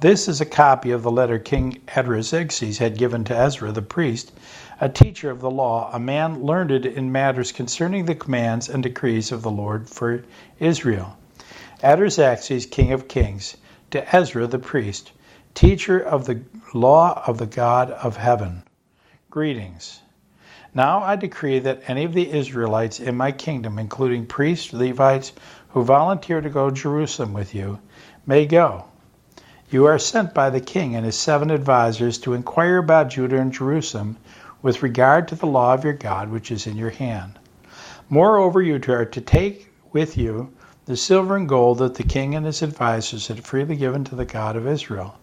"This 0.01 0.27
is 0.27 0.41
a 0.41 0.45
copy 0.45 0.91
of 0.91 1.03
the 1.03 1.09
letter 1.09 1.39
King 1.39 1.77
Artaxerxes 1.87 2.79
had 2.79 2.97
given 2.97 3.23
to 3.23 3.33
Ezra 3.33 3.71
the 3.71 3.81
priest, 3.81 4.33
a 4.81 4.89
teacher 4.89 5.31
of 5.31 5.39
the 5.39 5.49
law, 5.49 5.89
a 5.93 5.97
man 5.97 6.43
learned 6.43 6.85
in 6.85 7.13
matters 7.13 7.53
concerning 7.53 8.07
the 8.07 8.13
commands 8.13 8.67
and 8.67 8.83
decrees 8.83 9.31
of 9.31 9.41
the 9.41 9.49
Lord 9.49 9.87
for 9.89 10.25
Israel. 10.59 11.15
Artaxerxes, 11.81 12.65
king 12.65 12.91
of 12.91 13.07
kings, 13.07 13.55
to 13.91 14.03
Ezra 14.13 14.47
the 14.47 14.59
priest, 14.59 15.13
teacher 15.53 15.97
of 15.97 16.25
the 16.25 16.41
law 16.73 17.23
of 17.25 17.37
the 17.37 17.45
God 17.45 17.89
of 17.89 18.17
heaven. 18.17 18.63
Greetings. 19.29 20.01
Now 20.77 21.01
I 21.03 21.15
decree 21.15 21.59
that 21.59 21.83
any 21.87 22.03
of 22.03 22.11
the 22.11 22.29
Israelites 22.33 22.99
in 22.99 23.15
my 23.15 23.31
kingdom, 23.31 23.79
including 23.79 24.25
priests, 24.25 24.73
Levites, 24.73 25.31
who 25.69 25.85
volunteer 25.85 26.41
to 26.41 26.49
go 26.49 26.69
to 26.69 26.75
Jerusalem 26.75 27.31
with 27.31 27.55
you, 27.55 27.79
may 28.25 28.45
go. 28.45 28.83
You 29.69 29.85
are 29.85 29.97
sent 29.97 30.33
by 30.33 30.49
the 30.49 30.59
king 30.59 30.93
and 30.93 31.05
his 31.05 31.15
seven 31.15 31.49
advisers 31.49 32.17
to 32.19 32.33
inquire 32.33 32.79
about 32.79 33.07
Judah 33.07 33.39
and 33.39 33.53
Jerusalem 33.53 34.17
with 34.61 34.83
regard 34.83 35.29
to 35.29 35.35
the 35.35 35.47
law 35.47 35.73
of 35.73 35.85
your 35.85 35.93
God 35.93 36.29
which 36.29 36.51
is 36.51 36.67
in 36.67 36.75
your 36.75 36.89
hand. 36.89 37.39
Moreover, 38.09 38.61
you 38.61 38.75
are 38.89 39.05
to 39.05 39.21
take 39.21 39.71
with 39.93 40.17
you 40.17 40.51
the 40.87 40.97
silver 40.97 41.37
and 41.37 41.47
gold 41.47 41.77
that 41.77 41.95
the 41.95 42.03
king 42.03 42.35
and 42.35 42.45
his 42.45 42.61
advisers 42.61 43.29
had 43.29 43.45
freely 43.45 43.77
given 43.77 44.03
to 44.03 44.15
the 44.15 44.25
God 44.25 44.57
of 44.57 44.67
Israel, 44.67 45.15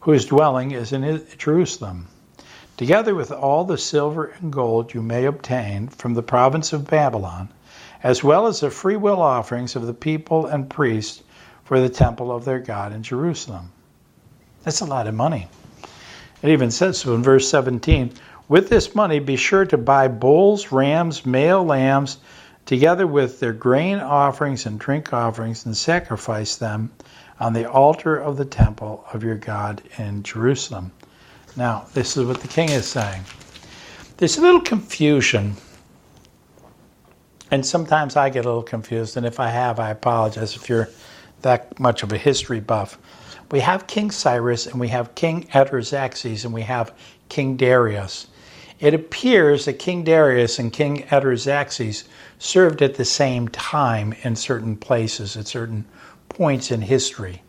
whose 0.00 0.24
dwelling 0.24 0.70
is 0.70 0.90
in 0.94 1.22
Jerusalem 1.36 2.08
together 2.80 3.14
with 3.14 3.30
all 3.30 3.62
the 3.64 3.76
silver 3.76 4.32
and 4.40 4.50
gold 4.50 4.94
you 4.94 5.02
may 5.02 5.26
obtain 5.26 5.86
from 5.86 6.14
the 6.14 6.22
province 6.22 6.72
of 6.72 6.88
Babylon, 6.88 7.46
as 8.02 8.24
well 8.24 8.46
as 8.46 8.60
the 8.60 8.70
freewill 8.70 9.20
offerings 9.20 9.76
of 9.76 9.86
the 9.86 9.92
people 9.92 10.46
and 10.46 10.70
priests 10.70 11.22
for 11.62 11.78
the 11.78 11.90
temple 11.90 12.32
of 12.32 12.46
their 12.46 12.58
God 12.58 12.94
in 12.94 13.02
Jerusalem. 13.02 13.70
That's 14.62 14.80
a 14.80 14.86
lot 14.86 15.06
of 15.06 15.14
money. 15.14 15.46
It 16.40 16.48
even 16.48 16.70
says 16.70 16.96
so 16.96 17.14
in 17.14 17.22
verse 17.22 17.50
17 17.50 18.14
With 18.48 18.70
this 18.70 18.94
money, 18.94 19.18
be 19.18 19.36
sure 19.36 19.66
to 19.66 19.76
buy 19.76 20.08
bulls, 20.08 20.72
rams, 20.72 21.26
male 21.26 21.62
lambs, 21.62 22.16
together 22.64 23.06
with 23.06 23.40
their 23.40 23.52
grain 23.52 23.98
offerings 23.98 24.64
and 24.64 24.80
drink 24.80 25.12
offerings, 25.12 25.66
and 25.66 25.76
sacrifice 25.76 26.56
them 26.56 26.92
on 27.38 27.52
the 27.52 27.70
altar 27.70 28.16
of 28.16 28.38
the 28.38 28.46
temple 28.46 29.04
of 29.12 29.22
your 29.22 29.36
God 29.36 29.82
in 29.98 30.22
Jerusalem. 30.22 30.92
Now, 31.56 31.86
this 31.94 32.16
is 32.16 32.24
what 32.24 32.40
the 32.40 32.48
king 32.48 32.70
is 32.70 32.86
saying. 32.86 33.24
There's 34.16 34.38
a 34.38 34.40
little 34.40 34.60
confusion, 34.60 35.56
and 37.50 37.64
sometimes 37.64 38.16
I 38.16 38.30
get 38.30 38.44
a 38.44 38.48
little 38.48 38.62
confused, 38.62 39.16
and 39.16 39.26
if 39.26 39.40
I 39.40 39.48
have, 39.48 39.80
I 39.80 39.90
apologize 39.90 40.54
if 40.54 40.68
you're 40.68 40.88
that 41.42 41.78
much 41.80 42.02
of 42.02 42.12
a 42.12 42.18
history 42.18 42.60
buff. 42.60 42.98
We 43.50 43.60
have 43.60 43.86
King 43.86 44.10
Cyrus, 44.10 44.66
and 44.66 44.78
we 44.78 44.88
have 44.88 45.14
King 45.14 45.48
Artaxerxes, 45.54 46.44
and 46.44 46.54
we 46.54 46.62
have 46.62 46.92
King 47.28 47.56
Darius. 47.56 48.28
It 48.78 48.94
appears 48.94 49.64
that 49.64 49.78
King 49.78 50.04
Darius 50.04 50.58
and 50.58 50.72
King 50.72 51.04
Artaxerxes 51.10 52.04
served 52.38 52.80
at 52.80 52.94
the 52.94 53.04
same 53.04 53.48
time 53.48 54.14
in 54.22 54.36
certain 54.36 54.76
places, 54.76 55.36
at 55.36 55.48
certain 55.48 55.84
points 56.28 56.70
in 56.70 56.82
history. 56.82 57.42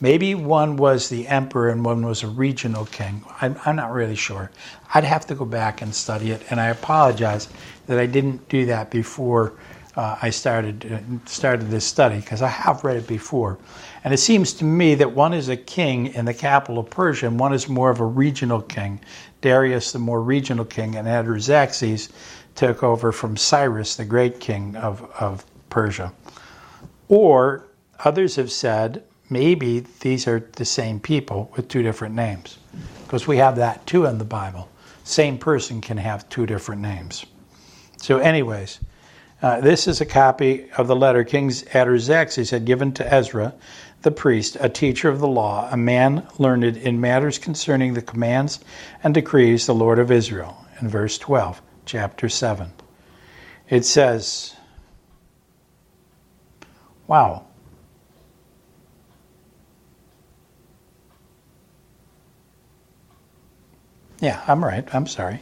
Maybe 0.00 0.34
one 0.34 0.76
was 0.76 1.08
the 1.08 1.26
emperor 1.26 1.70
and 1.70 1.84
one 1.84 2.04
was 2.04 2.22
a 2.22 2.28
regional 2.28 2.84
king. 2.86 3.24
I'm, 3.40 3.58
I'm, 3.64 3.76
not 3.76 3.92
really 3.92 4.14
sure. 4.14 4.50
I'd 4.92 5.04
have 5.04 5.26
to 5.28 5.34
go 5.34 5.46
back 5.46 5.80
and 5.80 5.94
study 5.94 6.32
it, 6.32 6.42
and 6.50 6.60
I 6.60 6.66
apologize 6.66 7.48
that 7.86 7.98
I 7.98 8.04
didn't 8.06 8.48
do 8.50 8.66
that 8.66 8.90
before 8.90 9.54
uh, 9.96 10.18
I 10.20 10.28
started 10.28 10.92
uh, 10.92 11.28
started 11.28 11.70
this 11.70 11.86
study 11.86 12.20
because 12.20 12.42
I 12.42 12.48
have 12.48 12.84
read 12.84 12.98
it 12.98 13.06
before. 13.06 13.58
And 14.04 14.12
it 14.12 14.18
seems 14.18 14.52
to 14.54 14.64
me 14.64 14.94
that 14.96 15.12
one 15.12 15.32
is 15.32 15.48
a 15.48 15.56
king 15.56 16.08
in 16.08 16.26
the 16.26 16.34
capital 16.34 16.78
of 16.78 16.90
Persia, 16.90 17.26
and 17.26 17.40
one 17.40 17.54
is 17.54 17.68
more 17.68 17.90
of 17.90 18.00
a 18.00 18.04
regional 18.04 18.60
king. 18.60 19.00
Darius, 19.40 19.92
the 19.92 19.98
more 19.98 20.22
regional 20.22 20.64
king, 20.64 20.96
and 20.96 21.08
Artaxerxes 21.08 22.10
took 22.54 22.82
over 22.82 23.12
from 23.12 23.36
Cyrus, 23.36 23.96
the 23.96 24.04
great 24.04 24.40
king 24.40 24.76
of, 24.76 25.02
of 25.18 25.44
Persia. 25.70 26.12
Or 27.08 27.64
others 28.04 28.36
have 28.36 28.52
said 28.52 29.02
maybe 29.30 29.80
these 30.00 30.26
are 30.26 30.40
the 30.52 30.64
same 30.64 31.00
people 31.00 31.50
with 31.56 31.68
two 31.68 31.82
different 31.82 32.14
names. 32.14 32.58
Because 33.04 33.26
we 33.26 33.36
have 33.38 33.56
that 33.56 33.86
too 33.86 34.06
in 34.06 34.18
the 34.18 34.24
Bible. 34.24 34.68
Same 35.04 35.38
person 35.38 35.80
can 35.80 35.98
have 35.98 36.28
two 36.28 36.46
different 36.46 36.82
names. 36.82 37.24
So, 37.98 38.18
anyways, 38.18 38.80
uh, 39.42 39.60
this 39.60 39.86
is 39.86 40.00
a 40.00 40.06
copy 40.06 40.70
of 40.76 40.86
the 40.86 40.96
letter 40.96 41.22
King 41.22 41.52
Artaxerxes 41.74 42.50
had 42.50 42.64
given 42.64 42.92
to 42.94 43.14
Ezra, 43.14 43.54
the 44.02 44.10
priest, 44.10 44.56
a 44.60 44.68
teacher 44.68 45.08
of 45.08 45.20
the 45.20 45.28
law, 45.28 45.68
a 45.70 45.76
man 45.76 46.26
learned 46.38 46.64
in 46.64 47.00
matters 47.00 47.38
concerning 47.38 47.94
the 47.94 48.02
commands 48.02 48.60
and 49.02 49.14
decrees 49.14 49.66
the 49.66 49.74
Lord 49.74 49.98
of 49.98 50.10
Israel, 50.10 50.64
in 50.80 50.88
verse 50.88 51.18
12, 51.18 51.60
chapter 51.84 52.28
7. 52.28 52.72
It 53.68 53.84
says, 53.84 54.54
Wow, 57.06 57.46
Yeah, 64.20 64.42
I'm 64.46 64.64
right. 64.64 64.88
I'm 64.94 65.06
sorry. 65.06 65.40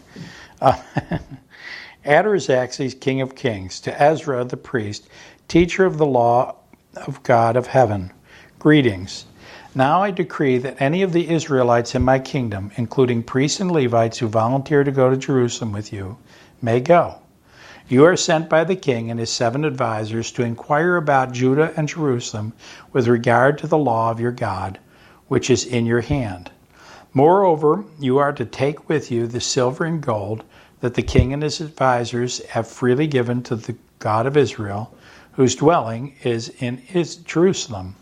Uh, 0.60 0.80
Artaxerxes, 2.06 2.94
king 2.94 3.20
of 3.20 3.34
kings, 3.34 3.80
to 3.80 4.02
Ezra 4.02 4.44
the 4.44 4.56
priest, 4.56 5.08
teacher 5.48 5.84
of 5.86 5.96
the 5.98 6.06
law 6.06 6.56
of 6.96 7.22
God 7.22 7.56
of 7.56 7.68
heaven, 7.68 8.12
greetings. 8.58 9.26
Now 9.74 10.02
I 10.02 10.10
decree 10.10 10.58
that 10.58 10.80
any 10.80 11.02
of 11.02 11.12
the 11.12 11.30
Israelites 11.30 11.94
in 11.94 12.02
my 12.02 12.18
kingdom, 12.18 12.72
including 12.76 13.22
priests 13.22 13.60
and 13.60 13.70
Levites 13.70 14.18
who 14.18 14.28
volunteer 14.28 14.84
to 14.84 14.90
go 14.92 15.08
to 15.10 15.16
Jerusalem 15.16 15.72
with 15.72 15.92
you, 15.92 16.18
may 16.60 16.80
go. 16.80 17.20
You 17.88 18.04
are 18.04 18.16
sent 18.16 18.48
by 18.48 18.64
the 18.64 18.76
king 18.76 19.10
and 19.10 19.20
his 19.20 19.30
seven 19.30 19.64
advisers 19.64 20.32
to 20.32 20.42
inquire 20.42 20.96
about 20.96 21.32
Judah 21.32 21.72
and 21.76 21.88
Jerusalem 21.88 22.52
with 22.92 23.08
regard 23.08 23.58
to 23.58 23.66
the 23.66 23.78
law 23.78 24.10
of 24.10 24.20
your 24.20 24.32
God, 24.32 24.78
which 25.28 25.50
is 25.50 25.64
in 25.64 25.86
your 25.86 26.00
hand. 26.00 26.50
Moreover, 27.16 27.84
you 28.00 28.18
are 28.18 28.32
to 28.32 28.44
take 28.44 28.88
with 28.88 29.10
you 29.10 29.28
the 29.28 29.40
silver 29.40 29.84
and 29.84 30.02
gold 30.02 30.42
that 30.80 30.94
the 30.94 31.02
king 31.02 31.32
and 31.32 31.44
his 31.44 31.60
advisers 31.60 32.44
have 32.46 32.66
freely 32.66 33.06
given 33.06 33.42
to 33.44 33.54
the 33.54 33.76
God 34.00 34.26
of 34.26 34.36
Israel, 34.36 34.92
whose 35.32 35.54
dwelling 35.54 36.16
is 36.24 36.48
in 36.58 36.82
Jerusalem, 37.24 37.94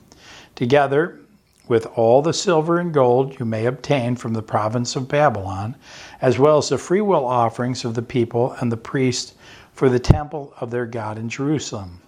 together 0.55 1.21
with 1.69 1.87
all 1.95 2.23
the 2.23 2.33
silver 2.33 2.79
and 2.79 2.93
gold 2.93 3.39
you 3.39 3.45
may 3.45 3.67
obtain 3.67 4.17
from 4.17 4.33
the 4.33 4.43
province 4.43 4.97
of 4.97 5.09
Babylon, 5.09 5.77
as 6.21 6.39
well 6.39 6.59
as 6.59 6.71
the 6.71 6.79
freewill 6.79 7.27
offerings 7.27 7.85
of 7.85 7.95
the 7.95 8.03
people 8.03 8.53
and 8.61 8.73
the 8.73 8.77
priests 8.77 9.35
for 9.73 9.89
the 9.89 10.01
temple 10.01 10.53
of 10.61 10.71
their 10.71 10.87
God 10.87 11.19
in 11.19 11.29
Jerusalem. 11.29 12.02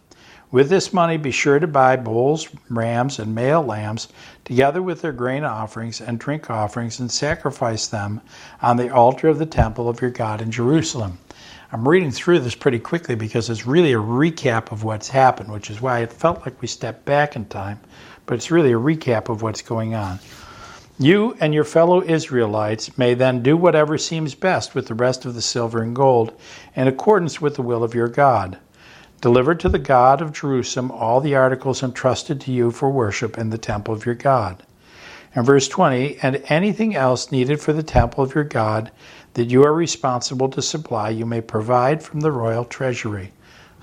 With 0.55 0.69
this 0.69 0.93
money, 0.93 1.17
be 1.17 1.33
sure 1.33 1.59
to 1.59 1.67
buy 1.67 1.97
bulls, 1.97 2.49
rams, 2.71 3.19
and 3.19 3.35
male 3.35 3.61
lambs, 3.61 4.07
together 4.45 4.81
with 4.81 5.03
their 5.03 5.11
grain 5.11 5.43
offerings 5.43 6.01
and 6.01 6.17
drink 6.17 6.49
offerings, 6.49 7.01
and 7.01 7.11
sacrifice 7.11 7.89
them 7.89 8.21
on 8.63 8.77
the 8.77 8.89
altar 8.89 9.27
of 9.27 9.41
the 9.41 9.47
temple 9.47 9.89
of 9.89 10.01
your 10.01 10.13
God 10.13 10.41
in 10.41 10.53
Jerusalem. 10.53 11.19
I'm 11.73 11.89
reading 11.89 12.13
through 12.13 12.39
this 12.39 12.55
pretty 12.55 12.79
quickly 12.79 13.17
because 13.17 13.51
it's 13.51 13.67
really 13.67 13.95
a 13.95 13.99
recap 13.99 14.71
of 14.71 14.85
what's 14.85 15.09
happened, 15.09 15.51
which 15.51 15.71
is 15.71 15.83
why 15.83 16.03
it 16.03 16.13
felt 16.13 16.47
like 16.47 16.63
we 16.63 16.69
stepped 16.69 17.05
back 17.05 17.35
in 17.35 17.47
time, 17.47 17.81
but 18.25 18.35
it's 18.35 18.53
really 18.53 18.71
a 18.71 18.79
recap 18.79 19.29
of 19.29 19.43
what's 19.43 19.61
going 19.61 19.97
on. 19.97 20.21
You 21.01 21.37
and 21.41 21.53
your 21.53 21.65
fellow 21.65 22.01
Israelites 22.01 22.97
may 22.97 23.15
then 23.15 23.43
do 23.43 23.57
whatever 23.57 23.99
seems 23.99 24.37
best 24.37 24.77
with 24.77 24.87
the 24.87 24.95
rest 24.95 25.25
of 25.25 25.35
the 25.35 25.43
silver 25.43 25.83
and 25.83 25.97
gold 25.97 26.41
in 26.77 26.87
accordance 26.87 27.41
with 27.41 27.57
the 27.57 27.63
will 27.63 27.83
of 27.83 27.93
your 27.93 28.07
God. 28.07 28.57
Deliver 29.25 29.55
to 29.55 29.71
the 29.71 29.79
God 29.79 30.21
of 30.21 30.35
Jerusalem 30.35 30.91
all 30.91 31.19
the 31.19 31.35
articles 31.35 31.83
entrusted 31.83 32.43
to 32.43 32.53
you 32.53 32.71
for 32.71 32.91
worship 32.91 33.39
in 33.39 33.49
the 33.49 33.57
temple 33.57 33.95
of 33.95 34.05
your 34.05 34.15
God. 34.15 34.63
And 35.35 35.47
verse 35.47 35.67
20, 35.67 36.19
and 36.21 36.43
anything 36.51 36.95
else 36.95 37.33
needed 37.33 37.59
for 37.59 37.73
the 37.73 37.83
temple 37.83 38.23
of 38.23 38.35
your 38.35 38.45
God 38.45 38.91
that 39.33 39.49
you 39.49 39.65
are 39.65 39.73
responsible 39.73 40.51
to 40.51 40.61
supply, 40.61 41.09
you 41.09 41.25
may 41.25 41.41
provide 41.41 42.03
from 42.03 42.21
the 42.21 42.31
royal 42.31 42.67
treasury. 42.67 43.33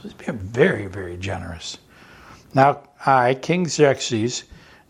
This 0.04 0.14
is 0.14 0.32
very, 0.32 0.86
very 0.86 1.18
generous. 1.18 1.80
Now, 2.54 2.82
I, 3.04 3.34
King 3.34 3.68
Xerxes, 3.68 4.44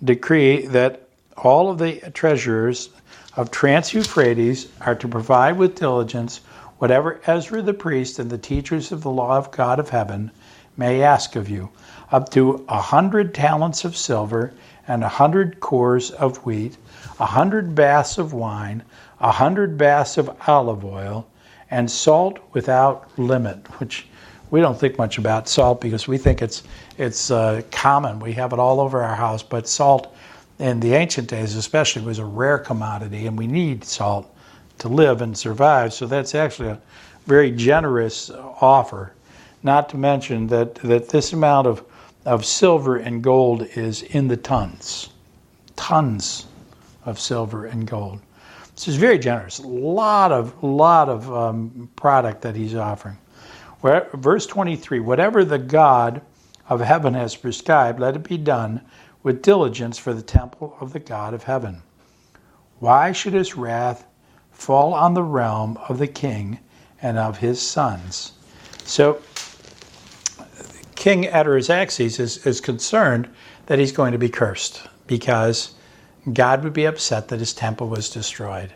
decree 0.04 0.66
that 0.66 1.08
all 1.38 1.72
of 1.72 1.78
the 1.78 2.02
treasurers 2.14 2.89
of 3.38 3.52
Trans 3.52 3.93
Euphrates 3.93 4.68
are 4.82 4.95
to 4.95 5.08
provide 5.08 5.58
with 5.58 5.76
diligence 5.76 6.41
whatever 6.78 7.22
Ezra 7.26 7.62
the 7.62 7.74
priest 7.74 8.20
and 8.20 8.30
the 8.30 8.38
teachers 8.38 8.91
of 8.91 9.02
the 9.02 9.10
law 9.10 9.38
of 9.38 9.52
God 9.52 9.80
of 9.80 9.91
heaven 9.91 10.30
may 10.78 11.04
ask 11.04 11.36
of 11.36 11.50
you, 11.50 11.70
up 12.12 12.30
to 12.30 12.66
a 12.68 12.82
hundred 12.82 13.34
talents 13.34 13.86
of 13.86 13.96
silver 13.96 14.54
and 14.88 15.04
a 15.04 15.10
hundred 15.10 15.60
cors 15.60 16.12
of 16.12 16.38
wheat, 16.46 16.78
a 17.20 17.26
hundred 17.26 17.76
baths 17.76 18.18
of 18.18 18.34
wine, 18.34 18.84
a 19.20 19.32
hundred 19.32 19.78
baths 19.78 20.18
of 20.18 20.30
olive 20.48 20.84
oil, 20.84 21.28
and 21.70 21.90
salt 21.90 22.40
without 22.54 23.08
limit, 23.18 23.66
which 23.80 24.08
we 24.50 24.60
don't 24.60 24.78
think 24.78 24.98
much 24.98 25.18
about 25.18 25.48
salt 25.48 25.80
because 25.80 26.08
we 26.08 26.18
think 26.18 26.42
it's 26.42 26.64
it's 26.98 27.32
uh, 27.32 27.62
common. 27.72 28.20
We 28.20 28.34
have 28.34 28.54
it 28.54 28.60
all 28.60 28.82
over 28.82 29.02
our 29.02 29.16
house, 29.16 29.42
but 29.42 29.68
salt 29.68 30.14
in 30.60 30.80
the 30.80 30.94
ancient 30.94 31.28
days, 31.28 31.56
especially, 31.56 32.04
was 32.04 32.20
a 32.20 32.26
rare 32.26 32.60
commodity, 32.60 33.26
and 33.26 33.38
we 33.38 33.48
need 33.48 33.84
salt 33.84 34.32
to 34.80 34.90
live 34.90 35.22
and 35.22 35.36
survive. 35.38 35.94
So 35.94 36.06
that's 36.06 36.36
actually 36.36 36.70
a 36.70 36.82
very 37.26 37.52
generous 37.52 38.30
offer. 38.30 39.14
Not 39.64 39.89
to 39.89 39.97
mention 39.97 40.47
that, 40.47 40.76
that 40.76 41.09
this 41.09 41.34
amount 41.34 41.68
of, 41.68 41.84
of 42.26 42.45
silver 42.45 42.97
and 42.97 43.24
gold 43.24 43.68
is 43.76 44.01
in 44.01 44.28
the 44.28 44.38
tons. 44.38 45.09
Tons 45.76 46.47
of 47.05 47.20
silver 47.20 47.66
and 47.66 47.86
gold. 47.86 48.20
This 48.76 48.88
is 48.88 48.95
very 48.95 49.20
generous. 49.20 49.59
A 49.59 49.68
lot 49.68 50.32
of, 50.32 50.64
lot 50.64 51.09
of 51.09 51.32
um, 51.32 51.89
product 51.95 52.41
that 52.41 52.55
he's 52.55 52.76
offering. 52.76 53.18
Where, 53.82 54.09
verse 54.14 54.45
23 54.45 54.99
Whatever 54.99 55.43
the 55.43 55.59
God 55.59 56.22
of 56.70 56.82
heaven 56.82 57.14
has 57.14 57.36
prescribed, 57.36 57.99
let 57.99 58.16
it 58.16 58.24
be 58.24 58.38
done 58.38 58.82
with 59.24 59.41
diligence 59.41 59.97
for 59.97 60.14
the 60.14 60.22
temple 60.22 60.76
of 60.80 60.93
the 60.93 60.99
God 60.99 61.34
of 61.34 61.43
heaven. 61.43 61.82
Why 62.80 63.12
should 63.12 63.34
his 63.34 63.55
wrath 63.55 64.07
fall 64.51 64.93
on 64.93 65.14
the 65.14 65.24
realm 65.24 65.78
of 65.89 65.99
the 65.99 66.07
king 66.07 66.59
and 67.01 67.18
of 67.18 67.38
his 67.38 67.62
sons? 67.62 68.34
So 68.84 69.22
King 71.02 71.28
Artaxerxes 71.28 72.20
is, 72.20 72.45
is 72.45 72.62
concerned 72.62 73.28
that 73.66 73.80
he's 73.80 73.91
going 73.91 74.12
to 74.12 74.20
be 74.20 74.30
cursed 74.30 74.84
because 75.08 75.74
God 76.32 76.64
would 76.64 76.74
be 76.74 76.86
upset 76.86 77.30
that 77.30 77.39
his 77.39 77.54
temple 77.54 77.89
was 77.89 78.08
destroyed. 78.08 78.72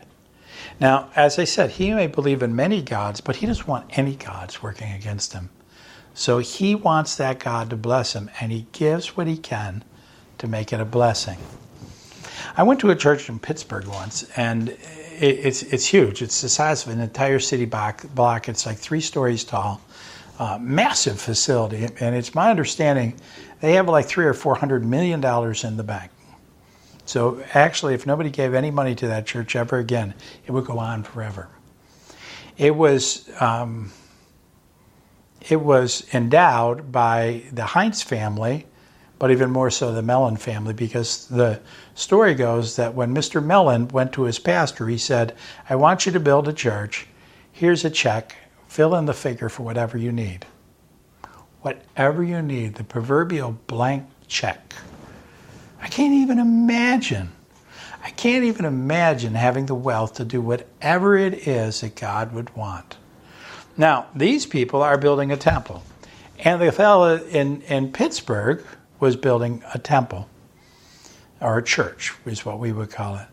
Now, 0.80 1.08
as 1.14 1.38
I 1.38 1.44
said, 1.44 1.70
he 1.70 1.94
may 1.94 2.08
believe 2.08 2.42
in 2.42 2.56
many 2.56 2.82
gods, 2.82 3.20
but 3.20 3.36
he 3.36 3.46
doesn't 3.46 3.68
want 3.68 3.96
any 3.96 4.16
gods 4.16 4.60
working 4.60 4.90
against 4.90 5.34
him. 5.34 5.50
So 6.14 6.38
he 6.38 6.74
wants 6.74 7.14
that 7.14 7.38
God 7.38 7.70
to 7.70 7.76
bless 7.76 8.14
him, 8.14 8.28
and 8.40 8.50
he 8.50 8.66
gives 8.72 9.16
what 9.16 9.28
he 9.28 9.36
can 9.36 9.84
to 10.38 10.48
make 10.48 10.72
it 10.72 10.80
a 10.80 10.84
blessing. 10.84 11.38
I 12.56 12.64
went 12.64 12.80
to 12.80 12.90
a 12.90 12.96
church 12.96 13.28
in 13.28 13.38
Pittsburgh 13.38 13.86
once, 13.86 14.24
and 14.36 14.76
it's 15.12 15.62
it's 15.62 15.86
huge. 15.86 16.22
It's 16.22 16.42
the 16.42 16.48
size 16.48 16.84
of 16.84 16.92
an 16.92 17.00
entire 17.00 17.38
city 17.38 17.66
block. 17.66 18.02
block. 18.16 18.48
It's 18.48 18.66
like 18.66 18.78
three 18.78 19.00
stories 19.00 19.44
tall 19.44 19.80
uh, 20.38 20.58
massive 20.60 21.20
facility, 21.20 21.88
and 22.00 22.14
it's 22.14 22.34
my 22.34 22.50
understanding 22.50 23.18
they 23.60 23.72
have 23.74 23.88
like 23.88 24.06
three 24.06 24.26
or 24.26 24.34
four 24.34 24.54
hundred 24.54 24.84
million 24.84 25.20
dollars 25.20 25.64
in 25.64 25.76
the 25.76 25.82
bank. 25.82 26.10
So 27.06 27.42
actually, 27.54 27.94
if 27.94 28.06
nobody 28.06 28.30
gave 28.30 28.52
any 28.52 28.70
money 28.70 28.94
to 28.96 29.06
that 29.06 29.26
church 29.26 29.56
ever 29.56 29.78
again, 29.78 30.14
it 30.46 30.52
would 30.52 30.66
go 30.66 30.78
on 30.78 31.04
forever. 31.04 31.48
It 32.58 32.74
was 32.74 33.30
um, 33.40 33.92
it 35.48 35.60
was 35.60 36.06
endowed 36.12 36.90
by 36.90 37.44
the 37.52 37.64
Heinz 37.64 38.02
family, 38.02 38.66
but 39.18 39.30
even 39.30 39.50
more 39.50 39.70
so 39.70 39.92
the 39.92 40.02
Mellon 40.02 40.36
family, 40.36 40.74
because 40.74 41.26
the 41.28 41.60
story 41.94 42.34
goes 42.34 42.76
that 42.76 42.94
when 42.94 43.14
Mr. 43.14 43.42
Mellon 43.42 43.88
went 43.88 44.12
to 44.14 44.24
his 44.24 44.38
pastor, 44.38 44.88
he 44.88 44.98
said, 44.98 45.34
"I 45.70 45.76
want 45.76 46.04
you 46.04 46.12
to 46.12 46.20
build 46.20 46.48
a 46.48 46.52
church. 46.52 47.06
Here's 47.52 47.84
a 47.84 47.90
check 47.90 48.36
fill 48.68 48.94
in 48.94 49.06
the 49.06 49.14
figure 49.14 49.48
for 49.48 49.62
whatever 49.62 49.96
you 49.96 50.12
need. 50.12 50.46
Whatever 51.62 52.22
you 52.22 52.42
need, 52.42 52.74
the 52.76 52.84
proverbial 52.84 53.58
blank 53.66 54.06
check. 54.28 54.74
I 55.80 55.88
can't 55.88 56.14
even 56.14 56.38
imagine. 56.38 57.32
I 58.04 58.10
can't 58.10 58.44
even 58.44 58.64
imagine 58.64 59.34
having 59.34 59.66
the 59.66 59.74
wealth 59.74 60.14
to 60.14 60.24
do 60.24 60.40
whatever 60.40 61.16
it 61.16 61.46
is 61.48 61.80
that 61.80 61.96
God 61.96 62.32
would 62.32 62.54
want. 62.54 62.96
Now, 63.76 64.06
these 64.14 64.46
people 64.46 64.82
are 64.82 64.96
building 64.96 65.32
a 65.32 65.36
temple. 65.36 65.82
And 66.38 66.60
the 66.60 66.72
fellow 66.72 67.16
in, 67.16 67.62
in 67.62 67.92
Pittsburgh 67.92 68.64
was 69.00 69.16
building 69.16 69.62
a 69.74 69.78
temple, 69.78 70.28
or 71.40 71.58
a 71.58 71.62
church, 71.62 72.14
is 72.24 72.44
what 72.44 72.58
we 72.58 72.72
would 72.72 72.90
call 72.90 73.16
it. 73.16 73.26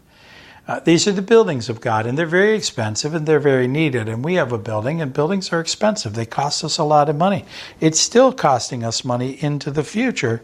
Uh, 0.66 0.80
these 0.80 1.08
are 1.08 1.12
the 1.12 1.22
buildings 1.22 1.68
of 1.68 1.82
God, 1.82 2.06
and 2.06 2.18
they're 2.18 2.26
very 2.26 2.56
expensive 2.56 3.14
and 3.14 3.26
they're 3.26 3.40
very 3.40 3.68
needed. 3.68 4.08
And 4.08 4.24
we 4.24 4.36
have 4.36 4.54
a 4.54 4.58
building, 4.58 5.02
and 5.02 5.14
buildings 5.14 5.52
are 5.52 5.60
expensive. 5.60 6.14
They 6.14 6.26
cost 6.26 6.64
us 6.64 6.78
a 6.78 6.84
lot 6.86 7.10
of 7.10 7.18
money. 7.18 7.46
It's 7.82 8.00
still 8.00 8.32
costing 8.32 8.84
us 8.84 9.04
money 9.04 9.44
into 9.44 9.72
the 9.72 9.84
future 9.84 10.42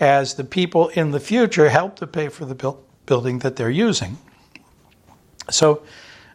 as 0.00 0.34
the 0.34 0.44
people 0.44 0.88
in 0.88 1.10
the 1.10 1.20
future 1.20 1.68
help 1.68 1.96
to 1.96 2.06
pay 2.06 2.28
for 2.28 2.46
the 2.46 2.54
bu- 2.54 2.78
building 3.04 3.40
that 3.40 3.56
they're 3.56 3.70
using. 3.70 4.16
So, 5.50 5.82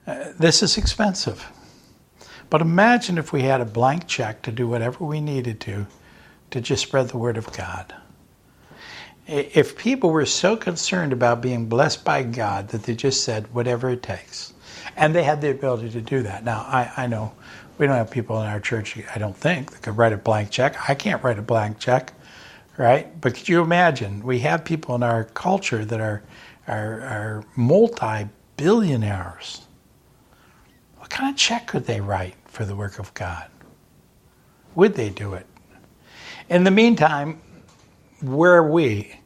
uh, 0.06 0.32
this 0.38 0.62
is 0.62 0.78
expensive. 0.78 1.52
But 2.50 2.62
imagine 2.62 3.18
if 3.18 3.34
we 3.34 3.42
had 3.42 3.62
a 3.62 3.66
blank 3.66 4.08
check 4.08 4.44
to 4.44 4.52
do 4.52 4.68
whatever 4.68 5.04
we 5.04 5.22
needed 5.22 5.60
to 5.62 5.88
to 6.52 6.62
just 6.62 6.84
spread 6.84 7.10
the 7.10 7.18
word 7.18 7.36
of 7.36 7.52
God 7.52 7.94
if 9.28 9.78
people 9.78 10.10
were 10.12 10.26
so 10.26 10.56
concerned 10.56 11.12
about 11.12 11.42
being 11.42 11.68
blessed 11.68 12.06
by 12.06 12.24
God 12.24 12.70
that 12.70 12.84
they 12.84 12.96
just 12.96 13.24
said 13.24 13.54
whatever 13.54 13.90
it 13.90 14.02
takes, 14.02 14.54
and 14.96 15.14
they 15.14 15.24
had 15.24 15.42
the 15.42 15.52
ability 15.52 15.90
to 15.92 16.02
do 16.02 16.24
that. 16.24 16.44
Now, 16.44 16.60
I, 16.62 16.92
I 16.96 17.08
know 17.08 17.34
we 17.78 17.86
don't 17.86 17.96
have 17.96 18.10
people 18.10 18.42
in 18.42 18.48
our 18.48 18.60
church, 18.60 18.98
I 19.14 19.20
don't 19.20 19.36
think, 19.36 19.72
that 19.72 19.82
could 19.82 19.98
write 19.98 20.14
a 20.14 20.18
blank 20.18 20.50
check. 20.50 20.90
I 20.90 20.96
can't 20.96 21.24
write 21.24 21.38
a 21.38 21.44
blank 21.44 21.78
check, 21.78 22.14
right? 22.78 23.20
But 23.22 23.36
could 23.36 23.48
you 23.48 23.62
imagine? 23.62 24.24
We 24.24 24.40
have 24.40 24.66
people 24.66 24.96
in 24.96 25.04
our 25.04 25.26
culture 25.26 25.86
that 25.86 26.00
are, 26.00 26.24
are, 26.68 27.02
are 27.02 27.44
multi 27.56 28.28
billionaires. 28.56 29.68
What 30.98 31.10
kind 31.10 31.30
of 31.30 31.38
check 31.38 31.68
could 31.68 31.86
they 31.86 32.02
write 32.02 32.36
for 32.46 32.66
the 32.66 32.76
work 32.76 32.98
of 32.98 33.14
God? 33.14 33.50
Would 34.76 34.96
they 34.96 35.10
do 35.10 35.34
it? 35.34 35.46
In 36.50 36.64
the 36.64 36.72
meantime, 36.72 37.42
where 38.22 38.56
are 38.56 38.70
we? 38.70 39.17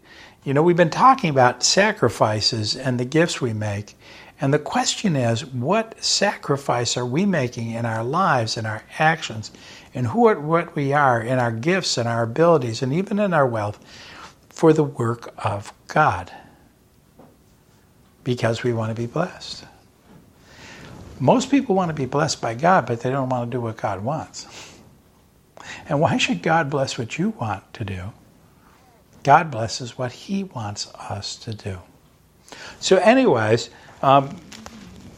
You 0.43 0.55
know, 0.55 0.63
we've 0.63 0.75
been 0.75 0.89
talking 0.89 1.29
about 1.29 1.61
sacrifices 1.61 2.75
and 2.75 2.99
the 2.99 3.05
gifts 3.05 3.39
we 3.39 3.53
make. 3.53 3.95
And 4.39 4.51
the 4.51 4.59
question 4.59 5.15
is, 5.15 5.45
what 5.45 6.03
sacrifice 6.03 6.97
are 6.97 7.05
we 7.05 7.27
making 7.27 7.69
in 7.69 7.85
our 7.85 8.03
lives, 8.03 8.57
in 8.57 8.65
our 8.65 8.83
actions, 8.97 9.51
in 9.93 10.05
who 10.05 10.21
what 10.35 10.75
we 10.75 10.93
are, 10.93 11.21
in 11.21 11.37
our 11.37 11.51
gifts 11.51 11.95
and 11.95 12.07
our 12.07 12.23
abilities, 12.23 12.81
and 12.81 12.91
even 12.91 13.19
in 13.19 13.33
our 13.33 13.45
wealth, 13.45 13.77
for 14.49 14.73
the 14.73 14.83
work 14.83 15.31
of 15.45 15.71
God? 15.87 16.31
Because 18.23 18.63
we 18.63 18.73
want 18.73 18.89
to 18.89 18.99
be 18.99 19.05
blessed. 19.05 19.65
Most 21.19 21.51
people 21.51 21.75
want 21.75 21.89
to 21.89 21.93
be 21.93 22.07
blessed 22.07 22.41
by 22.41 22.55
God, 22.55 22.87
but 22.87 23.01
they 23.01 23.11
don't 23.11 23.29
want 23.29 23.51
to 23.51 23.55
do 23.55 23.61
what 23.61 23.77
God 23.77 24.03
wants. 24.03 24.47
And 25.87 26.01
why 26.01 26.17
should 26.17 26.41
God 26.41 26.71
bless 26.71 26.97
what 26.97 27.19
you 27.19 27.29
want 27.29 27.71
to 27.75 27.85
do? 27.85 28.11
God 29.23 29.51
blesses 29.51 29.97
what 29.97 30.11
He 30.11 30.43
wants 30.43 30.91
us 30.95 31.35
to 31.37 31.53
do. 31.53 31.79
So, 32.79 32.97
anyways, 32.97 33.69
um, 34.01 34.37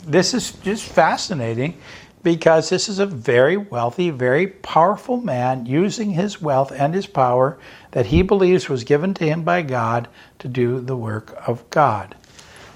this 0.06 0.34
is 0.34 0.52
just 0.52 0.84
fascinating 0.84 1.78
because 2.24 2.70
this 2.70 2.88
is 2.88 3.00
a 3.00 3.06
very 3.06 3.58
wealthy, 3.58 4.10
very 4.10 4.48
powerful 4.48 5.18
man 5.18 5.66
using 5.66 6.12
his 6.12 6.42
wealth 6.42 6.72
and 6.72 6.96
his 6.96 7.06
power 7.06 7.58
that 7.92 8.08
he 8.08 8.22
believes 8.22 8.70
was 8.70 8.84
given 8.86 9.14
to 9.16 9.26
him 9.26 9.44
by 9.44 9.62
God 9.62 10.08
to 10.40 10.48
do 10.48 10.80
the 10.80 10.96
work 10.96 11.36
of 11.46 11.70
God. 11.70 12.16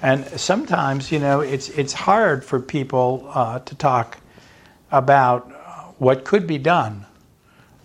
And 0.01 0.25
sometimes, 0.39 1.11
you 1.11 1.19
know, 1.19 1.39
it's 1.39 1.69
it's 1.69 1.93
hard 1.93 2.45
for 2.45 2.59
people 2.59 3.30
uh, 3.34 3.59
to 3.59 3.75
talk 3.75 4.19
about 4.91 5.49
what 5.99 6.23
could 6.23 6.45
be 6.45 6.57
done 6.57 7.05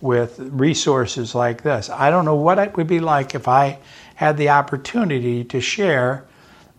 with 0.03 0.37
resources 0.37 1.33
like 1.33 1.63
this. 1.63 1.89
I 1.89 2.09
don't 2.09 2.25
know 2.25 2.35
what 2.35 2.59
it 2.59 2.75
would 2.75 2.87
be 2.87 2.99
like 2.99 3.35
if 3.35 3.47
I 3.47 3.79
had 4.15 4.35
the 4.35 4.49
opportunity 4.49 5.45
to 5.45 5.61
share 5.61 6.25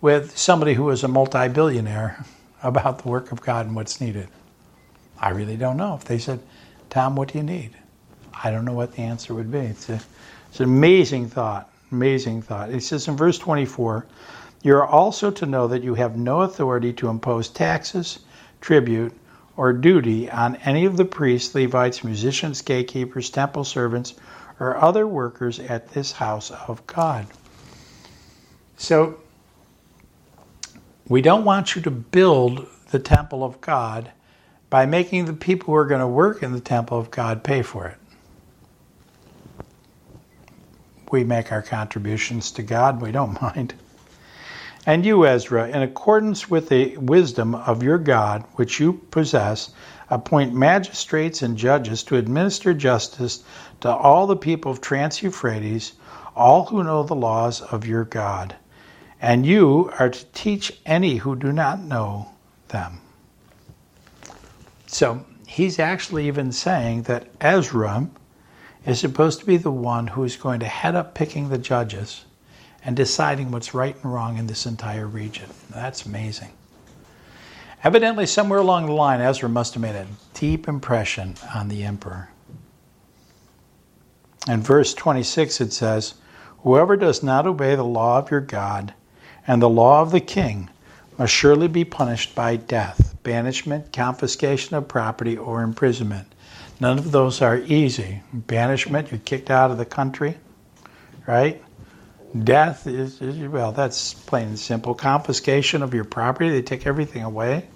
with 0.03 0.37
somebody 0.37 0.75
who 0.75 0.85
was 0.85 1.05
a 1.05 1.09
multi-billionaire 1.09 2.23
about 2.63 3.03
the 3.03 3.09
work 3.09 3.33
of 3.33 3.41
God 3.41 3.65
and 3.65 3.75
what's 3.75 3.99
needed. 3.99 4.29
I 5.19 5.31
really 5.31 5.57
don't 5.57 5.79
know. 5.79 5.95
If 5.95 6.05
they 6.05 6.19
said, 6.19 6.39
Tom, 6.91 7.17
what 7.17 7.33
do 7.33 7.39
you 7.39 7.45
need? 7.45 7.71
I 8.43 8.51
don't 8.51 8.67
know 8.67 8.75
what 8.75 8.93
the 8.93 9.01
answer 9.01 9.33
would 9.33 9.51
be. 9.51 9.61
It's, 9.61 9.89
a, 9.89 9.99
it's 10.51 10.61
an 10.61 10.67
amazing 10.67 11.31
thought. 11.31 11.73
Amazing 11.93 12.43
thought. 12.43 12.69
It 12.69 12.83
says 12.83 13.09
in 13.09 13.17
verse 13.17 13.39
24, 13.39 14.05
You 14.63 14.77
are 14.77 14.87
also 14.87 15.31
to 15.31 15.47
know 15.47 15.67
that 15.69 15.83
you 15.83 15.95
have 15.95 16.19
no 16.19 16.43
authority 16.43 16.93
to 16.93 17.09
impose 17.09 17.49
taxes, 17.49 18.19
tribute, 18.61 19.15
or 19.57 19.73
duty 19.73 20.31
on 20.31 20.57
any 20.57 20.85
of 20.85 20.97
the 20.97 21.05
priests, 21.05 21.55
Levites, 21.55 22.03
musicians, 22.05 22.63
gatekeepers, 22.63 23.31
temple 23.31 23.65
servants, 23.65 24.15
or 24.59 24.77
other 24.77 25.07
workers 25.07 25.59
at 25.59 25.89
this 25.89 26.13
house 26.13 26.51
of 26.51 26.87
God. 26.87 27.27
So, 28.77 29.21
we 31.09 31.23
don't 31.23 31.45
want 31.45 31.77
you 31.77 31.83
to 31.83 31.91
build 31.91 32.67
the 32.91 32.99
temple 32.99 33.45
of 33.45 33.61
God 33.61 34.11
by 34.71 34.87
making 34.87 35.27
the 35.27 35.33
people 35.33 35.67
who 35.67 35.75
are 35.75 35.87
going 35.87 36.01
to 36.01 36.07
work 36.07 36.43
in 36.43 36.53
the 36.53 36.61
temple 36.61 36.99
of 36.99 37.11
God 37.11 37.45
pay 37.45 37.63
for 37.63 37.87
it. 37.87 37.99
We 41.11 41.23
make 41.23 41.53
our 41.53 41.63
contributions 41.63 42.51
to 42.53 42.63
God, 42.63 43.01
we 43.01 43.13
don't 43.13 43.41
mind. 43.43 43.75
And 44.87 45.07
you, 45.07 45.27
Ezra, 45.27 45.69
in 45.69 45.81
accordance 45.81 46.51
with 46.51 46.69
the 46.69 46.97
wisdom 46.99 47.55
of 47.55 47.83
your 47.83 47.97
God, 47.97 48.45
which 48.57 48.79
you 48.79 48.93
possess, 49.11 49.71
appoint 50.11 50.55
magistrates 50.55 51.41
and 51.41 51.57
judges 51.57 52.03
to 52.05 52.17
administer 52.17 52.75
justice 52.75 53.43
to 53.81 53.91
all 53.91 54.27
the 54.27 54.37
people 54.37 54.71
of 54.71 54.83
Trans 54.83 55.23
Euphrates, 55.23 55.95
all 56.37 56.67
who 56.67 56.85
know 56.85 57.03
the 57.03 57.15
laws 57.15 57.63
of 57.63 57.87
your 57.87 58.05
God. 58.05 58.57
And 59.23 59.47
you 59.47 59.91
are 59.99 60.11
to 60.11 60.25
teach 60.35 60.79
any 60.85 61.17
who 61.17 61.35
do 61.35 61.51
not 61.51 61.81
know 61.81 62.29
them. 62.69 63.01
So 64.87 65.25
he's 65.47 65.79
actually 65.79 66.27
even 66.27 66.53
saying 66.53 67.05
that 67.05 67.29
Ezra 67.41 68.07
is 68.85 69.01
supposed 69.01 69.41
to 69.41 69.47
be 69.47 69.57
the 69.57 69.71
one 69.71 70.09
who 70.09 70.25
is 70.25 70.37
going 70.37 70.61
to 70.61 70.67
head 70.67 70.95
up 70.95 71.15
picking 71.15 71.49
the 71.49 71.57
judges 71.57 72.27
and 72.85 72.97
deciding 72.97 73.51
what's 73.51 73.75
right 73.75 73.97
and 74.03 74.13
wrong 74.13 74.39
in 74.39 74.47
this 74.47 74.67
entire 74.67 75.07
region. 75.07 75.49
That's 75.71 76.07
amazing. 76.07 76.51
Evidently, 77.83 78.27
somewhere 78.27 78.61
along 78.61 78.87
the 78.87 78.93
line, 78.93 79.21
Ezra 79.21 79.49
must 79.49 79.75
have 79.75 79.83
made 79.83 79.95
a 79.95 80.07
deep 80.33 80.69
impression 80.69 81.35
on 81.55 81.69
the 81.69 81.85
emperor. 81.85 82.31
In 84.49 84.63
verse 84.63 84.95
26, 84.95 85.61
it 85.61 85.73
says, 85.73 86.15
Whoever 86.59 86.97
does 86.97 87.23
not 87.23 87.47
obey 87.47 87.75
the 87.75 87.85
law 87.85 88.19
of 88.19 88.31
your 88.31 88.41
God 88.41 88.95
and 89.47 89.61
the 89.61 89.69
law 89.69 90.01
of 90.01 90.11
the 90.11 90.21
king 90.21 90.71
must 91.19 91.33
surely 91.33 91.69
be 91.69 91.85
punished 91.85 92.35
by 92.35 92.57
death, 92.57 93.15
banishment, 93.23 93.93
confiscation 93.93 94.75
of 94.77 94.89
property, 94.89 95.37
or 95.37 95.63
imprisonment. 95.63 96.27
None 96.81 96.99
of 96.99 97.13
those 97.13 97.41
are 97.41 97.59
easy. 97.59 98.23
Banishment, 98.33 99.11
you're 99.11 99.21
kicked 99.21 99.51
out 99.51 99.71
of 99.71 99.79
the 99.79 99.85
country, 99.85 100.39
right? 101.27 101.63
Death 102.43 102.87
is, 102.87 103.23
is 103.23 103.49
well, 103.49 103.71
that's 103.71 104.15
plain 104.15 104.49
and 104.49 104.59
simple. 104.59 104.95
Confiscation 104.95 105.83
of 105.83 105.95
your 105.95 106.05
property, 106.05 106.51
they 106.51 106.63
take 106.63 106.87
everything 106.87 107.23
away, 107.23 107.69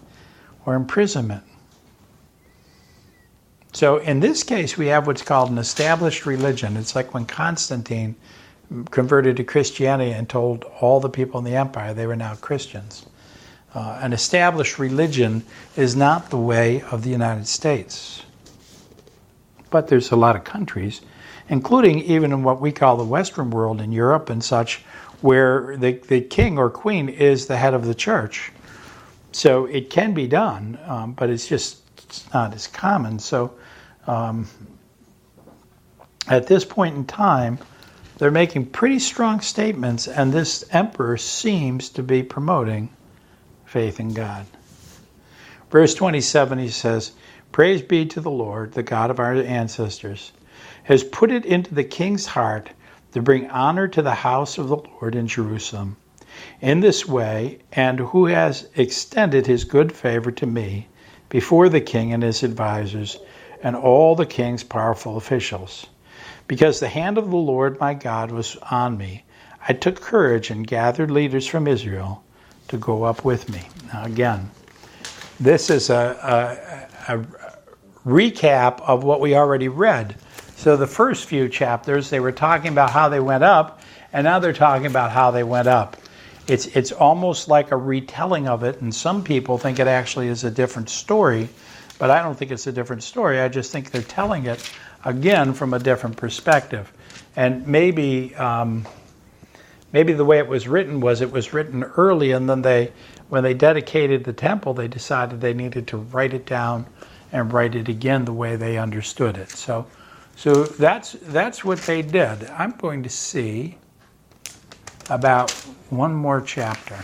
or 0.67 0.75
imprisonment. 0.75 1.45
So 3.73 3.99
in 3.99 4.19
this 4.19 4.43
case, 4.43 4.77
we 4.77 4.87
have 4.87 5.07
what's 5.07 5.23
called 5.23 5.51
an 5.51 5.59
established 5.59 6.27
religion. 6.27 6.77
It's 6.77 6.97
like 6.97 7.15
when 7.15 7.27
Constantine 7.27 8.17
converted 8.91 9.37
to 9.37 9.45
Christianity 9.45 10.11
and 10.11 10.29
told 10.29 10.65
all 10.81 11.01
the 11.01 11.09
people 11.09 11.39
in 11.39 11.45
the 11.45 11.57
empire 11.57 11.95
they 11.95 12.07
were 12.07 12.17
now 12.17 12.35
Christians. 12.35 13.07
Uh, 13.75 13.99
an 14.03 14.13
established 14.13 14.79
religion 14.79 15.45
is 15.77 15.95
not 15.95 16.31
the 16.31 16.39
way 16.39 16.83
of 16.83 17.05
the 17.05 17.11
United 17.11 17.47
States. 17.47 18.23
But 19.71 19.89
there's 19.89 20.11
a 20.11 20.17
lot 20.17 20.37
of 20.37 20.45
countries, 20.45 21.03
including 21.49 22.01
even 22.01 22.33
in 22.33 22.43
what 22.43 22.61
we 22.61 22.73
call 22.73 22.97
the 22.97 23.05
Western 23.05 23.51
world 23.51 23.81
in 23.81 23.93
Europe 23.93 24.31
and 24.31 24.43
such, 24.43 24.83
where 25.21 25.77
the, 25.77 25.93
the 25.93 26.21
king 26.21 26.59
or 26.59 26.71
queen 26.71 27.09
is 27.09 27.47
the 27.47 27.57
head 27.57 27.75
of 27.75 27.85
the 27.85 27.95
church. 27.95 28.53
So 29.33 29.67
it 29.67 29.91
can 29.91 30.15
be 30.15 30.27
done, 30.27 30.79
um, 30.87 31.13
but 31.13 31.31
it's 31.31 31.47
just 31.47 31.79
it's 32.05 32.33
not 32.33 32.55
as 32.55 32.67
common. 32.67 33.19
So 33.19 33.55
um, 34.07 34.49
at 36.27 36.47
this 36.47 36.65
point 36.65 36.97
in 36.97 37.05
time, 37.05 37.59
they're 38.19 38.31
making 38.31 38.67
pretty 38.67 38.99
strong 38.99 39.41
statements, 39.41 40.09
and 40.09 40.33
this 40.33 40.65
emperor 40.73 41.17
seems 41.17 41.91
to 41.91 42.03
be 42.03 42.23
promoting 42.23 42.91
faith 43.65 44.01
in 44.01 44.13
God. 44.13 44.47
Verse 45.71 45.95
27, 45.95 46.59
he 46.59 46.69
says, 46.69 47.13
Praise 47.53 47.83
be 47.83 48.07
to 48.07 48.21
the 48.21 48.31
Lord, 48.31 48.73
the 48.73 48.83
God 48.83 49.11
of 49.11 49.21
our 49.21 49.35
ancestors, 49.35 50.33
has 50.89 51.05
put 51.05 51.31
it 51.31 51.45
into 51.45 51.75
the 51.75 51.85
king's 51.85 52.25
heart 52.25 52.71
to 53.13 53.21
bring 53.21 53.51
honor 53.51 53.87
to 53.87 54.01
the 54.01 54.15
house 54.15 54.57
of 54.57 54.69
the 54.69 54.77
Lord 54.77 55.15
in 55.15 55.29
Jerusalem. 55.29 55.99
In 56.63 56.81
this 56.81 57.07
way, 57.07 57.59
and 57.73 58.01
who 58.01 58.25
has 58.25 58.67
extended 58.75 59.47
his 59.47 59.65
good 59.65 59.93
favor 59.93 60.31
to 60.31 60.47
me 60.47 60.89
before 61.29 61.69
the 61.69 61.83
king 61.83 62.15
and 62.15 62.23
his 62.23 62.43
advisers 62.43 63.19
and 63.63 63.77
all 63.77 64.15
the 64.15 64.25
king's 64.25 64.65
powerful 64.65 65.19
officials. 65.19 65.87
Because 66.47 66.81
the 66.81 66.89
hand 66.89 67.19
of 67.19 67.29
the 67.31 67.37
Lord 67.37 67.79
my 67.79 67.93
God 67.93 68.33
was 68.33 68.57
on 68.71 68.97
me, 68.97 69.25
I 69.69 69.75
took 69.75 70.01
courage 70.01 70.49
and 70.49 70.67
gathered 70.67 71.11
leaders 71.11 71.47
from 71.47 71.69
Israel 71.69 72.25
to 72.69 72.79
go 72.79 73.03
up 73.03 73.27
with 73.27 73.51
me. 73.51 73.61
Now, 73.93 74.05
again, 74.05 74.51
this 75.39 75.69
is 75.69 75.91
a, 75.91 76.89
a, 77.07 77.15
a 77.15 77.27
recap 78.07 78.81
of 78.81 79.05
what 79.05 79.21
we 79.21 79.35
already 79.35 79.69
read. 79.69 80.17
So, 80.59 80.77
the 80.77 80.89
first 80.89 81.27
few 81.27 81.49
chapters, 81.49 82.11
they 82.11 82.19
were 82.19 82.33
talking 82.33 82.73
about 82.73 82.91
how 82.91 83.09
they 83.09 83.21
went 83.21 83.45
up, 83.45 83.81
and 84.13 84.25
now 84.25 84.41
they're 84.41 84.53
talking 84.53 84.87
about 84.87 85.13
how 85.13 85.31
they 85.31 85.45
went 85.45 85.69
up. 85.69 85.97
It's, 86.49 86.67
it's 86.67 86.91
almost 86.91 87.47
like 87.47 87.71
a 87.71 87.77
retelling 87.77 88.49
of 88.49 88.65
it, 88.65 88.81
and 88.81 88.93
some 88.93 89.23
people 89.23 89.57
think 89.57 89.79
it 89.79 89.87
actually 89.87 90.27
is 90.27 90.43
a 90.43 90.51
different 90.51 90.91
story, 90.91 91.49
but 92.01 92.11
I 92.11 92.25
don't 92.25 92.37
think 92.37 92.51
it's 92.51 92.67
a 92.67 92.73
different 92.73 93.05
story. 93.05 93.39
I 93.39 93.47
just 93.47 93.71
think 93.71 93.93
they're 93.93 94.03
telling 94.03 94.47
it 94.47 94.69
again 95.05 95.53
from 95.53 95.75
a 95.75 95.79
different 95.79 96.17
perspective. 96.17 96.93
And 97.37 97.69
maybe 97.69 98.35
um, 98.35 98.85
maybe 99.93 100.13
the 100.13 100.25
way 100.25 100.39
it 100.39 100.49
was 100.49 100.67
written 100.67 100.99
was 100.99 101.21
it 101.21 101.31
was 101.31 101.53
written 101.53 101.85
early 101.85 102.33
and 102.33 102.51
then 102.51 102.63
they 102.63 102.93
when 103.29 103.45
they 103.45 103.55
dedicated 103.55 104.25
the 104.25 104.33
temple 104.33 104.75
they 104.75 104.89
decided 104.89 105.41
they 105.41 105.55
needed 105.55 105.87
to 105.87 105.99
write 105.99 106.35
it 106.35 106.47
down 106.47 106.85
and 107.31 107.53
write 107.53 107.77
it 107.77 107.89
again 107.89 108.25
the 108.25 108.33
way 108.33 108.57
they 108.57 108.77
understood 108.77 109.37
it 109.37 109.51
so 109.51 109.87
so 110.39 110.65
that's 110.65 111.13
that's 111.23 111.65
what 111.65 111.79
they 111.81 112.01
did 112.01 112.45
i'm 112.51 112.71
going 112.73 113.03
to 113.03 113.11
see 113.11 113.77
about 115.11 115.51
one 115.91 116.15
more 116.15 116.41
chapter 116.41 116.97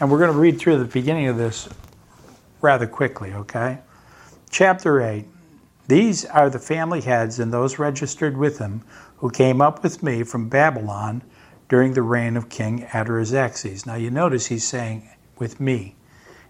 and 0.00 0.10
we're 0.10 0.18
going 0.18 0.32
to 0.32 0.38
read 0.38 0.58
through 0.58 0.78
the 0.78 0.84
beginning 0.84 1.26
of 1.26 1.36
this 1.36 1.68
rather 2.62 2.86
quickly 2.86 3.32
okay 3.32 3.78
chapter 4.48 5.02
8 5.02 5.26
these 5.88 6.24
are 6.24 6.48
the 6.48 6.58
family 6.58 7.00
heads 7.00 7.38
and 7.38 7.52
those 7.52 7.78
registered 7.78 8.36
with 8.36 8.58
them 8.58 8.82
who 9.18 9.28
came 9.28 9.60
up 9.60 9.82
with 9.82 10.02
me 10.02 10.22
from 10.22 10.48
babylon 10.48 11.22
during 11.68 11.94
the 11.94 12.02
reign 12.02 12.36
of 12.36 12.48
King 12.48 12.86
Artaxerxes. 12.94 13.86
Now 13.86 13.96
you 13.96 14.10
notice 14.10 14.46
he's 14.46 14.66
saying, 14.66 15.08
with 15.38 15.60
me. 15.60 15.94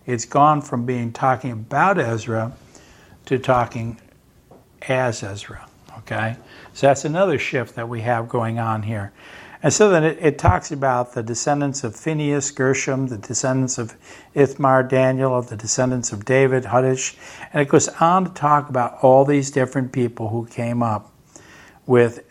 It's 0.04 0.24
gone 0.24 0.62
from 0.62 0.86
being 0.86 1.12
talking 1.12 1.50
about 1.50 1.98
Ezra 1.98 2.52
to 3.24 3.38
talking 3.38 4.00
as 4.82 5.22
Ezra. 5.22 5.65
Okay? 6.06 6.36
So 6.72 6.86
that's 6.86 7.04
another 7.04 7.38
shift 7.38 7.74
that 7.74 7.88
we 7.88 8.02
have 8.02 8.28
going 8.28 8.58
on 8.58 8.84
here. 8.84 9.12
And 9.62 9.72
so 9.72 9.90
then 9.90 10.04
it, 10.04 10.18
it, 10.20 10.38
talks 10.38 10.70
about 10.70 11.14
the 11.14 11.22
descendants 11.22 11.82
of 11.82 11.96
Phinehas, 11.96 12.52
Gershom, 12.52 13.08
the 13.08 13.18
descendants 13.18 13.78
of 13.78 13.96
Ithamar, 14.34 14.84
Daniel, 14.84 15.36
of 15.36 15.48
the 15.48 15.56
descendants 15.56 16.12
of 16.12 16.24
David, 16.24 16.64
Hattush, 16.64 17.16
and 17.52 17.62
it 17.62 17.68
goes 17.68 17.88
on 17.88 18.26
to 18.26 18.30
talk 18.32 18.68
about 18.68 18.98
all 19.02 19.24
these 19.24 19.50
different 19.50 19.90
people 19.92 20.28
who 20.28 20.46
came 20.46 20.82
up 20.82 21.12
with, 21.86 22.22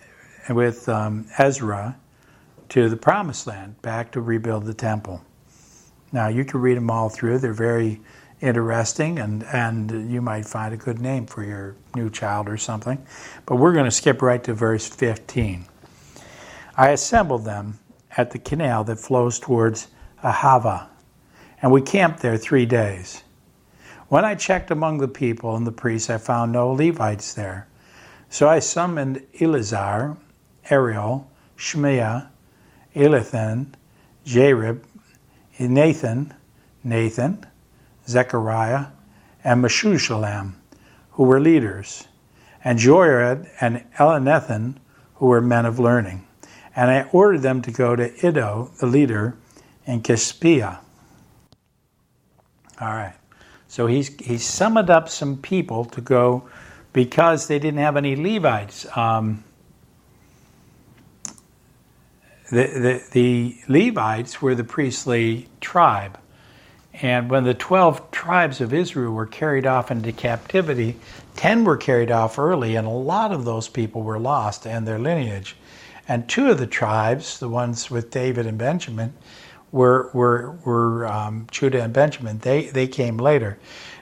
with 0.49 0.88
um, 0.88 1.28
Ezra 1.38 1.97
to 2.69 2.89
the 2.89 2.97
promised 2.97 3.47
land, 3.47 3.82
back 3.82 4.11
to 4.11 4.21
rebuild 4.21 4.65
the 4.65 4.73
temple. 4.73 5.21
Now, 6.11 6.28
you 6.28 6.45
can 6.45 6.61
read 6.61 6.78
them 6.78 6.89
all 6.89 7.09
through. 7.09 7.39
They're 7.39 7.53
very 7.53 7.99
interesting, 8.42 9.20
and, 9.20 9.44
and 9.44 10.12
you 10.12 10.22
might 10.22 10.46
find 10.46 10.74
a 10.74 10.78
good 10.78 11.00
name 11.00 11.26
for 11.26 11.44
your 11.44 11.76
new 11.96 12.10
child 12.10 12.50
or 12.50 12.58
something. 12.58 13.06
But 13.46 13.56
we're 13.56 13.74
going 13.74 13.86
to 13.86 13.92
skip 13.92 14.22
right 14.22 14.44
to 14.44 14.54
verse 14.54 14.88
15. 14.88 15.66
I 16.78 16.90
assembled 16.90 17.46
them 17.46 17.80
at 18.18 18.32
the 18.32 18.40
canal 18.40 18.84
that 18.86 19.00
flows 19.00 19.40
towards 19.40 19.88
Ahava, 20.24 20.88
and 21.62 21.72
we 21.72 21.82
camped 21.82 22.20
there 22.20 22.38
three 22.38 22.66
days. 22.66 23.24
When 24.08 24.24
I 24.24 24.36
checked 24.36 24.72
among 24.72 25.00
the 25.00 25.08
people 25.08 25.56
and 25.56 25.66
the 25.66 25.72
priests, 25.72 26.10
I 26.10 26.18
found 26.18 26.52
no 26.52 26.72
Levites 26.72 27.34
there. 27.34 27.68
So 28.30 28.48
I 28.48 28.60
summoned 28.60 29.26
Eleazar, 29.40 30.18
Ariel, 30.70 31.30
Shemiah, 31.58 32.28
Elithan, 32.96 33.74
Jarib, 34.26 34.84
Nathan, 35.60 36.34
Nathan, 36.84 37.46
Zechariah, 38.08 38.88
and 39.43 39.64
Meshushalam, 39.64 40.53
who 41.12 41.24
were 41.24 41.39
leaders, 41.39 42.08
and 42.64 42.80
Joiarib 42.80 43.47
and 43.62 43.86
Elnathan, 43.97 44.78
who 45.16 45.28
were 45.28 45.41
men 45.41 45.66
of 45.66 45.80
learning. 45.80 46.26
And 46.76 46.91
I 46.91 47.03
ordered 47.12 47.41
them 47.41 47.62
to 47.62 47.72
go 47.72 47.95
to 47.95 48.28
Iddo, 48.28 48.72
the 48.80 48.86
leader, 48.86 49.38
in 49.86 50.01
Caspia. 50.01 50.80
All 52.82 52.89
right. 52.89 53.14
So 53.68 53.88
he's, 53.88 54.08
he 54.20 54.38
summoned 54.38 54.89
up 54.89 55.10
some 55.10 55.38
people 55.38 55.86
to 55.86 56.01
go 56.01 56.49
because 56.91 57.47
they 57.47 57.60
didn't 57.60 57.80
have 57.80 57.97
any 57.97 58.16
Levites. 58.16 58.86
Um, 58.97 59.43
the, 62.51 62.68
the, 62.68 63.03
the 63.12 63.58
Levites 63.68 64.41
were 64.41 64.56
the 64.56 64.64
priestly 64.64 65.49
tribe. 65.62 66.18
And 67.02 67.30
when 67.30 67.43
the 67.43 67.54
12 67.54 68.12
tribes 68.12 68.62
of 68.62 68.74
Israel 68.74 69.12
were 69.12 69.26
carried 69.26 69.66
off 69.66 69.91
into 69.91 70.14
captivity, 70.14 70.96
10 71.36 71.66
were 71.66 71.76
carried 71.76 72.10
off 72.10 72.39
early, 72.39 72.76
and 72.76 72.88
a 72.88 72.91
lot 72.91 73.34
of 73.34 73.43
those 73.43 73.68
people 73.68 74.02
were 74.02 74.20
lost 74.20 74.66
and 74.66 74.88
their 74.88 75.00
lineage. 75.00 75.58
And 76.08 76.30
two 76.30 76.50
of 76.50 76.58
the 76.58 76.68
tribes, 76.68 77.39
the 77.39 77.50
ones 77.50 77.91
with 77.91 78.12
David 78.12 78.46
and 78.46 78.58
Benjamin, 78.58 79.14
were, 79.72 80.10
were, 80.14 80.52
were 80.64 81.06
um, 81.08 81.48
Judah 81.52 81.84
and 81.84 81.91
Benjamin. 81.91 82.39
They, 82.39 82.68
they 82.68 82.88
came 82.88 83.18
later. 83.18 83.58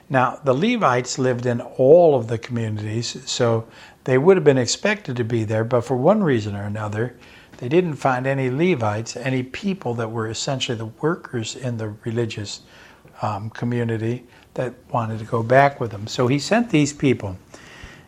Now, 0.08 0.38
the 0.44 0.54
Levites 0.54 1.18
lived 1.18 1.46
in 1.46 1.60
all 1.60 2.14
of 2.14 2.28
the 2.28 2.38
communities, 2.38 3.28
so 3.28 3.66
they 4.04 4.18
would 4.18 4.36
have 4.36 4.44
been 4.44 4.58
expected 4.58 5.16
to 5.16 5.24
be 5.24 5.42
there, 5.42 5.64
but 5.64 5.80
for 5.80 5.96
one 5.96 6.22
reason 6.22 6.54
or 6.54 6.62
another, 6.62 7.16
they 7.58 7.68
didn't 7.68 7.94
find 7.94 8.26
any 8.26 8.50
Levites, 8.50 9.16
any 9.16 9.42
people 9.42 9.94
that 9.94 10.10
were 10.10 10.28
essentially 10.28 10.76
the 10.76 10.86
workers 10.86 11.56
in 11.56 11.78
the 11.78 11.94
religious 12.04 12.60
um, 13.22 13.50
community 13.50 14.24
that 14.54 14.74
wanted 14.92 15.18
to 15.18 15.24
go 15.24 15.42
back 15.42 15.80
with 15.80 15.92
him. 15.92 16.06
So 16.06 16.26
he 16.26 16.38
sent 16.38 16.70
these 16.70 16.92
people. 16.92 17.36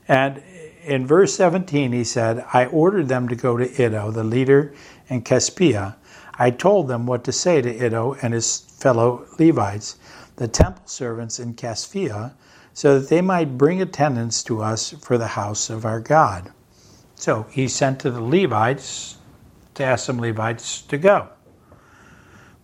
And 0.09 0.43
in 0.85 1.07
verse 1.07 1.35
17, 1.35 1.93
he 1.93 2.05
said, 2.05 2.45
I 2.53 2.67
ordered 2.67 3.09
them 3.09 3.29
to 3.29 3.35
go 3.35 3.57
to 3.57 3.65
Iddo, 3.65 4.13
the 4.13 4.25
leader 4.25 4.73
in 5.09 5.23
Caspia. 5.23 5.97
I 6.39 6.51
told 6.51 6.89
them 6.89 7.07
what 7.07 7.25
to 7.25 7.33
say 7.33 7.61
to 7.61 7.87
Iddo 7.87 8.17
and 8.23 8.33
his 8.33 8.61
fellow 8.61 9.27
Levites, 9.39 9.97
the 10.37 10.47
temple 10.47 10.87
servants 10.87 11.41
in 11.41 11.55
Caspia, 11.55 12.35
so 12.73 13.01
that 13.01 13.09
they 13.09 13.23
might 13.23 13.57
bring 13.57 13.81
attendance 13.81 14.43
to 14.45 14.63
us 14.63 14.91
for 14.91 15.19
the 15.19 15.29
house 15.29 15.71
of 15.71 15.85
our 15.85 15.99
God. 15.99 16.53
So 17.15 17.47
he 17.51 17.69
sent 17.69 18.01
to 18.01 18.11
the 18.11 18.21
Levites 18.21 19.17
to 19.75 19.85
ask 19.85 20.05
some 20.05 20.21
Levites 20.21 20.83
to 20.83 20.99
go. 20.99 21.29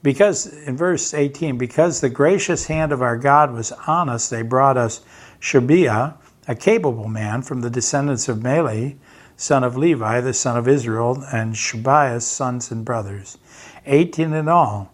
Because, 0.03 0.47
in 0.47 0.77
verse 0.77 1.15
18, 1.15 1.59
because 1.59 2.01
the 2.01 2.11
gracious 2.11 2.67
hand 2.67 2.93
of 2.93 3.03
our 3.03 3.17
God 3.17 3.53
was 3.53 3.73
on 3.87 4.09
us, 4.09 4.29
they 4.29 4.43
brought 4.43 4.77
us 4.77 5.01
Shabiah, 5.41 6.17
a 6.49 6.55
capable 6.57 7.09
man 7.09 7.43
from 7.43 7.61
the 7.61 7.71
descendants 7.71 8.29
of 8.29 8.39
Mahli, 8.39 8.97
son 9.37 9.63
of 9.63 9.77
Levi, 9.77 10.21
the 10.21 10.35
son 10.35 10.57
of 10.57 10.67
Israel, 10.67 11.25
and 11.33 11.55
Shabiah's 11.55 12.27
sons 12.27 12.71
and 12.73 12.85
brothers, 12.85 13.39
18 13.87 14.33
in 14.33 14.49
all, 14.49 14.93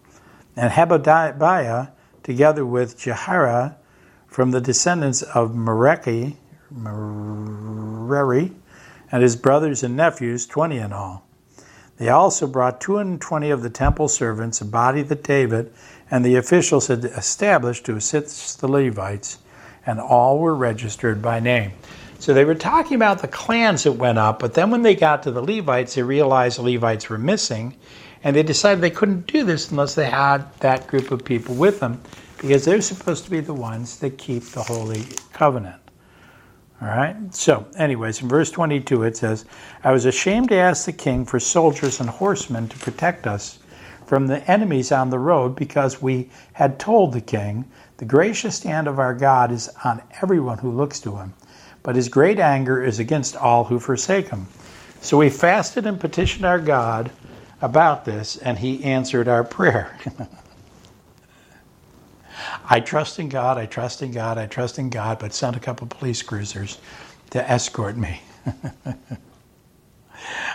and 0.55 0.71
Habadiah, 0.71 1.91
together 2.23 2.65
with 2.65 2.99
Jehara, 2.99 3.75
from 4.27 4.51
the 4.51 4.61
descendants 4.61 5.23
of 5.23 5.51
Mereki, 5.51 6.35
Merari, 6.69 8.51
and 9.11 9.23
his 9.23 9.35
brothers 9.35 9.81
and 9.81 9.95
nephews, 9.95 10.45
20 10.45 10.77
in 10.77 10.93
all. 10.93 11.25
They 11.99 12.07
also 12.07 12.47
brought 12.47 12.79
220 12.79 13.49
of 13.49 13.61
the 13.61 13.69
temple 13.69 14.07
servants, 14.07 14.61
a 14.61 14.65
body 14.65 15.01
that 15.03 15.21
David 15.21 15.71
and 16.09 16.23
the 16.23 16.37
officials 16.37 16.87
had 16.87 17.03
established 17.03 17.85
to 17.85 17.97
assist 17.97 18.61
the 18.61 18.69
Levites, 18.69 19.37
and 19.85 19.99
all 19.99 20.39
were 20.39 20.55
registered 20.55 21.21
by 21.21 21.41
name. 21.41 21.73
So 22.17 22.33
they 22.33 22.45
were 22.45 22.55
talking 22.55 22.95
about 22.95 23.19
the 23.19 23.27
clans 23.27 23.83
that 23.83 23.91
went 23.93 24.17
up, 24.17 24.39
but 24.39 24.53
then 24.53 24.71
when 24.71 24.81
they 24.81 24.95
got 24.95 25.23
to 25.23 25.31
the 25.31 25.41
Levites, 25.41 25.95
they 25.95 26.03
realized 26.03 26.57
the 26.57 26.63
Levites 26.63 27.09
were 27.09 27.17
missing, 27.17 27.75
and 28.23 28.33
they 28.33 28.43
decided 28.43 28.81
they 28.81 28.89
couldn't 28.89 29.27
do 29.27 29.43
this 29.43 29.69
unless 29.69 29.95
they 29.95 30.09
had 30.09 30.53
that 30.61 30.87
group 30.87 31.11
of 31.11 31.25
people 31.25 31.55
with 31.55 31.81
them, 31.81 32.01
because 32.37 32.63
they're 32.63 32.81
supposed 32.81 33.25
to 33.25 33.29
be 33.29 33.41
the 33.41 33.53
ones 33.53 33.99
that 33.99 34.17
keep 34.17 34.43
the 34.43 34.63
Holy 34.63 35.03
Covenant. 35.33 35.81
All 36.81 36.87
right. 36.87 37.15
So, 37.35 37.67
anyways, 37.77 38.21
in 38.21 38.29
verse 38.29 38.51
22 38.51 39.03
it 39.03 39.17
says, 39.17 39.43
I 39.83 39.91
was 39.91 40.05
ashamed 40.05 40.49
to 40.49 40.55
ask 40.55 40.85
the 40.85 40.93
king 40.93 41.25
for 41.25 41.39
soldiers 41.39 41.99
and 41.99 42.09
horsemen 42.09 42.69
to 42.69 42.77
protect 42.79 43.27
us 43.27 43.59
from 44.05 44.27
the 44.27 44.49
enemies 44.49 44.91
on 44.91 45.09
the 45.09 45.19
road 45.19 45.55
because 45.55 46.01
we 46.01 46.29
had 46.53 46.79
told 46.79 47.11
the 47.11 47.21
king, 47.21 47.65
The 47.97 48.05
gracious 48.05 48.63
hand 48.63 48.87
of 48.87 48.97
our 48.97 49.13
God 49.13 49.51
is 49.51 49.69
on 49.83 50.01
everyone 50.21 50.59
who 50.59 50.71
looks 50.71 51.01
to 51.01 51.17
him, 51.17 51.33
but 51.83 51.97
his 51.97 52.07
great 52.07 52.39
anger 52.39 52.81
is 52.81 52.97
against 52.97 53.35
all 53.35 53.65
who 53.65 53.79
forsake 53.79 54.29
him. 54.29 54.47
So 55.01 55.17
we 55.17 55.29
fasted 55.29 55.85
and 55.85 55.99
petitioned 55.99 56.45
our 56.45 56.59
God 56.59 57.11
about 57.61 58.05
this, 58.05 58.37
and 58.37 58.57
he 58.57 58.83
answered 58.85 59.27
our 59.27 59.43
prayer. 59.43 59.97
I 62.71 62.79
trust 62.81 63.17
in 63.17 63.29
God, 63.29 63.57
I 63.57 63.65
trust 63.65 64.03
in 64.03 64.11
God, 64.11 64.37
I 64.37 64.45
trust 64.45 64.77
in 64.77 64.91
God, 64.91 65.17
but 65.17 65.33
sent 65.33 65.55
a 65.55 65.59
couple 65.59 65.87
police 65.87 66.21
cruisers 66.21 66.77
to 67.31 67.49
escort 67.49 67.97
me. 67.97 68.21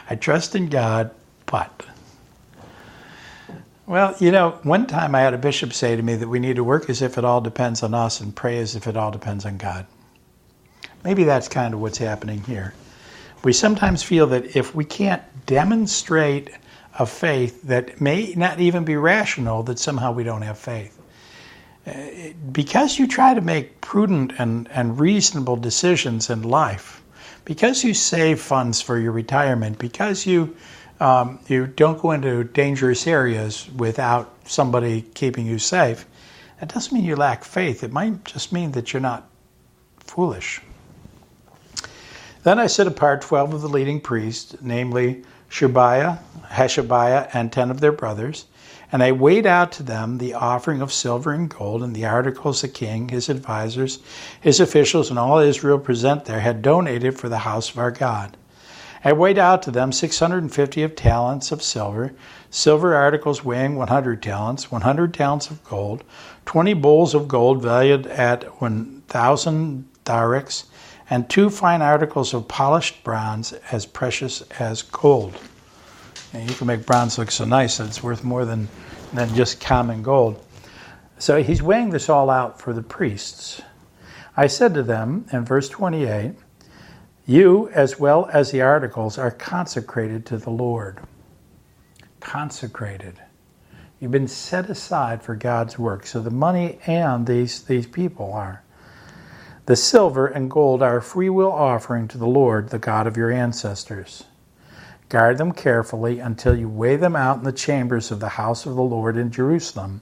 I 0.09 0.15
trust 0.15 0.55
in 0.55 0.69
God, 0.69 1.11
but. 1.47 1.85
Well, 3.87 4.15
you 4.21 4.31
know, 4.31 4.61
one 4.63 4.87
time 4.87 5.17
I 5.17 5.23
had 5.23 5.35
a 5.35 5.39
bishop 5.39 5.73
say 5.73 5.97
to 5.97 6.03
me 6.03 6.15
that 6.15 6.29
we 6.29 6.39
need 6.39 6.57
to 6.57 6.65
work 6.65 6.89
as 6.89 7.03
if 7.03 7.19
it 7.19 7.25
all 7.25 7.41
depends 7.41 7.83
on 7.83 7.95
us 7.95 8.21
and 8.21 8.35
pray 8.35 8.59
as 8.59 8.77
if 8.77 8.87
it 8.87 8.97
all 8.97 9.11
depends 9.11 9.45
on 9.45 9.57
God. 9.57 9.85
Maybe 11.03 11.25
that's 11.25 11.49
kind 11.49 11.75
of 11.75 11.81
what's 11.81 11.99
happening 11.99 12.45
here. 12.45 12.75
We 13.43 13.53
sometimes 13.53 14.05
feel 14.05 14.29
that 14.29 14.57
if 14.57 14.73
we 14.75 14.85
can't 14.85 15.23
demonstrate 15.47 16.51
a 16.97 17.07
faith 17.07 17.65
that 17.65 18.01
may 18.01 18.35
not 18.37 18.61
even 18.61 18.85
be 18.85 18.95
rational, 18.97 19.65
that 19.65 19.81
somehow 19.81 20.13
we 20.13 20.23
don't 20.23 20.43
have 20.43 20.59
faith 20.59 20.99
because 22.53 22.99
you 22.99 23.07
try 23.07 23.35
to 23.35 23.41
make 23.41 23.81
prudent 23.81 24.33
and, 24.39 24.69
and 24.71 24.99
reasonable 24.99 25.57
decisions 25.57 26.31
in 26.31 26.43
life, 26.43 27.03
because 27.45 27.85
you 27.85 27.93
save 27.93 28.41
funds 28.41 28.81
for 28.81 28.99
your 28.99 29.13
retirement, 29.13 29.79
because 29.79 30.27
you 30.27 30.57
um, 31.01 31.39
you 31.49 31.67
don't 31.67 32.01
go 32.01 32.13
into 32.13 32.45
dangerous 32.45 33.07
areas 33.07 33.69
without 33.77 34.33
somebody 34.45 35.03
keeping 35.15 35.45
you 35.47 35.59
safe, 35.59 36.07
that 36.61 36.73
doesn't 36.73 36.95
mean 36.95 37.05
you 37.05 37.17
lack 37.17 37.45
faith. 37.45 37.83
It 37.83 37.93
might 37.93 38.25
just 38.25 38.53
mean 38.53 38.73
that 38.73 38.93
you're 38.93 39.01
not 39.01 39.29
foolish. 39.99 40.61
Then 42.45 42.59
I 42.59 42.69
set 42.69 42.87
apart 42.87 43.23
twelve 43.23 43.53
of 43.53 43.61
the 43.61 43.69
leading 43.69 44.01
priests, 44.01 44.57
namely 44.61 45.25
Shubiah, 45.51 46.19
Hashabiah, 46.47 47.29
and 47.35 47.53
ten 47.53 47.71
of 47.71 47.81
their 47.81 47.93
brothers 47.93 48.47
and 48.95 49.03
I 49.03 49.11
weighed 49.11 49.45
out 49.45 49.73
to 49.73 49.83
them 49.83 50.19
the 50.19 50.35
offering 50.35 50.81
of 50.81 50.93
silver 50.93 51.33
and 51.33 51.51
gold 51.51 51.83
and 51.83 51.97
the 51.97 52.05
articles 52.05 52.61
the 52.61 52.69
king, 52.69 53.09
his 53.09 53.29
advisers, 53.29 53.99
his 54.41 54.61
officials, 54.61 55.11
and 55.11 55.19
all 55.19 55.41
Israel 55.41 55.81
present 55.81 56.27
there 56.27 56.39
had 56.39 56.63
donated 56.63 57.19
for 57.19 57.29
the 57.29 57.39
house 57.39 57.71
of 57.71 57.79
our 57.79 57.91
God. 57.91 58.37
I 59.03 59.13
weighed 59.13 59.37
out 59.37 59.63
to 59.63 59.73
them 59.73 59.91
650 59.91 60.85
of 60.85 60.95
talents 60.95 61.51
of 61.51 61.61
silver, 61.61 62.13
silver 62.51 62.95
articles 62.95 63.45
weighing 63.45 63.75
100 63.75 64.23
talents, 64.23 64.71
100 64.71 65.13
talents 65.13 65.51
of 65.51 65.65
gold, 65.65 66.05
20 66.47 66.75
bowls 66.75 67.15
of 67.15 67.27
gold 67.27 67.61
valued 67.61 68.07
at 68.07 68.45
1,000 68.61 69.89
darics, 70.05 70.67
and 71.11 71.29
two 71.29 71.51
fine 71.51 71.83
articles 71.83 72.33
of 72.33 72.47
polished 72.47 73.03
bronze 73.03 73.55
as 73.73 73.87
precious 73.87 74.43
as 74.61 74.83
gold. 74.83 75.37
And 76.35 76.51
you 76.51 76.55
can 76.55 76.67
make 76.67 76.85
bronze 76.85 77.17
look 77.17 77.31
so 77.31 77.45
nice 77.45 77.79
that 77.79 77.87
it's 77.87 78.03
worth 78.03 78.25
more 78.25 78.45
than 78.45 78.69
than 79.15 79.35
just 79.35 79.61
common 79.61 80.03
gold. 80.03 80.45
So 81.19 81.43
he's 81.43 81.63
weighing 81.63 81.91
this 81.91 82.09
all 82.09 82.29
out 82.29 82.61
for 82.61 82.73
the 82.73 82.83
priests. 82.83 83.63
I 84.37 84.49
said 84.49 84.75
to 84.75 84.83
them 84.83 85.27
in 85.33 85.45
verse 85.45 85.69
28 85.69 86.35
You, 87.27 87.69
as 87.69 87.99
well 87.99 88.29
as 88.33 88.51
the 88.51 88.63
articles, 88.63 89.17
are 89.17 89.31
consecrated 89.31 90.27
to 90.27 90.37
the 90.37 90.51
Lord. 90.51 90.99
Consecrated. 92.21 93.21
You've 94.01 94.11
been 94.11 94.29
set 94.29 94.69
aside 94.69 95.23
for 95.23 95.37
God's 95.37 95.79
work. 95.79 96.05
So 96.05 96.21
the 96.21 96.31
money 96.31 96.79
and 96.87 97.27
these, 97.27 97.63
these 97.63 97.87
people 97.87 98.33
are. 98.33 98.63
The 99.67 99.77
silver 99.77 100.27
and 100.27 100.51
gold 100.51 100.83
are 100.83 100.99
a 100.99 101.03
free 101.03 101.31
will 101.31 101.53
offering 101.53 102.09
to 102.09 102.19
the 102.19 102.27
Lord, 102.27 102.69
the 102.69 102.79
God 102.79 103.07
of 103.07 103.17
your 103.17 103.31
ancestors. 103.31 104.25
Guard 105.15 105.39
them 105.39 105.53
carefully 105.53 106.19
until 106.19 106.57
you 106.57 106.69
weigh 106.69 106.97
them 106.97 107.15
out 107.15 107.39
in 107.39 107.45
the 107.45 107.53
chambers 107.53 108.11
of 108.11 108.19
the 108.19 108.31
house 108.31 108.67
of 108.67 108.75
the 108.75 108.83
Lord 108.83 109.17
in 109.17 109.31
Jerusalem, 109.31 110.01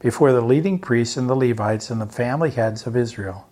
before 0.00 0.32
the 0.32 0.42
leading 0.42 0.78
priests 0.78 1.16
and 1.16 1.30
the 1.30 1.34
Levites 1.34 1.88
and 1.88 1.98
the 1.98 2.04
family 2.04 2.50
heads 2.50 2.86
of 2.86 2.94
Israel. 2.94 3.48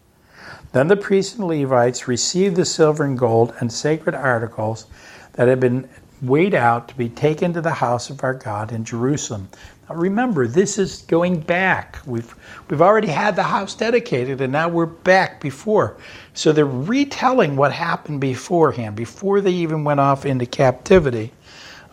Then 0.73 0.89
the 0.89 0.99
priests 0.99 1.37
and 1.37 1.49
Levites 1.49 2.09
receive 2.09 2.57
the 2.57 2.67
silver 2.67 3.05
and 3.05 3.19
gold 3.19 3.55
and 3.59 3.73
sacred 3.73 4.15
articles 4.15 4.85
that 5.33 5.49
have 5.49 5.61
been 5.61 5.89
weighed 6.21 6.55
out 6.55 6.89
to 6.89 6.95
be 6.95 7.09
taken 7.09 7.55
to 7.55 7.63
the 7.63 7.71
house 7.71 8.11
of 8.11 8.23
our 8.23 8.35
God 8.35 8.71
in 8.71 8.85
Jerusalem. 8.85 9.49
Remember, 9.91 10.47
this 10.47 10.78
is 10.78 11.03
going 11.03 11.41
back. 11.41 11.99
We've 12.07 12.34
we've 12.68 12.82
already 12.82 13.09
had 13.09 13.36
the 13.36 13.43
house 13.43 13.74
dedicated, 13.74 14.41
and 14.41 14.53
now 14.53 14.68
we're 14.68 14.86
back 14.86 15.41
before. 15.41 15.97
So 16.34 16.53
they're 16.53 16.66
retelling 16.66 17.57
what 17.57 17.72
happened 17.72 18.20
beforehand, 18.20 18.97
before 18.97 19.41
they 19.41 19.53
even 19.53 19.84
went 19.84 20.01
off 20.01 20.26
into 20.26 20.47
captivity. 20.47 21.32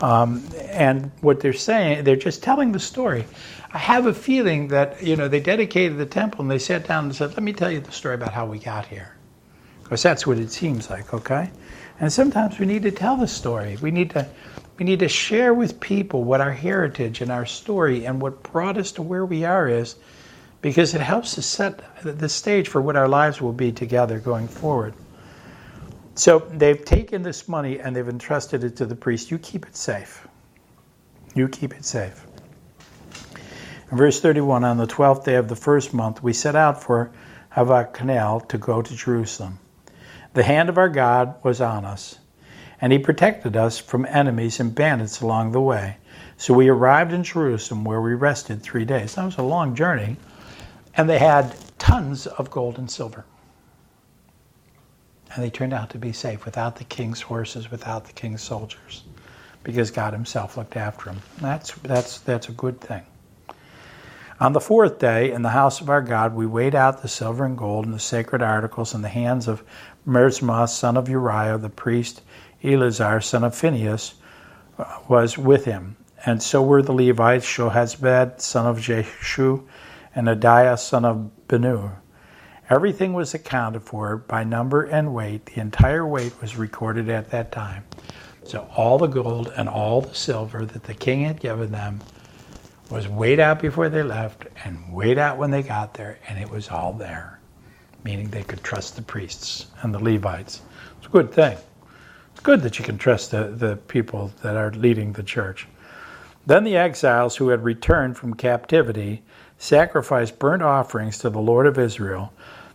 Um, 0.01 0.43
and 0.71 1.11
what 1.21 1.39
they're 1.39 1.53
saying, 1.53 2.03
they're 2.03 2.17
just 2.17 2.43
telling 2.43 2.73
the 2.73 2.79
story. 2.79 3.25
I 3.71 3.77
have 3.77 4.07
a 4.07 4.13
feeling 4.13 4.67
that 4.69 5.01
you 5.01 5.15
know 5.15 5.27
they 5.27 5.39
dedicated 5.39 5.97
the 5.97 6.05
temple 6.05 6.41
and 6.41 6.51
they 6.51 6.59
sat 6.59 6.87
down 6.87 7.05
and 7.05 7.15
said, 7.15 7.31
"Let 7.31 7.43
me 7.43 7.53
tell 7.53 7.71
you 7.71 7.79
the 7.79 7.91
story 7.91 8.15
about 8.15 8.33
how 8.33 8.45
we 8.45 8.59
got 8.59 8.85
here," 8.87 9.15
because 9.83 10.03
that's 10.03 10.27
what 10.27 10.37
it 10.37 10.51
seems 10.51 10.89
like. 10.89 11.13
Okay, 11.13 11.49
and 11.99 12.11
sometimes 12.11 12.59
we 12.59 12.65
need 12.65 12.83
to 12.83 12.91
tell 12.91 13.15
the 13.17 13.27
story. 13.27 13.77
We 13.81 13.91
need 13.91 14.09
to 14.11 14.27
we 14.77 14.85
need 14.85 14.99
to 14.99 15.07
share 15.07 15.53
with 15.53 15.79
people 15.79 16.23
what 16.23 16.41
our 16.41 16.51
heritage 16.51 17.21
and 17.21 17.31
our 17.31 17.45
story 17.45 18.05
and 18.05 18.21
what 18.21 18.43
brought 18.43 18.77
us 18.77 18.91
to 18.93 19.01
where 19.01 19.25
we 19.25 19.45
are 19.45 19.69
is 19.69 19.95
because 20.61 20.93
it 20.93 21.01
helps 21.01 21.35
to 21.35 21.41
set 21.41 21.81
the 22.03 22.27
stage 22.27 22.67
for 22.67 22.81
what 22.81 22.95
our 22.95 23.07
lives 23.07 23.41
will 23.41 23.53
be 23.53 23.71
together 23.71 24.19
going 24.19 24.47
forward. 24.47 24.93
So 26.15 26.39
they've 26.39 26.83
taken 26.83 27.23
this 27.23 27.47
money 27.47 27.79
and 27.79 27.95
they've 27.95 28.07
entrusted 28.07 28.63
it 28.63 28.77
to 28.77 28.85
the 28.85 28.95
priest. 28.95 29.31
You 29.31 29.37
keep 29.37 29.65
it 29.65 29.75
safe. 29.75 30.27
You 31.35 31.47
keep 31.47 31.73
it 31.73 31.85
safe. 31.85 32.25
In 33.91 33.97
verse 33.97 34.19
31, 34.19 34.63
on 34.63 34.77
the 34.77 34.87
12th 34.87 35.25
day 35.25 35.35
of 35.35 35.47
the 35.47 35.55
first 35.55 35.93
month, 35.93 36.23
we 36.23 36.33
set 36.33 36.55
out 36.55 36.81
for 36.81 37.11
Ahava 37.55 37.93
Canal 37.93 38.41
to 38.41 38.57
go 38.57 38.81
to 38.81 38.95
Jerusalem. 38.95 39.59
The 40.33 40.43
hand 40.43 40.67
of 40.67 40.77
our 40.77 40.89
God 40.89 41.35
was 41.43 41.61
on 41.61 41.85
us 41.85 42.17
and 42.81 42.91
he 42.91 42.99
protected 42.99 43.55
us 43.55 43.77
from 43.77 44.05
enemies 44.05 44.59
and 44.59 44.75
bandits 44.75 45.21
along 45.21 45.51
the 45.51 45.61
way. 45.61 45.97
So 46.37 46.53
we 46.53 46.67
arrived 46.67 47.13
in 47.13 47.23
Jerusalem 47.23 47.83
where 47.83 48.01
we 48.01 48.13
rested 48.13 48.61
three 48.61 48.85
days. 48.85 49.15
That 49.15 49.25
was 49.25 49.37
a 49.37 49.43
long 49.43 49.75
journey, 49.75 50.17
and 50.95 51.09
they 51.09 51.19
had 51.19 51.55
tons 51.79 52.27
of 52.27 52.51
gold 52.51 52.77
and 52.77 52.89
silver. 52.89 53.25
And 55.33 55.43
they 55.43 55.49
turned 55.49 55.73
out 55.73 55.89
to 55.91 55.97
be 55.97 56.13
safe 56.13 56.45
without 56.45 56.77
the 56.77 56.83
king's 56.85 57.21
horses, 57.21 57.71
without 57.71 58.05
the 58.05 58.13
king's 58.13 58.41
soldiers, 58.41 59.03
because 59.63 59.91
God 59.91 60.13
Himself 60.13 60.57
looked 60.57 60.75
after 60.77 61.05
them. 61.05 61.21
That's, 61.39 61.73
that's, 61.75 62.19
that's 62.19 62.49
a 62.49 62.53
good 62.53 62.79
thing. 62.79 63.03
On 64.37 64.51
the 64.51 64.59
fourth 64.59 64.99
day, 64.99 65.31
in 65.31 65.43
the 65.43 65.49
house 65.49 65.79
of 65.79 65.89
our 65.89 66.01
God, 66.01 66.35
we 66.35 66.45
weighed 66.45 66.75
out 66.75 67.01
the 67.01 67.07
silver 67.07 67.45
and 67.45 67.57
gold 67.57 67.85
and 67.85 67.93
the 67.93 67.99
sacred 67.99 68.41
articles 68.41 68.93
in 68.93 69.01
the 69.01 69.07
hands 69.07 69.47
of 69.47 69.63
Meremoth, 70.05 70.69
son 70.69 70.97
of 70.97 71.07
Uriah, 71.07 71.57
the 71.57 71.69
priest, 71.69 72.21
Eleazar, 72.65 73.21
son 73.21 73.43
of 73.43 73.55
Phinehas, 73.55 74.15
was 75.07 75.37
with 75.37 75.65
him. 75.65 75.97
And 76.25 76.41
so 76.41 76.61
were 76.61 76.81
the 76.81 76.93
Levites, 76.93 77.45
Shohazbad, 77.45 78.41
son 78.41 78.65
of 78.65 78.81
Jeshua, 78.81 79.61
and 80.15 80.27
Adiah, 80.27 80.79
son 80.79 81.05
of 81.05 81.29
Benur. 81.47 81.97
Everything 82.69 83.13
was 83.13 83.35
accounted 83.35 83.83
for 83.83 84.17
by 84.17 84.43
number 84.43 84.83
and 84.83 85.13
weight. 85.13 85.45
The 85.45 85.61
entire 85.61 86.05
weight 86.05 86.41
was 86.41 86.57
recorded 86.57 87.09
at 87.09 87.29
that 87.29 87.51
time. 87.51 87.83
So 88.43 88.67
all 88.75 88.97
the 88.97 89.07
gold 89.07 89.53
and 89.55 89.69
all 89.69 90.01
the 90.01 90.15
silver 90.15 90.65
that 90.65 90.83
the 90.83 90.93
king 90.93 91.23
had 91.23 91.39
given 91.39 91.71
them 91.71 91.99
was 92.89 93.07
weighed 93.07 93.39
out 93.39 93.61
before 93.61 93.89
they 93.89 94.03
left 94.03 94.47
and 94.63 94.93
weighed 94.93 95.17
out 95.17 95.37
when 95.37 95.51
they 95.51 95.61
got 95.61 95.93
there, 95.93 96.17
and 96.27 96.39
it 96.39 96.49
was 96.49 96.69
all 96.69 96.93
there, 96.93 97.39
meaning 98.03 98.29
they 98.29 98.43
could 98.43 98.63
trust 98.63 98.95
the 98.95 99.01
priests 99.01 99.67
and 99.81 99.93
the 99.93 99.99
Levites. 99.99 100.61
It's 100.97 101.07
a 101.07 101.09
good 101.09 101.31
thing 101.31 101.57
good 102.45 102.61
that 102.61 102.77
you 102.77 102.85
can 102.85 102.99
trust 102.99 103.31
the, 103.31 103.45
the 103.45 103.75
people 103.75 104.31
that 104.43 104.55
are 104.55 104.69
leading 104.69 105.11
the 105.13 105.23
church. 105.23 105.67
Then 106.45 106.63
the 106.63 106.77
exiles 106.77 107.35
who 107.35 107.49
had 107.49 107.63
returned 107.63 108.17
from 108.17 108.35
captivity 108.35 109.23
sacrificed 109.57 110.37
burnt 110.37 110.61
offerings 110.61 111.17
to 111.17 111.31
the 111.31 111.39
Lord 111.39 111.65
of 111.65 111.79
Israel 111.79 112.31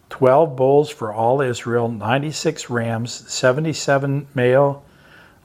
12 0.09 0.57
bulls 0.57 0.91
for 0.91 1.13
all 1.13 1.41
Israel, 1.41 1.89
96 1.89 2.69
rams, 2.69 3.13
77 3.33 4.27
male 4.35 4.83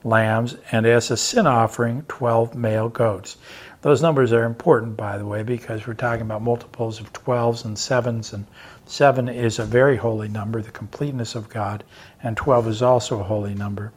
lambs, 0.03 0.57
and 0.71 0.87
as 0.87 1.11
a 1.11 1.17
sin 1.17 1.45
offering, 1.45 2.01
12 2.07 2.55
male 2.55 2.89
goats. 2.89 3.37
Those 3.83 4.01
numbers 4.01 4.33
are 4.33 4.45
important, 4.45 4.97
by 4.97 5.19
the 5.19 5.25
way, 5.27 5.43
because 5.43 5.85
we're 5.85 5.93
talking 5.93 6.23
about 6.23 6.41
multiples 6.41 6.99
of 6.99 7.13
12s 7.13 7.63
and 7.63 7.77
7s, 7.77 8.33
and 8.33 8.47
7 8.87 9.29
is 9.29 9.59
a 9.59 9.65
very 9.65 9.97
holy 9.97 10.29
number, 10.29 10.63
the 10.63 10.71
completeness 10.71 11.35
of 11.35 11.47
God, 11.47 11.83
and 12.23 12.35
12 12.35 12.69
is 12.69 12.81
also 12.81 13.19
a 13.19 13.23
holy 13.23 13.53
number. 13.53 13.91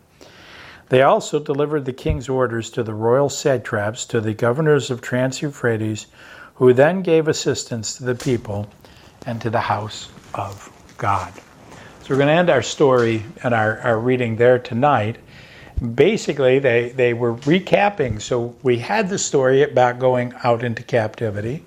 They 0.88 1.02
also 1.02 1.38
delivered 1.38 1.84
the 1.84 1.92
king's 1.92 2.28
orders 2.28 2.70
to 2.70 2.82
the 2.82 2.94
royal 2.94 3.28
satraps, 3.28 4.06
to 4.06 4.20
the 4.20 4.32
governors 4.32 4.90
of 4.90 5.02
Trans 5.02 5.42
Euphrates, 5.42 6.06
who 6.54 6.72
then 6.72 7.02
gave 7.02 7.28
assistance 7.28 7.98
to 7.98 8.04
the 8.04 8.14
people 8.14 8.68
and 9.26 9.40
to 9.42 9.50
the 9.50 9.60
house 9.60 10.08
of 10.34 10.70
God. 10.96 11.32
So 12.02 12.14
we're 12.14 12.16
going 12.16 12.28
to 12.28 12.34
end 12.34 12.50
our 12.50 12.62
story 12.62 13.22
and 13.42 13.52
our, 13.52 13.80
our 13.80 13.98
reading 13.98 14.36
there 14.36 14.58
tonight. 14.58 15.18
Basically, 15.94 16.58
they, 16.58 16.88
they 16.88 17.12
were 17.12 17.34
recapping. 17.34 18.20
So 18.20 18.56
we 18.62 18.78
had 18.78 19.10
the 19.10 19.18
story 19.18 19.62
about 19.62 19.98
going 19.98 20.32
out 20.42 20.64
into 20.64 20.82
captivity. 20.82 21.64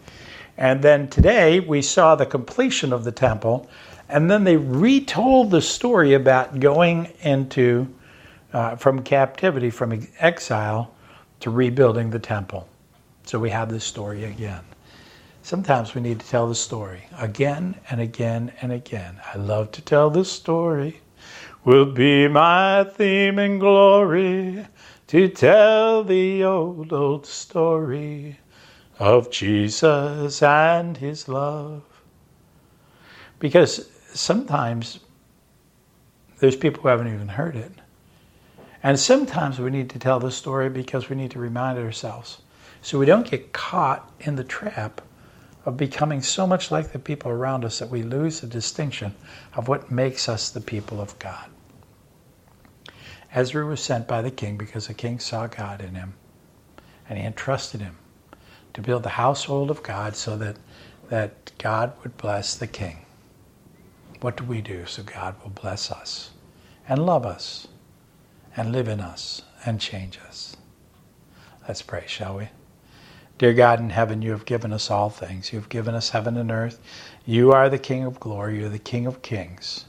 And 0.58 0.82
then 0.82 1.08
today 1.08 1.60
we 1.60 1.84
saw 1.84 2.16
the 2.16 2.26
completion 2.26 2.92
of 2.92 3.04
the 3.04 3.12
temple. 3.12 3.70
And 4.10 4.30
then 4.30 4.44
they 4.44 4.58
retold 4.58 5.52
the 5.52 5.62
story 5.62 6.16
about 6.16 6.60
going 6.60 7.14
into 7.22 7.88
uh, 8.54 8.76
from 8.76 9.04
captivity, 9.04 9.70
from 9.70 10.08
exile, 10.20 10.94
to 11.40 11.50
rebuilding 11.50 12.10
the 12.10 12.20
temple. 12.20 12.68
So 13.24 13.40
we 13.40 13.50
have 13.50 13.70
this 13.70 13.84
story 13.84 14.26
again. 14.26 14.64
Sometimes 15.44 15.96
we 15.96 16.02
need 16.02 16.20
to 16.20 16.28
tell 16.28 16.48
the 16.48 16.56
story 16.56 17.04
again 17.18 17.76
and 17.90 18.00
again 18.00 18.52
and 18.62 18.72
again. 18.72 19.20
I 19.34 19.38
love 19.38 19.72
to 19.72 19.82
tell 19.82 20.10
this 20.10 20.32
story. 20.32 21.02
Will 21.64 21.92
be 21.92 22.28
my 22.28 22.84
theme 22.84 23.40
and 23.40 23.60
glory 23.60 24.66
to 25.08 25.28
tell 25.30 26.04
the 26.04 26.44
old, 26.44 26.94
old 26.94 27.26
story 27.26 28.40
of 29.00 29.32
Jesus 29.32 30.42
and 30.42 30.96
his 30.96 31.28
love. 31.28 31.84
Because 33.40 33.90
sometimes 34.14 35.00
there's 36.40 36.56
people 36.56 36.84
who 36.84 36.88
haven't 36.88 37.14
even 37.14 37.28
heard 37.28 37.56
it. 37.56 37.72
And 38.84 39.00
sometimes 39.00 39.60
we 39.60 39.70
need 39.70 39.90
to 39.92 40.00
tell 40.00 40.20
the 40.20 40.32
story 40.32 40.70
because 40.70 41.10
we 41.10 41.16
need 41.16 41.32
to 41.32 41.40
remind 41.40 41.78
ourselves 41.78 42.42
so 42.82 42.98
we 42.98 43.06
don't 43.06 43.30
get 43.30 43.54
caught 43.54 44.12
in 44.20 44.36
the 44.36 44.44
trap 44.44 45.02
of 45.66 45.78
becoming 45.78 46.22
so 46.22 46.48
much 46.48 46.72
like 46.72 46.92
the 46.92 47.00
people 47.00 47.30
around 47.32 47.64
us 47.64 47.78
that 47.80 47.90
we 47.90 48.02
lose 48.02 48.42
the 48.42 48.48
distinction 48.48 49.14
of 49.54 49.68
what 49.68 49.92
makes 49.92 50.28
us 50.28 50.50
the 50.50 50.62
people 50.62 51.00
of 51.00 51.18
God. 51.20 51.48
Ezra 53.34 53.66
was 53.66 53.80
sent 53.80 54.08
by 54.08 54.22
the 54.24 54.32
king 54.32 54.58
because 54.58 54.88
the 54.88 54.94
king 54.96 55.20
saw 55.20 55.46
God 55.46 55.82
in 55.82 55.94
him 55.94 56.16
and 57.08 57.20
he 57.20 57.26
entrusted 57.26 57.82
him 57.82 57.98
to 58.74 58.82
build 58.82 59.04
the 59.04 59.10
household 59.10 59.70
of 59.70 59.84
God 59.84 60.16
so 60.16 60.36
that, 60.38 60.58
that 61.10 61.52
God 61.60 61.94
would 62.02 62.18
bless 62.18 62.56
the 62.56 62.68
king. 62.68 63.06
What 64.22 64.38
do 64.38 64.44
we 64.44 64.62
do 64.62 64.86
so 64.88 65.04
God 65.04 65.36
will 65.44 65.52
bless 65.52 65.92
us 65.92 66.32
and 66.90 67.06
love 67.06 67.26
us 67.26 67.68
and 68.56 68.72
live 68.72 68.88
in 68.88 69.00
us 69.00 69.42
and 69.66 69.80
change 69.80 70.20
us. 70.28 70.58
Let's 71.68 71.82
pray, 71.82 72.04
shall 72.08 72.38
we? 72.38 72.50
Dear 73.38 73.54
God 73.54 73.80
in 73.80 73.90
heaven, 73.90 74.22
you 74.22 74.32
have 74.32 74.46
given 74.46 74.74
us 74.74 74.92
all 74.92 75.10
things. 75.10 75.52
You 75.52 75.60
have 75.60 75.70
given 75.70 75.96
us 75.96 76.10
heaven 76.10 76.38
and 76.38 76.52
earth. 76.52 76.80
You 77.26 77.54
are 77.54 77.70
the 77.70 77.80
King 77.80 78.04
of 78.04 78.20
glory. 78.20 78.60
You're 78.60 78.70
the 78.70 78.78
King 78.78 79.08
of 79.08 79.22
kings. 79.22 79.86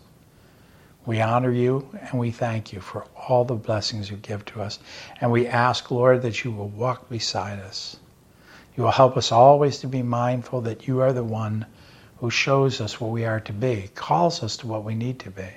We 1.04 1.20
honor 1.20 1.50
you 1.50 1.88
and 2.00 2.20
we 2.20 2.30
thank 2.30 2.72
you 2.72 2.80
for 2.80 3.04
all 3.16 3.44
the 3.44 3.54
blessings 3.54 4.10
you 4.10 4.16
give 4.16 4.44
to 4.46 4.62
us. 4.62 4.78
And 5.20 5.32
we 5.32 5.46
ask, 5.48 5.90
Lord, 5.90 6.22
that 6.22 6.44
you 6.44 6.52
will 6.52 6.68
walk 6.68 7.08
beside 7.08 7.58
us. 7.58 7.96
You 8.76 8.84
will 8.84 8.90
help 8.92 9.16
us 9.16 9.32
always 9.32 9.78
to 9.80 9.88
be 9.88 10.02
mindful 10.02 10.60
that 10.62 10.86
you 10.86 11.00
are 11.00 11.12
the 11.12 11.24
one 11.24 11.66
who 12.18 12.30
shows 12.30 12.80
us 12.80 13.00
what 13.00 13.10
we 13.10 13.24
are 13.24 13.40
to 13.40 13.52
be, 13.52 13.90
calls 13.94 14.42
us 14.42 14.56
to 14.58 14.66
what 14.68 14.84
we 14.84 14.94
need 14.94 15.18
to 15.20 15.30
be, 15.30 15.48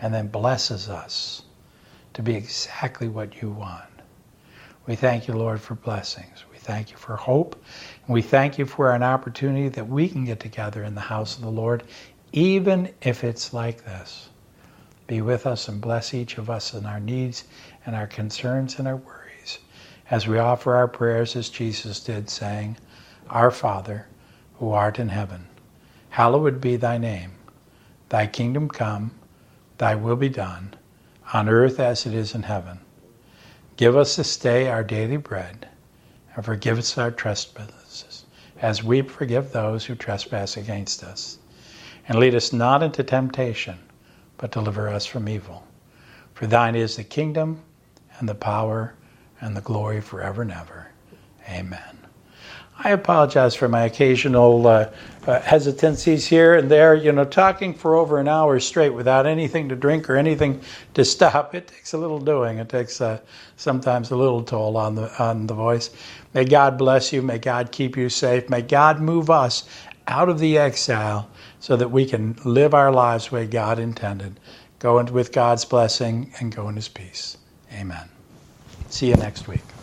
and 0.00 0.12
then 0.12 0.26
blesses 0.26 0.88
us 0.88 1.42
to 2.18 2.22
be 2.24 2.34
exactly 2.34 3.06
what 3.06 3.40
you 3.40 3.48
want. 3.48 3.84
We 4.88 4.96
thank 4.96 5.28
you, 5.28 5.34
Lord, 5.34 5.60
for 5.60 5.76
blessings. 5.76 6.44
We 6.50 6.58
thank 6.58 6.90
you 6.90 6.96
for 6.96 7.14
hope. 7.14 7.54
And 8.04 8.12
we 8.12 8.22
thank 8.22 8.58
you 8.58 8.66
for 8.66 8.90
an 8.90 9.04
opportunity 9.04 9.68
that 9.68 9.88
we 9.88 10.08
can 10.08 10.24
get 10.24 10.40
together 10.40 10.82
in 10.82 10.96
the 10.96 11.00
house 11.00 11.36
of 11.36 11.42
the 11.42 11.50
Lord, 11.50 11.84
even 12.32 12.92
if 13.02 13.22
it's 13.22 13.52
like 13.52 13.84
this. 13.84 14.30
Be 15.06 15.20
with 15.20 15.46
us 15.46 15.68
and 15.68 15.80
bless 15.80 16.12
each 16.12 16.38
of 16.38 16.50
us 16.50 16.74
in 16.74 16.86
our 16.86 16.98
needs 16.98 17.44
and 17.86 17.94
our 17.94 18.08
concerns 18.08 18.80
and 18.80 18.88
our 18.88 18.96
worries 18.96 19.60
as 20.10 20.26
we 20.26 20.38
offer 20.38 20.74
our 20.74 20.88
prayers 20.88 21.36
as 21.36 21.48
Jesus 21.48 22.00
did, 22.00 22.28
saying, 22.28 22.78
Our 23.30 23.52
Father, 23.52 24.08
who 24.54 24.72
art 24.72 24.98
in 24.98 25.10
heaven, 25.10 25.46
hallowed 26.10 26.60
be 26.60 26.74
thy 26.74 26.98
name. 26.98 27.30
Thy 28.08 28.26
kingdom 28.26 28.68
come, 28.68 29.12
thy 29.78 29.94
will 29.94 30.16
be 30.16 30.28
done, 30.28 30.74
on 31.32 31.48
earth 31.48 31.80
as 31.80 32.06
it 32.06 32.14
is 32.14 32.34
in 32.34 32.42
heaven. 32.42 32.78
Give 33.76 33.96
us 33.96 34.16
this 34.16 34.36
day 34.36 34.68
our 34.68 34.82
daily 34.84 35.16
bread, 35.16 35.68
and 36.34 36.44
forgive 36.44 36.78
us 36.78 36.98
our 36.98 37.10
trespasses, 37.10 38.24
as 38.60 38.82
we 38.82 39.02
forgive 39.02 39.52
those 39.52 39.84
who 39.84 39.94
trespass 39.94 40.56
against 40.56 41.04
us. 41.04 41.38
And 42.08 42.18
lead 42.18 42.34
us 42.34 42.52
not 42.52 42.82
into 42.82 43.02
temptation 43.02 43.78
but 44.38 44.52
deliver 44.52 44.88
us 44.88 45.04
from 45.04 45.28
evil. 45.28 45.64
For 46.32 46.46
thine 46.46 46.76
is 46.76 46.96
the 46.96 47.04
kingdom 47.04 47.60
and 48.18 48.28
the 48.28 48.34
power 48.34 48.94
and 49.40 49.56
the 49.56 49.60
glory 49.60 50.00
forever 50.00 50.42
and 50.42 50.52
ever. 50.52 50.88
Amen. 51.48 51.98
I 52.78 52.90
apologize 52.90 53.56
for 53.56 53.68
my 53.68 53.82
occasional 53.82 54.66
uh, 54.66 54.90
uh, 55.28 55.40
hesitancies 55.42 56.26
here 56.26 56.54
and 56.54 56.70
there. 56.70 56.94
You 56.94 57.12
know, 57.12 57.24
talking 57.24 57.74
for 57.74 57.94
over 57.94 58.18
an 58.18 58.26
hour 58.26 58.58
straight 58.58 58.94
without 58.94 59.26
anything 59.26 59.68
to 59.68 59.76
drink 59.76 60.08
or 60.08 60.16
anything 60.16 60.62
to 60.94 61.04
stop, 61.04 61.54
it 61.54 61.68
takes 61.68 61.92
a 61.92 61.98
little 61.98 62.18
doing. 62.18 62.58
It 62.58 62.70
takes 62.70 63.00
uh, 63.00 63.20
sometimes 63.56 64.10
a 64.10 64.16
little 64.16 64.42
toll 64.42 64.76
on 64.78 64.94
the 64.94 65.22
on 65.22 65.46
the 65.46 65.54
voice. 65.54 65.90
May 66.32 66.46
God 66.46 66.78
bless 66.78 67.12
you. 67.12 67.20
May 67.20 67.38
God 67.38 67.70
keep 67.70 67.96
you 67.96 68.08
safe. 68.08 68.48
May 68.48 68.62
God 68.62 69.00
move 69.00 69.28
us 69.28 69.68
out 70.06 70.30
of 70.30 70.38
the 70.38 70.56
exile 70.56 71.28
so 71.60 71.76
that 71.76 71.90
we 71.90 72.06
can 72.06 72.34
live 72.44 72.72
our 72.72 72.90
lives 72.90 73.28
the 73.28 73.34
way 73.34 73.46
God 73.46 73.78
intended. 73.78 74.40
Go 74.78 75.02
with 75.04 75.32
God's 75.32 75.66
blessing 75.66 76.32
and 76.40 76.54
go 76.54 76.68
in 76.70 76.76
His 76.76 76.88
peace. 76.88 77.36
Amen. 77.72 78.08
See 78.88 79.08
you 79.08 79.16
next 79.16 79.46
week. 79.46 79.77